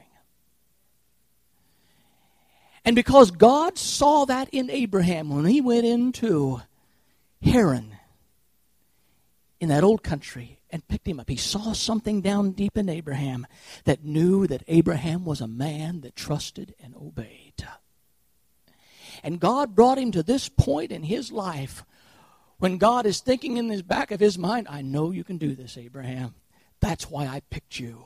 And 2.85 2.97
because 2.97 3.31
God 3.31 3.76
saw 3.78 4.24
that 4.24 4.49
in 4.53 4.70
Abraham 4.70 5.28
when 5.28 5.45
he 5.45 5.61
went 5.61 5.85
into 5.85 6.62
Haran 7.43 7.97
in 9.61 9.68
that 9.68 9.84
old 9.84 10.02
country 10.02 10.61
and 10.70 10.86
picked 10.88 11.06
him 11.06 11.20
up, 11.20 11.28
he 11.28 11.36
saw 11.36 11.72
something 11.72 12.20
down 12.20 12.52
deep 12.52 12.76
in 12.76 12.88
Abraham 12.88 13.46
that 13.84 14.04
knew 14.04 14.46
that 14.46 14.64
Abraham 14.66 15.24
was 15.24 15.40
a 15.40 15.46
man 15.46 16.00
that 16.00 16.16
trusted 16.16 16.74
and 16.82 16.94
obeyed. 16.96 17.66
And 19.22 19.38
God 19.38 19.74
brought 19.74 19.98
him 19.98 20.12
to 20.12 20.22
this 20.22 20.48
point 20.48 20.90
in 20.90 21.02
his 21.02 21.30
life 21.30 21.84
when 22.58 22.76
God 22.76 23.06
is 23.06 23.20
thinking 23.20 23.56
in 23.56 23.68
the 23.68 23.82
back 23.82 24.11
of 24.11 24.20
his 24.20 24.38
mind, 24.38 24.66
I 24.68 24.82
know 24.82 25.11
you 25.11 25.24
can 25.24 25.38
do 25.38 25.54
this, 25.54 25.78
Abraham. 25.78 26.34
That's 26.80 27.11
why 27.11 27.26
I 27.26 27.40
picked 27.48 27.78
you. 27.78 28.04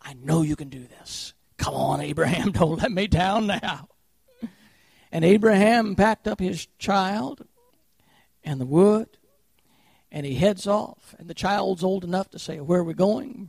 I 0.00 0.14
know 0.14 0.42
you 0.42 0.56
can 0.56 0.70
do 0.70 0.86
this. 0.86 1.34
Come 1.58 1.74
on, 1.74 2.00
Abraham, 2.00 2.52
don't 2.52 2.80
let 2.80 2.90
me 2.90 3.06
down 3.06 3.46
now. 3.46 3.88
And 5.12 5.24
Abraham 5.24 5.94
packed 5.94 6.26
up 6.26 6.40
his 6.40 6.66
child 6.78 7.46
and 8.42 8.60
the 8.60 8.66
wood, 8.66 9.08
and 10.14 10.24
he 10.24 10.36
heads 10.36 10.68
off. 10.68 11.14
And 11.18 11.28
the 11.28 11.34
child's 11.34 11.82
old 11.82 12.04
enough 12.04 12.30
to 12.30 12.38
say, 12.38 12.60
Where 12.60 12.80
are 12.80 12.84
we 12.84 12.94
going? 12.94 13.48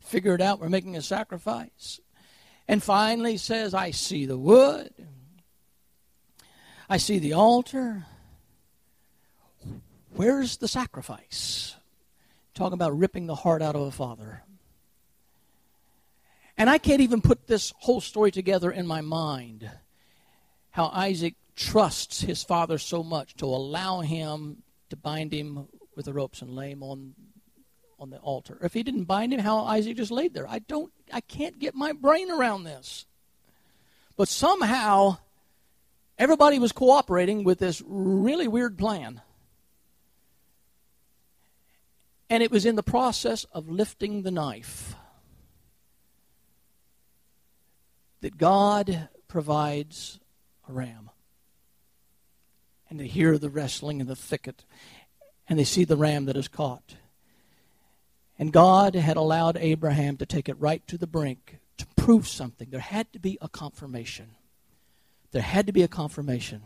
Figure 0.00 0.34
it 0.34 0.40
out, 0.40 0.58
we're 0.58 0.70
making 0.70 0.96
a 0.96 1.02
sacrifice. 1.02 2.00
And 2.66 2.82
finally 2.82 3.36
says, 3.36 3.74
I 3.74 3.90
see 3.90 4.24
the 4.24 4.38
wood, 4.38 4.92
I 6.88 6.96
see 6.96 7.20
the 7.20 7.34
altar, 7.34 8.06
Where's 10.12 10.56
the 10.56 10.68
sacrifice? 10.68 11.76
Talking 12.54 12.74
about 12.74 12.98
ripping 12.98 13.26
the 13.26 13.34
heart 13.34 13.62
out 13.62 13.76
of 13.76 13.82
a 13.82 13.90
father. 13.92 14.42
And 16.58 16.68
I 16.68 16.78
can't 16.78 17.00
even 17.00 17.22
put 17.22 17.46
this 17.46 17.72
whole 17.78 18.00
story 18.00 18.30
together 18.30 18.70
in 18.70 18.86
my 18.86 19.02
mind. 19.02 19.70
How 20.70 20.88
Isaac 20.88 21.36
trusts 21.54 22.22
his 22.22 22.42
father 22.42 22.76
so 22.76 23.02
much 23.02 23.34
to 23.34 23.46
allow 23.46 24.00
him 24.00 24.62
to 24.90 24.96
bind 24.96 25.32
him 25.32 25.68
with 25.96 26.04
the 26.06 26.12
ropes 26.12 26.42
and 26.42 26.54
lay 26.54 26.70
him 26.70 26.82
on 26.82 27.14
on 27.98 28.10
the 28.10 28.18
altar. 28.18 28.58
If 28.62 28.72
he 28.72 28.82
didn't 28.82 29.04
bind 29.04 29.34
him, 29.34 29.40
how 29.40 29.58
Isaac 29.58 29.96
just 29.96 30.10
laid 30.10 30.32
there. 30.32 30.48
I 30.48 30.60
don't 30.60 30.90
I 31.12 31.20
can't 31.20 31.58
get 31.58 31.74
my 31.74 31.92
brain 31.92 32.30
around 32.30 32.64
this. 32.64 33.06
But 34.16 34.28
somehow 34.28 35.18
everybody 36.18 36.58
was 36.58 36.72
cooperating 36.72 37.44
with 37.44 37.58
this 37.58 37.82
really 37.86 38.48
weird 38.48 38.78
plan. 38.78 39.20
And 42.28 42.42
it 42.42 42.50
was 42.50 42.64
in 42.64 42.76
the 42.76 42.82
process 42.82 43.44
of 43.52 43.68
lifting 43.68 44.22
the 44.22 44.30
knife 44.30 44.94
that 48.20 48.36
God 48.38 49.08
provides 49.26 50.20
a 50.68 50.72
ram. 50.72 51.10
And 52.88 53.00
they 53.00 53.06
hear 53.06 53.38
the 53.38 53.50
wrestling 53.50 54.00
in 54.00 54.06
the 54.06 54.16
thicket, 54.16 54.64
and 55.50 55.58
they 55.58 55.64
see 55.64 55.84
the 55.84 55.96
ram 55.96 56.26
that 56.26 56.36
is 56.36 56.48
caught. 56.48 56.94
And 58.38 58.52
God 58.52 58.94
had 58.94 59.16
allowed 59.16 59.58
Abraham 59.58 60.16
to 60.18 60.24
take 60.24 60.48
it 60.48 60.58
right 60.60 60.86
to 60.86 60.96
the 60.96 61.08
brink 61.08 61.58
to 61.76 61.86
prove 61.96 62.28
something. 62.28 62.68
There 62.70 62.80
had 62.80 63.12
to 63.12 63.18
be 63.18 63.36
a 63.42 63.48
confirmation. 63.48 64.36
There 65.32 65.42
had 65.42 65.66
to 65.66 65.72
be 65.72 65.82
a 65.82 65.88
confirmation. 65.88 66.62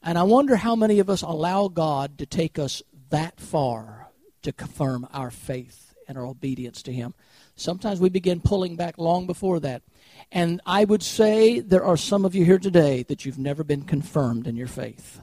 And 0.00 0.16
I 0.16 0.22
wonder 0.22 0.56
how 0.56 0.76
many 0.76 1.00
of 1.00 1.10
us 1.10 1.22
allow 1.22 1.66
God 1.66 2.18
to 2.18 2.26
take 2.26 2.58
us 2.58 2.82
that 3.10 3.40
far 3.40 4.08
to 4.42 4.52
confirm 4.52 5.08
our 5.12 5.32
faith 5.32 5.92
and 6.06 6.16
our 6.16 6.24
obedience 6.24 6.82
to 6.84 6.92
Him. 6.92 7.14
Sometimes 7.56 7.98
we 7.98 8.10
begin 8.10 8.40
pulling 8.40 8.76
back 8.76 8.96
long 8.96 9.26
before 9.26 9.58
that. 9.60 9.82
And 10.30 10.60
I 10.64 10.84
would 10.84 11.02
say 11.02 11.58
there 11.58 11.84
are 11.84 11.96
some 11.96 12.24
of 12.24 12.34
you 12.34 12.44
here 12.44 12.58
today 12.58 13.02
that 13.04 13.24
you've 13.24 13.38
never 13.38 13.64
been 13.64 13.82
confirmed 13.82 14.46
in 14.46 14.54
your 14.54 14.68
faith. 14.68 15.20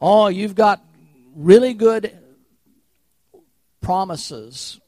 Oh, 0.00 0.28
you've 0.28 0.54
got 0.54 0.84
really 1.34 1.74
good 1.74 2.16
promises 3.80 4.80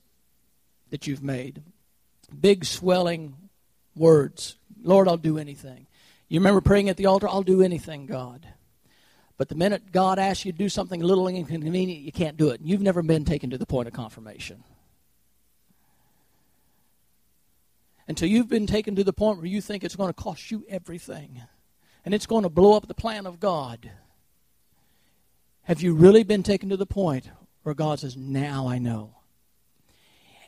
that 0.91 1.07
you've 1.07 1.23
made, 1.23 1.63
big 2.39 2.65
swelling 2.65 3.35
words. 3.97 4.57
Lord, 4.83 5.09
I'll 5.09 5.17
do 5.17 5.39
anything. 5.39 5.87
You 6.29 6.41
remember 6.41 6.61
praying 6.61 6.89
at 6.89 6.97
the 6.97 7.07
altar? 7.07 7.29
I'll 7.29 7.43
do 7.43 7.63
anything, 7.63 8.07
God. 8.07 8.47
But 9.37 9.49
the 9.49 9.55
minute 9.55 9.91
God 9.91 10.19
asks 10.19 10.45
you 10.45 10.53
to 10.53 10.59
do 10.59 10.69
something 10.69 11.03
a 11.03 11.07
little 11.07 11.27
inconvenient, 11.27 12.03
you 12.03 12.13
can't 12.13 12.37
do 12.37 12.51
it. 12.51 12.61
You've 12.63 12.83
never 12.83 13.03
been 13.03 13.25
taken 13.25 13.51
to 13.51 13.59
the 13.59 13.67
point 13.67 13.89
of 13.89 13.95
confirmation. 13.95 14.63
Until 18.07 18.29
you've 18.29 18.49
been 18.49 18.67
taken 18.67 18.97
to 18.97 19.05
the 19.05 19.13
point 19.13 19.39
where 19.39 19.47
you 19.47 19.61
think 19.61 19.83
it's 19.83 19.97
going 19.97 20.11
to 20.11 20.15
cost 20.15 20.51
you 20.51 20.65
everything 20.69 21.41
and 22.05 22.13
it's 22.13 22.27
going 22.27 22.43
to 22.43 22.49
blow 22.49 22.77
up 22.77 22.87
the 22.87 22.95
plan 22.95 23.27
of 23.27 23.41
God. 23.41 23.91
Have 25.71 25.83
you 25.83 25.95
really 25.95 26.25
been 26.25 26.43
taken 26.43 26.71
to 26.71 26.77
the 26.77 26.85
point 26.85 27.31
where 27.63 27.77
God 27.77 28.01
says, 28.01 28.17
Now 28.17 28.67
I 28.67 28.79
know? 28.79 29.15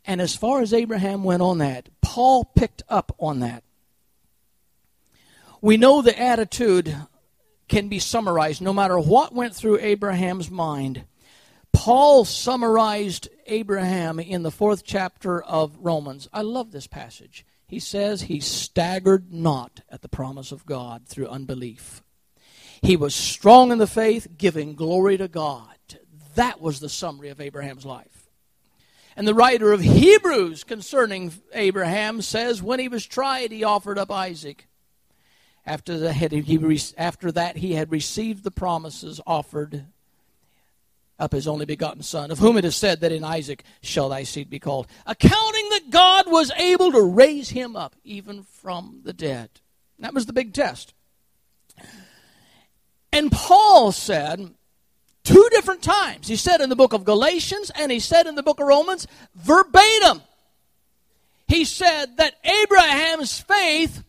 And 0.04 0.20
as 0.20 0.34
far 0.34 0.62
as 0.62 0.74
Abraham 0.74 1.22
went 1.22 1.42
on 1.42 1.58
that, 1.58 1.88
Paul 2.00 2.44
picked 2.44 2.82
up 2.88 3.14
on 3.20 3.38
that. 3.38 3.62
We 5.60 5.76
know 5.76 6.02
the 6.02 6.20
attitude 6.20 6.96
can 7.68 7.86
be 7.86 8.00
summarized 8.00 8.60
no 8.60 8.72
matter 8.72 8.98
what 8.98 9.32
went 9.32 9.54
through 9.54 9.78
Abraham's 9.78 10.50
mind. 10.50 11.04
Paul 11.72 12.24
summarized 12.24 13.28
Abraham 13.46 14.18
in 14.18 14.42
the 14.42 14.50
fourth 14.50 14.82
chapter 14.82 15.40
of 15.40 15.78
Romans. 15.78 16.28
I 16.32 16.42
love 16.42 16.72
this 16.72 16.88
passage. 16.88 17.46
He 17.68 17.78
says 17.78 18.22
he 18.22 18.40
staggered 18.40 19.32
not 19.32 19.82
at 19.88 20.02
the 20.02 20.08
promise 20.08 20.50
of 20.50 20.66
God 20.66 21.06
through 21.06 21.28
unbelief. 21.28 22.02
He 22.82 22.96
was 22.96 23.14
strong 23.14 23.70
in 23.70 23.78
the 23.78 23.86
faith, 23.86 24.26
giving 24.36 24.74
glory 24.74 25.16
to 25.16 25.28
God. 25.28 25.68
That 26.34 26.60
was 26.60 26.80
the 26.80 26.88
summary 26.88 27.28
of 27.28 27.40
Abraham's 27.40 27.86
life. 27.86 28.28
And 29.16 29.28
the 29.28 29.34
writer 29.34 29.72
of 29.72 29.80
Hebrews 29.80 30.64
concerning 30.64 31.32
Abraham 31.52 32.22
says, 32.22 32.62
when 32.62 32.80
he 32.80 32.88
was 32.88 33.06
tried, 33.06 33.52
he 33.52 33.62
offered 33.62 33.98
up 33.98 34.10
Isaac. 34.10 34.66
After, 35.64 35.96
the, 35.96 36.12
he, 36.12 36.80
after 36.98 37.30
that, 37.32 37.58
he 37.58 37.74
had 37.74 37.92
received 37.92 38.42
the 38.42 38.50
promises 38.50 39.20
offered 39.26 39.84
up 41.20 41.32
his 41.32 41.46
only 41.46 41.66
begotten 41.66 42.02
Son, 42.02 42.32
of 42.32 42.40
whom 42.40 42.56
it 42.56 42.64
is 42.64 42.74
said 42.74 43.00
that 43.00 43.12
in 43.12 43.22
Isaac 43.22 43.62
shall 43.80 44.08
thy 44.08 44.24
seed 44.24 44.50
be 44.50 44.58
called, 44.58 44.88
accounting 45.06 45.68
that 45.68 45.90
God 45.90 46.24
was 46.26 46.50
able 46.56 46.90
to 46.90 47.02
raise 47.02 47.50
him 47.50 47.76
up 47.76 47.94
even 48.02 48.42
from 48.42 49.02
the 49.04 49.12
dead. 49.12 49.50
That 50.00 50.14
was 50.14 50.26
the 50.26 50.32
big 50.32 50.52
test. 50.52 50.94
And 53.12 53.30
Paul 53.30 53.92
said 53.92 54.54
two 55.22 55.48
different 55.50 55.82
times, 55.82 56.28
he 56.28 56.36
said 56.36 56.60
in 56.60 56.70
the 56.70 56.76
book 56.76 56.92
of 56.92 57.04
Galatians 57.04 57.70
and 57.74 57.92
he 57.92 58.00
said 58.00 58.26
in 58.26 58.34
the 58.34 58.42
book 58.42 58.58
of 58.58 58.66
Romans, 58.66 59.06
verbatim, 59.34 60.22
he 61.46 61.64
said 61.64 62.16
that 62.16 62.34
Abraham's 62.44 63.38
faith 63.38 64.02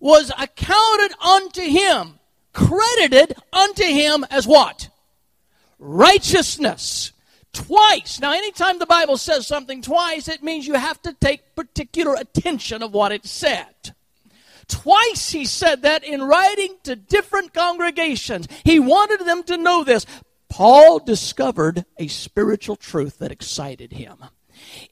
was 0.00 0.32
accounted 0.36 1.12
unto 1.20 1.62
him, 1.62 2.18
credited 2.52 3.34
unto 3.52 3.84
him 3.84 4.24
as 4.30 4.46
what? 4.46 4.88
Righteousness. 5.78 7.12
Twice. 7.52 8.20
Now, 8.20 8.32
anytime 8.32 8.78
the 8.78 8.86
Bible 8.86 9.16
says 9.16 9.46
something 9.46 9.82
twice, 9.82 10.28
it 10.28 10.42
means 10.42 10.66
you 10.66 10.74
have 10.74 11.02
to 11.02 11.12
take 11.12 11.54
particular 11.56 12.14
attention 12.14 12.82
of 12.82 12.92
what 12.92 13.12
it 13.12 13.26
said. 13.26 13.94
Twice 14.70 15.30
he 15.30 15.44
said 15.44 15.82
that 15.82 16.04
in 16.04 16.22
writing 16.22 16.76
to 16.84 16.96
different 16.96 17.52
congregations. 17.52 18.46
He 18.64 18.78
wanted 18.78 19.26
them 19.26 19.42
to 19.44 19.56
know 19.56 19.84
this. 19.84 20.06
Paul 20.48 21.00
discovered 21.00 21.84
a 21.98 22.08
spiritual 22.08 22.76
truth 22.76 23.18
that 23.18 23.32
excited 23.32 23.92
him. 23.92 24.24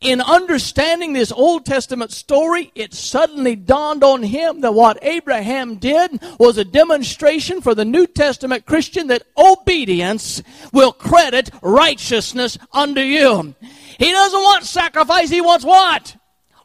In 0.01 0.21
understanding 0.21 1.13
this 1.13 1.31
Old 1.31 1.65
Testament 1.67 2.11
story, 2.11 2.73
it 2.75 2.95
suddenly 2.95 3.55
dawned 3.55 4.03
on 4.03 4.23
him 4.23 4.63
that 4.63 4.75
what 4.75 4.99
Abraham 5.03 5.77
did 5.77 6.21
was 6.39 6.59
a 6.59 6.65
demonstration 6.65 7.61
for 7.61 7.75
the 7.75 7.85
New 7.85 8.07
Testament 8.07 8.67
Christian 8.67 9.09
that 9.09 9.25
obedience 9.37 10.43
will 10.73 10.93
credit 10.93 11.51
righteousness 11.63 12.59
unto 12.73 13.01
you. 13.01 13.55
He 13.99 14.11
doesn't 14.11 14.43
want 14.43 14.65
sacrifice, 14.65 15.31
he 15.31 15.41
wants 15.41 15.65
what? 15.65 16.17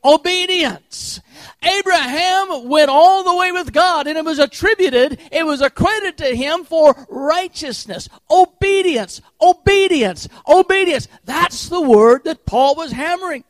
Obedience. 0.05 1.21
Abraham 1.63 2.67
went 2.67 2.89
all 2.89 3.23
the 3.23 3.35
way 3.35 3.51
with 3.51 3.71
God 3.71 4.07
and 4.07 4.17
it 4.17 4.25
was 4.25 4.39
attributed, 4.39 5.19
it 5.31 5.45
was 5.45 5.61
accredited 5.61 6.17
to 6.17 6.35
him 6.35 6.65
for 6.65 6.93
righteousness, 7.09 8.09
obedience, 8.29 9.21
obedience, 9.41 10.27
obedience. 10.47 11.07
That's 11.23 11.69
the 11.69 11.81
word 11.81 12.25
that 12.25 12.45
Paul 12.45 12.75
was 12.75 12.91
hammering. 12.91 13.43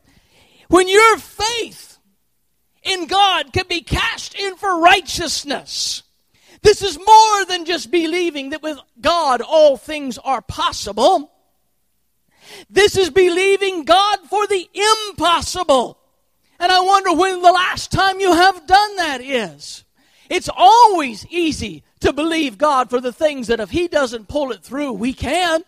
When 0.68 0.88
your 0.88 1.18
faith 1.18 1.98
in 2.84 3.08
God 3.08 3.54
can 3.54 3.68
be 3.68 3.82
cast 3.82 4.36
in 4.36 4.56
for 4.56 4.80
righteousness, 4.80 6.04
this 6.62 6.82
is 6.82 6.98
more 6.98 7.46
than 7.46 7.66
just 7.66 7.92
believing 7.92 8.52
that 8.52 8.64
with 8.64 8.80
God 9.02 9.42
all 9.42 9.76
things 9.76 10.18
are 10.20 10.42
possible. 10.42 11.32
This 12.70 12.98
is 12.98 13.10
believing 13.10 13.84
God 13.84 14.20
for 14.30 14.48
the 14.48 14.70
impossible. 15.10 16.00
And 16.60 16.72
I 16.72 16.80
wonder 16.80 17.14
when 17.14 17.42
the 17.42 17.52
last 17.52 17.92
time 17.92 18.20
you 18.20 18.34
have 18.34 18.66
done 18.66 18.96
that 18.98 19.22
is. 19.22 19.84
It's 20.30 20.50
always 20.56 21.26
easy 21.28 21.84
to 22.00 22.14
believe 22.14 22.58
God 22.58 22.90
for 22.90 23.00
the 23.00 23.12
things 23.12 23.48
that 23.48 23.60
if 23.60 23.70
He 23.70 23.88
doesn't 23.88 24.28
pull 24.28 24.52
it 24.52 24.64
through, 24.64 24.94
we 24.94 25.14
can. 25.14 25.64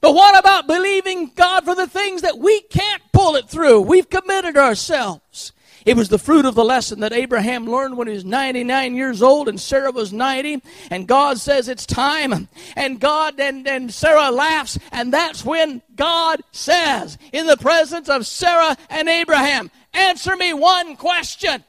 But 0.00 0.14
what 0.14 0.38
about 0.38 0.66
believing 0.66 1.30
God 1.34 1.64
for 1.64 1.74
the 1.74 1.86
things 1.86 2.22
that 2.22 2.38
we 2.38 2.62
can't 2.62 3.02
pull 3.12 3.36
it 3.36 3.48
through? 3.48 3.82
We've 3.82 4.08
committed 4.08 4.56
ourselves. 4.56 5.52
It 5.86 5.96
was 5.96 6.08
the 6.08 6.18
fruit 6.18 6.44
of 6.44 6.54
the 6.54 6.64
lesson 6.64 7.00
that 7.00 7.12
Abraham 7.12 7.66
learned 7.66 7.96
when 7.96 8.06
he 8.06 8.14
was 8.14 8.24
99 8.24 8.94
years 8.94 9.22
old 9.22 9.48
and 9.48 9.58
Sarah 9.58 9.92
was 9.92 10.12
90. 10.12 10.62
And 10.90 11.08
God 11.08 11.38
says 11.38 11.68
it's 11.68 11.86
time. 11.86 12.48
And 12.76 13.00
God 13.00 13.40
and, 13.40 13.66
and 13.66 13.92
Sarah 13.92 14.30
laughs. 14.30 14.78
And 14.92 15.12
that's 15.12 15.44
when 15.44 15.80
God 15.96 16.42
says, 16.52 17.16
in 17.32 17.46
the 17.46 17.56
presence 17.56 18.08
of 18.08 18.26
Sarah 18.26 18.76
and 18.90 19.08
Abraham, 19.08 19.70
answer 19.92 20.36
me 20.36 20.52
one 20.52 20.96
question. 20.96 21.64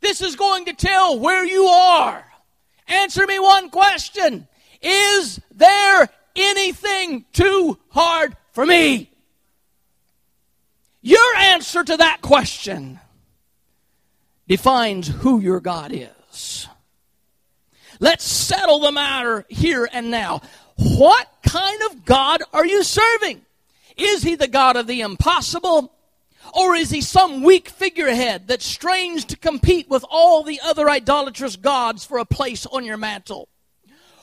This 0.00 0.20
is 0.20 0.36
going 0.36 0.66
to 0.66 0.72
tell 0.72 1.18
where 1.18 1.44
you 1.44 1.66
are. 1.66 2.24
Answer 2.86 3.26
me 3.26 3.38
one 3.38 3.70
question. 3.70 4.46
Is 4.80 5.40
there 5.52 6.08
anything 6.36 7.24
too 7.32 7.78
hard 7.88 8.36
for 8.52 8.64
me? 8.64 9.10
Your 11.02 11.36
answer 11.36 11.84
to 11.84 11.96
that 11.96 12.20
question 12.22 13.00
defines 14.46 15.08
who 15.08 15.40
your 15.40 15.60
God 15.60 15.92
is. 15.92 16.68
Let's 18.00 18.24
settle 18.24 18.80
the 18.80 18.92
matter 18.92 19.44
here 19.48 19.88
and 19.92 20.10
now. 20.10 20.42
What 20.76 21.28
kind 21.42 21.80
of 21.90 22.04
God 22.04 22.42
are 22.52 22.66
you 22.66 22.82
serving? 22.82 23.42
Is 23.96 24.22
he 24.22 24.36
the 24.36 24.48
God 24.48 24.76
of 24.76 24.86
the 24.86 25.00
impossible? 25.00 25.92
Or 26.54 26.74
is 26.74 26.90
he 26.90 27.00
some 27.00 27.42
weak 27.42 27.68
figurehead 27.68 28.48
that 28.48 28.62
strains 28.62 29.24
to 29.26 29.36
compete 29.36 29.88
with 29.88 30.04
all 30.10 30.42
the 30.42 30.60
other 30.64 30.88
idolatrous 30.88 31.56
gods 31.56 32.04
for 32.04 32.18
a 32.18 32.24
place 32.24 32.66
on 32.66 32.84
your 32.84 32.96
mantle? 32.96 33.48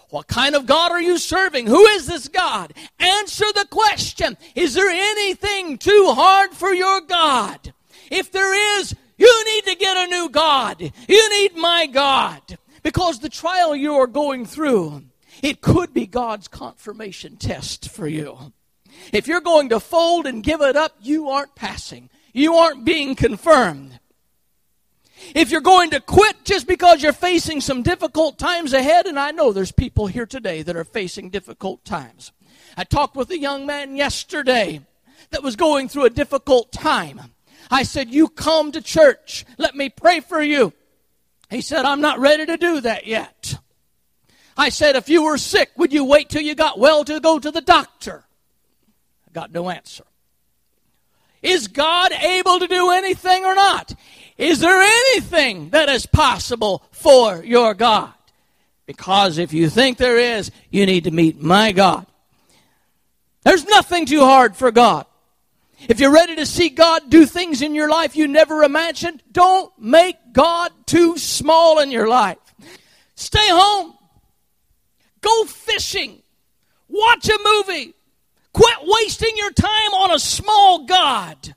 What 0.09 0.28
kind 0.28 0.55
of 0.55 0.65
God 0.65 0.91
are 0.91 1.01
you 1.01 1.17
serving? 1.17 1.67
Who 1.67 1.86
is 1.88 2.07
this 2.07 2.28
God? 2.28 2.73
Answer 2.99 3.45
the 3.53 3.67
question. 3.69 4.38
Is 4.53 4.73
there 4.73 4.89
anything 4.89 5.78
too 5.78 6.11
hard 6.15 6.51
for 6.51 6.73
your 6.73 7.01
God? 7.01 7.73
If 8.11 8.32
there 8.32 8.80
is, 8.80 8.95
you 9.17 9.45
need 9.45 9.65
to 9.65 9.76
get 9.76 9.97
a 9.97 10.07
new 10.09 10.30
God. 10.30 10.82
You 11.07 11.30
need 11.41 11.55
my 11.55 11.88
God. 11.88 12.57
Because 12.84 13.19
the 13.19 13.30
trial 13.30 13.76
you 13.76 13.95
are 13.95 14.07
going 14.07 14.45
through, 14.45 15.03
it 15.41 15.61
could 15.61 15.93
be 15.93 16.05
God's 16.05 16.47
confirmation 16.47 17.36
test 17.36 17.89
for 17.89 18.07
you. 18.07 18.53
If 19.11 19.28
you're 19.28 19.41
going 19.41 19.69
to 19.69 19.80
fold 19.80 20.28
and 20.28 20.43
give 20.43 20.61
it 20.61 20.76
up, 20.76 20.95
you 21.01 21.30
aren't 21.30 21.55
passing. 21.55 22.09
You 22.36 22.55
aren't 22.55 22.83
being 22.83 23.15
confirmed. 23.15 23.97
If 25.33 25.51
you're 25.51 25.61
going 25.61 25.91
to 25.91 26.01
quit 26.01 26.43
just 26.43 26.67
because 26.67 27.01
you're 27.01 27.13
facing 27.13 27.61
some 27.61 27.81
difficult 27.81 28.38
times 28.38 28.73
ahead, 28.73 29.05
and 29.05 29.17
I 29.17 29.31
know 29.31 29.53
there's 29.53 29.71
people 29.71 30.07
here 30.07 30.25
today 30.25 30.61
that 30.61 30.75
are 30.75 30.83
facing 30.83 31.29
difficult 31.29 31.86
times. 31.86 32.33
I 32.75 32.83
talked 32.83 33.15
with 33.15 33.29
a 33.29 33.39
young 33.39 33.65
man 33.65 33.95
yesterday 33.95 34.81
that 35.29 35.43
was 35.43 35.55
going 35.55 35.88
through 35.88 36.03
a 36.03 36.09
difficult 36.09 36.73
time. 36.73 37.21
I 37.71 37.83
said, 37.83 38.09
You 38.09 38.27
come 38.27 38.73
to 38.73 38.81
church. 38.81 39.45
Let 39.57 39.73
me 39.73 39.88
pray 39.88 40.19
for 40.19 40.41
you. 40.41 40.73
He 41.49 41.61
said, 41.61 41.86
I'm 41.86 42.01
not 42.01 42.19
ready 42.19 42.45
to 42.47 42.57
do 42.57 42.81
that 42.81 43.07
yet. 43.07 43.59
I 44.57 44.67
said, 44.67 44.97
If 44.97 45.07
you 45.07 45.23
were 45.23 45.38
sick, 45.38 45.71
would 45.77 45.93
you 45.93 46.03
wait 46.03 46.27
till 46.27 46.41
you 46.41 46.53
got 46.53 46.79
well 46.79 47.05
to 47.05 47.21
go 47.21 47.39
to 47.39 47.49
the 47.49 47.61
doctor? 47.61 48.25
I 49.25 49.31
got 49.31 49.53
no 49.53 49.69
answer. 49.69 50.03
Is 51.46 51.68
God 51.68 52.12
able 52.12 52.60
to 52.60 52.68
do 52.68 52.89
anything 52.89 53.46
or 53.46 53.54
not? 53.54 53.93
Is 54.38 54.60
there 54.60 54.82
anything 54.82 55.70
that 55.70 55.89
is 55.89 56.08
possible 56.08 56.84
for 56.91 57.43
your 57.43 57.76
God? 57.76 58.12
Because 58.88 59.38
if 59.38 59.54
you 59.54 59.70
think 59.70 59.98
there 59.98 60.18
is, 60.18 60.50
you 60.72 60.88
need 60.88 61.04
to 61.04 61.12
meet 61.12 61.39
my 61.39 61.72
God. 61.72 62.08
There's 63.43 63.66
nothing 63.66 64.08
too 64.08 64.22
hard 64.22 64.56
for 64.56 64.72
God. 64.72 65.06
If 65.88 66.00
you're 66.00 66.12
ready 66.12 66.36
to 66.38 66.48
see 66.48 66.70
God 66.70 67.10
do 67.10 67.28
things 67.28 67.62
in 67.62 67.76
your 67.76 67.89
life 67.89 68.16
you 68.16 68.28
never 68.28 68.64
imagined, 68.64 69.22
don't 69.32 69.72
make 69.80 70.16
God 70.34 70.72
too 70.88 71.18
small 71.20 71.80
in 71.80 71.91
your 71.91 72.08
life. 72.08 72.39
Stay 73.14 73.50
home. 73.50 73.93
Go 75.22 75.46
fishing. 75.46 76.24
Watch 76.88 77.30
a 77.30 77.38
movie. 77.43 77.93
Quit 78.56 78.78
wasting 78.84 79.36
your 79.36 79.51
time 79.51 79.93
on 79.95 80.12
a 80.12 80.18
small 80.18 80.86
God. 80.86 81.56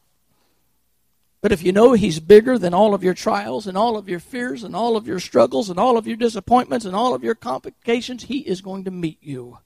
But 1.40 1.53
if 1.53 1.62
you 1.62 1.70
know 1.70 1.92
He's 1.92 2.18
bigger 2.18 2.59
than 2.59 2.74
all 2.74 2.92
of 2.92 3.05
your 3.05 3.14
trials 3.14 3.68
and 3.68 3.78
all 3.78 3.96
of 3.96 4.09
your 4.09 4.18
fears 4.18 4.64
and 4.64 4.74
all 4.74 4.96
of 4.96 5.07
your 5.07 5.20
struggles 5.20 5.70
and 5.70 5.78
all 5.78 5.96
of 5.96 6.09
your 6.09 6.16
disappointments 6.16 6.84
and 6.84 6.96
all 6.96 7.14
of 7.14 7.22
your 7.22 7.36
complications, 7.36 8.24
He 8.24 8.40
is 8.40 8.61
going 8.61 8.82
to 8.82 8.90
meet 8.90 9.18
you 9.20 9.59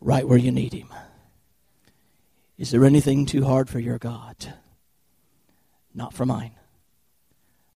right 0.00 0.26
where 0.26 0.36
you 0.36 0.50
need 0.50 0.72
Him. 0.72 0.92
Is 2.58 2.72
there 2.72 2.84
anything 2.84 3.24
too 3.24 3.44
hard 3.44 3.70
for 3.70 3.78
your 3.78 3.98
God? 3.98 4.54
Not 5.94 6.12
for 6.12 6.26
mine. 6.26 6.56